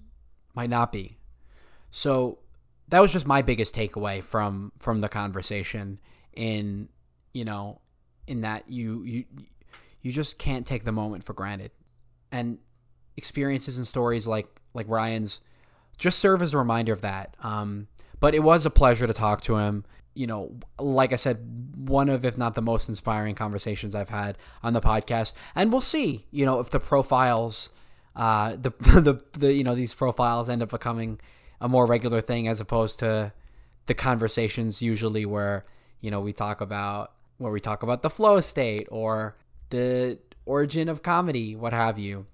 might 0.55 0.71
not 0.71 0.93
be. 0.93 1.17
So 1.91 2.39
that 2.89 3.01
was 3.01 3.13
just 3.13 3.27
my 3.27 3.43
biggest 3.43 3.75
takeaway 3.75 4.23
from 4.23 4.73
from 4.79 5.01
the 5.01 5.09
conversation 5.09 5.99
in 6.35 6.89
you 7.33 7.45
know 7.45 7.81
in 8.27 8.43
that 8.43 8.71
you 8.71 9.03
you 9.05 9.25
you 10.03 10.13
just 10.13 10.39
can't 10.39 10.67
take 10.67 10.85
the 10.85 10.93
moment 10.93 11.25
for 11.25 11.35
granted. 11.35 11.71
And 12.33 12.59
experiences 13.17 13.77
and 13.77 13.87
stories 13.87 14.27
like 14.27 14.49
like 14.75 14.89
Ryan's 14.89 15.41
just 15.99 16.19
serve 16.19 16.43
as 16.43 16.55
a 16.55 16.59
reminder 16.59 16.93
of 16.93 17.03
that. 17.03 17.37
Um, 17.43 17.87
but 18.21 18.35
it 18.35 18.43
was 18.43 18.67
a 18.67 18.71
pleasure 18.71 19.07
to 19.07 19.13
talk 19.13 19.43
to 19.43 19.57
him 19.57 19.85
you 20.15 20.27
know 20.27 20.55
like 20.79 21.13
I 21.13 21.17
said 21.17 21.39
one 21.77 22.09
of 22.09 22.25
if 22.25 22.37
not 22.37 22.55
the 22.55 22.63
most 22.63 22.89
inspiring 22.89 23.35
conversations 23.35 23.95
I've 23.95 24.09
had 24.09 24.39
on 24.63 24.73
the 24.73 24.81
podcast 24.81 25.35
and 25.55 25.71
we'll 25.71 25.81
see 25.81 26.27
you 26.31 26.45
know 26.45 26.61
if 26.61 26.71
the 26.71 26.81
profiles 26.81 27.71
uh 28.17 28.57
the 28.61 28.71
the, 28.81 29.23
the 29.33 29.53
you 29.53 29.65
know 29.65 29.75
these 29.75 29.95
profiles 29.95 30.49
end 30.49 30.63
up 30.63 30.71
becoming 30.71 31.21
a 31.61 31.69
more 31.69 31.87
regular 31.87 32.21
thing 32.21 32.49
as 32.49 32.61
opposed 32.61 32.99
to 33.01 33.33
the 33.87 33.95
conversations 33.95 34.83
usually 34.83 35.27
where 35.27 35.65
you 36.01 36.11
know 36.11 36.21
we 36.21 36.33
talk 36.33 36.61
about 36.61 37.13
where 37.39 37.53
we 37.53 37.61
talk 37.61 37.83
about 37.83 38.03
the 38.03 38.11
flow 38.11 38.39
state 38.41 38.87
or 38.91 39.35
the 39.71 40.19
origin 40.51 40.89
of 40.89 41.03
comedy, 41.03 41.57
what 41.57 41.73
have 41.73 41.99
you. 41.99 42.27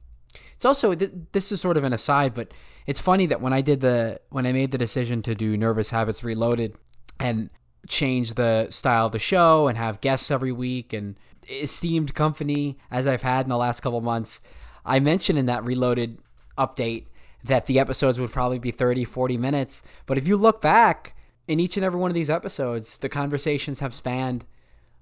It's 0.55 0.64
also 0.64 0.95
this 0.95 1.53
is 1.53 1.61
sort 1.61 1.77
of 1.77 1.85
an 1.85 1.93
aside, 1.93 2.35
but 2.35 2.53
it's 2.87 3.01
funny 3.01 3.27
that 3.27 3.41
when 3.41 3.53
I 3.53 3.61
did 3.61 3.81
the 3.81 4.20
when 4.31 4.47
I 4.47 4.53
made 4.53 4.70
the 4.70 4.79
decision 4.79 5.22
to 5.22 5.35
do 5.35 5.57
Nervous 5.57 5.91
Habits 5.91 6.24
Reloaded 6.24 6.74
and 7.20 7.51
change 7.89 8.34
the 8.34 8.68
style 8.70 9.07
of 9.07 9.12
the 9.12 9.18
show 9.18 9.68
and 9.68 9.78
have 9.78 10.01
guests 10.01 10.30
every 10.30 10.53
week 10.53 10.93
and 10.93 11.16
esteemed 11.49 12.14
company 12.14 12.76
as 12.91 13.07
I've 13.07 13.22
had 13.22 13.47
in 13.47 13.51
the 13.51 13.57
last 13.57 13.80
couple 13.80 14.01
months, 14.01 14.41
I 14.84 15.01
mentioned 15.01 15.39
in 15.39 15.47
that 15.47 15.64
Reloaded 15.64 16.18
update 16.59 17.07
that 17.45 17.66
the 17.66 17.78
episodes 17.78 18.18
would 18.18 18.32
probably 18.32 18.59
be 18.59 18.70
30, 18.70 19.05
40 19.05 19.37
minutes. 19.37 19.82
But 20.07 20.18
if 20.18 20.26
you 20.26 20.37
look 20.37 20.61
back 20.61 21.14
in 21.49 21.61
each 21.61 21.76
and 21.76 21.84
every 21.84 22.01
one 22.01 22.11
of 22.11 22.14
these 22.14 22.30
episodes, 22.30 22.97
the 22.97 23.09
conversations 23.09 23.80
have 23.80 23.95
spanned 23.95 24.45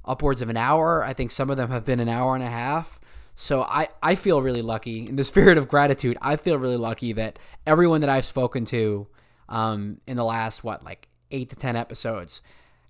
upwards 0.04 0.42
of 0.42 0.50
an 0.50 0.56
hour. 0.56 1.02
I 1.02 1.14
think 1.14 1.30
some 1.30 1.50
of 1.50 1.56
them 1.56 1.70
have 1.70 1.84
been 1.84 2.00
an 2.00 2.08
hour 2.08 2.34
and 2.34 2.44
a 2.44 2.50
half. 2.50 3.00
So 3.34 3.62
I, 3.62 3.88
I 4.02 4.14
feel 4.14 4.42
really 4.42 4.62
lucky. 4.62 5.06
In 5.06 5.16
the 5.16 5.24
spirit 5.24 5.58
of 5.58 5.68
gratitude, 5.68 6.18
I 6.20 6.36
feel 6.36 6.58
really 6.58 6.76
lucky 6.76 7.12
that 7.14 7.38
everyone 7.66 8.00
that 8.02 8.10
I've 8.10 8.24
spoken 8.24 8.64
to 8.66 9.06
um, 9.48 10.00
in 10.06 10.16
the 10.16 10.24
last, 10.24 10.62
what, 10.62 10.84
like 10.84 11.08
eight 11.30 11.50
to 11.50 11.56
10 11.56 11.76
episodes 11.76 12.42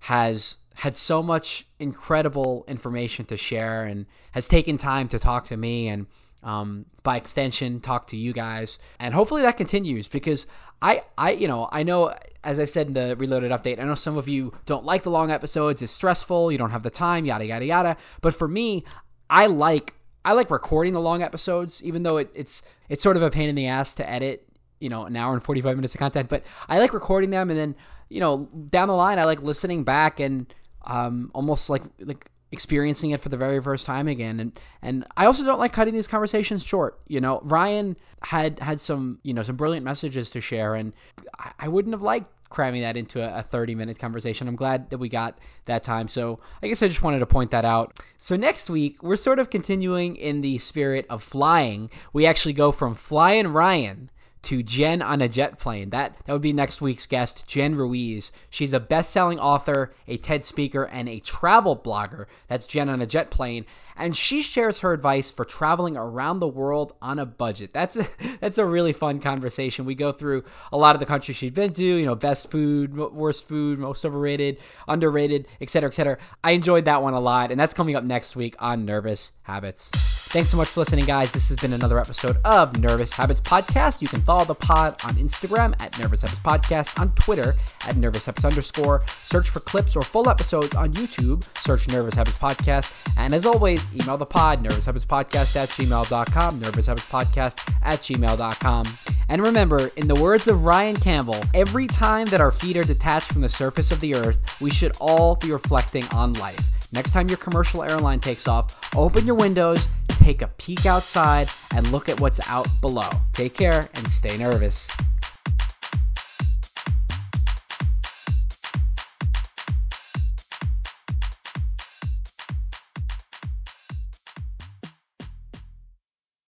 has 0.05 0.57
had 0.75 0.95
so 0.95 1.23
much 1.23 1.65
incredible 1.79 2.63
information 2.67 3.25
to 3.25 3.35
share 3.35 3.85
and 3.85 4.05
has 4.33 4.47
taken 4.47 4.77
time 4.77 5.07
to 5.07 5.17
talk 5.17 5.45
to 5.45 5.57
me 5.57 5.87
and 5.87 6.05
um, 6.43 6.85
by 7.01 7.17
extension 7.17 7.79
talk 7.79 8.05
to 8.05 8.15
you 8.15 8.31
guys. 8.31 8.77
And 8.99 9.15
hopefully 9.15 9.41
that 9.41 9.57
continues 9.57 10.07
because 10.07 10.45
I, 10.79 11.01
I 11.17 11.31
you 11.31 11.47
know 11.47 11.69
i 11.71 11.81
know 11.81 12.13
as 12.43 12.59
i 12.59 12.65
said 12.65 12.87
in 12.87 12.93
the 12.93 13.15
reloaded 13.15 13.51
update 13.51 13.79
i 13.79 13.83
know 13.83 13.95
some 13.95 14.17
of 14.17 14.27
you 14.27 14.53
don't 14.67 14.85
like 14.85 15.01
the 15.01 15.09
long 15.09 15.31
episodes. 15.31 15.81
It's 15.81 15.91
stressful. 15.91 16.51
You 16.51 16.59
don't 16.59 16.69
have 16.69 16.83
the 16.83 16.91
time 16.91 17.25
yada 17.25 17.45
yada 17.45 17.65
yada. 17.65 17.97
But 18.21 18.35
for 18.35 18.47
me 18.47 18.83
i 19.27 19.47
like 19.47 19.95
i 20.23 20.33
like 20.33 20.51
recording 20.51 20.93
the 20.93 21.01
long 21.01 21.23
episodes 21.23 21.81
even 21.83 22.03
though 22.03 22.17
it, 22.17 22.29
it's 22.35 22.61
it's 22.89 23.01
sort 23.01 23.17
of 23.17 23.23
a 23.23 23.31
pain 23.31 23.49
in 23.49 23.55
the 23.55 23.65
ass 23.65 23.95
to 23.95 24.07
edit 24.07 24.47
you 24.79 24.89
know 24.89 25.05
an 25.05 25.15
hour 25.15 25.33
and 25.33 25.41
45 25.43 25.75
minutes 25.77 25.95
of 25.95 25.99
content. 25.99 26.29
But 26.29 26.43
i 26.69 26.77
like 26.77 26.93
recording 26.93 27.31
them 27.31 27.49
and 27.49 27.57
then 27.57 27.75
you 28.09 28.19
know 28.19 28.49
down 28.67 28.87
the 28.87 28.93
line 28.93 29.19
i 29.19 29.23
like 29.23 29.41
listening 29.41 29.83
back 29.83 30.19
and 30.19 30.53
um, 30.87 31.31
almost 31.33 31.69
like 31.69 31.83
like 31.99 32.29
experiencing 32.51 33.11
it 33.11 33.19
for 33.19 33.29
the 33.29 33.37
very 33.37 33.61
first 33.61 33.85
time 33.85 34.07
again. 34.07 34.39
And 34.39 34.59
and 34.81 35.05
I 35.17 35.25
also 35.25 35.43
don't 35.43 35.59
like 35.59 35.73
cutting 35.73 35.93
these 35.93 36.07
conversations 36.07 36.63
short. 36.63 36.99
You 37.07 37.21
know 37.21 37.41
Ryan 37.43 37.97
had 38.21 38.59
had 38.59 38.79
some 38.79 39.19
you 39.23 39.33
know 39.33 39.43
some 39.43 39.55
brilliant 39.55 39.85
messages 39.85 40.29
to 40.31 40.41
share 40.41 40.75
and 40.75 40.93
I, 41.37 41.51
I 41.59 41.67
wouldn't 41.67 41.93
have 41.93 42.01
liked 42.01 42.31
cramming 42.49 42.83
that 42.83 42.95
into 42.95 43.21
a, 43.21 43.39
a 43.39 43.43
30 43.43 43.75
minute 43.75 43.99
conversation. 43.99 44.47
I'm 44.47 44.55
glad 44.55 44.89
that 44.91 44.99
we 44.99 45.09
got 45.09 45.39
that 45.65 45.83
time. 45.83 46.07
So 46.07 46.39
I 46.61 46.67
guess 46.67 46.81
I 46.81 46.87
just 46.87 47.03
wanted 47.03 47.19
to 47.19 47.25
point 47.25 47.51
that 47.51 47.65
out. 47.65 47.99
So 48.19 48.35
next 48.35 48.69
week 48.69 49.03
we're 49.03 49.15
sort 49.17 49.39
of 49.39 49.49
continuing 49.49 50.15
in 50.15 50.41
the 50.41 50.57
spirit 50.59 51.07
of 51.09 51.23
flying. 51.23 51.89
We 52.13 52.25
actually 52.25 52.53
go 52.53 52.71
from 52.71 52.95
flying 52.95 53.47
Ryan 53.47 54.09
to 54.45 54.61
Jen 54.63 55.01
on 55.01 55.21
a 55.21 55.27
jet 55.27 55.59
plane. 55.59 55.89
That 55.89 56.15
that 56.25 56.33
would 56.33 56.41
be 56.41 56.53
next 56.53 56.81
week's 56.81 57.05
guest, 57.05 57.47
Jen 57.47 57.75
Ruiz. 57.75 58.31
She's 58.49 58.73
a 58.73 58.79
best-selling 58.79 59.39
author, 59.39 59.93
a 60.07 60.17
TED 60.17 60.43
speaker, 60.43 60.83
and 60.83 61.09
a 61.09 61.19
travel 61.19 61.75
blogger. 61.75 62.25
That's 62.47 62.67
Jen 62.67 62.89
on 62.89 63.01
a 63.01 63.07
jet 63.07 63.31
plane, 63.31 63.65
and 63.97 64.15
she 64.15 64.41
shares 64.41 64.79
her 64.79 64.93
advice 64.93 65.31
for 65.31 65.45
traveling 65.45 65.97
around 65.97 66.39
the 66.39 66.47
world 66.47 66.93
on 67.01 67.19
a 67.19 67.25
budget. 67.25 67.71
That's 67.73 67.95
a, 67.95 68.07
that's 68.39 68.57
a 68.57 68.65
really 68.65 68.93
fun 68.93 69.19
conversation. 69.19 69.85
We 69.85 69.95
go 69.95 70.11
through 70.11 70.43
a 70.71 70.77
lot 70.77 70.95
of 70.95 70.99
the 70.99 71.05
countries 71.05 71.37
she's 71.37 71.51
been 71.51 71.73
to, 71.73 71.83
you 71.83 72.05
know, 72.05 72.15
best 72.15 72.51
food, 72.51 72.95
worst 72.95 73.47
food, 73.47 73.79
most 73.79 74.05
overrated, 74.05 74.59
underrated, 74.87 75.47
etc., 75.59 75.87
etc. 75.87 76.17
I 76.43 76.51
enjoyed 76.51 76.85
that 76.85 77.01
one 77.01 77.13
a 77.13 77.19
lot, 77.19 77.51
and 77.51 77.59
that's 77.59 77.73
coming 77.73 77.95
up 77.95 78.03
next 78.03 78.35
week 78.35 78.55
on 78.59 78.85
Nervous 78.85 79.31
Habits. 79.41 80.14
Thanks 80.29 80.49
so 80.49 80.57
much 80.57 80.67
for 80.67 80.81
listening, 80.81 81.05
guys. 81.05 81.31
This 81.31 81.47
has 81.47 81.57
been 81.57 81.71
another 81.71 81.97
episode 81.97 82.37
of 82.43 82.77
Nervous 82.77 83.13
Habits 83.13 83.39
Podcast. 83.39 84.01
You 84.01 84.07
can 84.07 84.21
follow 84.21 84.43
the 84.43 84.55
pod 84.55 85.01
on 85.05 85.15
Instagram 85.15 85.79
at 85.79 85.97
Nervous 85.97 86.23
Habits 86.23 86.41
Podcast, 86.41 86.99
on 86.99 87.13
Twitter 87.13 87.55
at 87.87 87.95
Nervous 87.95 88.25
Habits 88.25 88.43
underscore. 88.43 89.03
Search 89.23 89.49
for 89.49 89.61
clips 89.61 89.95
or 89.95 90.01
full 90.01 90.27
episodes 90.29 90.75
on 90.75 90.91
YouTube. 90.93 91.47
Search 91.63 91.87
Nervous 91.87 92.15
Habits 92.15 92.37
Podcast. 92.37 92.91
And 93.17 93.33
as 93.33 93.45
always, 93.45 93.87
email 93.93 94.17
the 94.17 94.25
pod, 94.25 94.61
Nervous 94.61 94.85
Habits 94.85 95.05
Podcast 95.05 95.55
at 95.55 95.69
gmail.com, 95.69 96.59
Nervous 96.59 96.87
Habits 96.87 97.09
Podcast 97.09 97.73
at 97.83 98.01
gmail.com. 98.01 98.85
And 99.29 99.45
remember, 99.45 99.87
in 99.95 100.07
the 100.07 100.21
words 100.21 100.47
of 100.47 100.65
Ryan 100.65 100.97
Campbell, 100.97 101.39
every 101.53 101.87
time 101.87 102.25
that 102.25 102.41
our 102.41 102.51
feet 102.51 102.75
are 102.75 102.83
detached 102.83 103.31
from 103.31 103.41
the 103.41 103.49
surface 103.49 103.91
of 103.91 104.01
the 104.01 104.15
earth, 104.15 104.59
we 104.59 104.69
should 104.69 104.91
all 104.99 105.35
be 105.35 105.51
reflecting 105.51 106.03
on 106.13 106.33
life. 106.33 106.59
Next 106.91 107.11
time 107.11 107.27
your 107.27 107.37
commercial 107.37 107.83
airline 107.83 108.19
takes 108.19 108.47
off, 108.47 108.95
open 108.95 109.25
your 109.25 109.35
windows, 109.35 109.87
take 110.07 110.41
a 110.41 110.47
peek 110.47 110.85
outside, 110.85 111.49
and 111.73 111.91
look 111.91 112.09
at 112.09 112.19
what's 112.19 112.39
out 112.47 112.67
below. 112.81 113.09
Take 113.33 113.55
care 113.55 113.89
and 113.95 114.07
stay 114.09 114.37
nervous. 114.37 114.89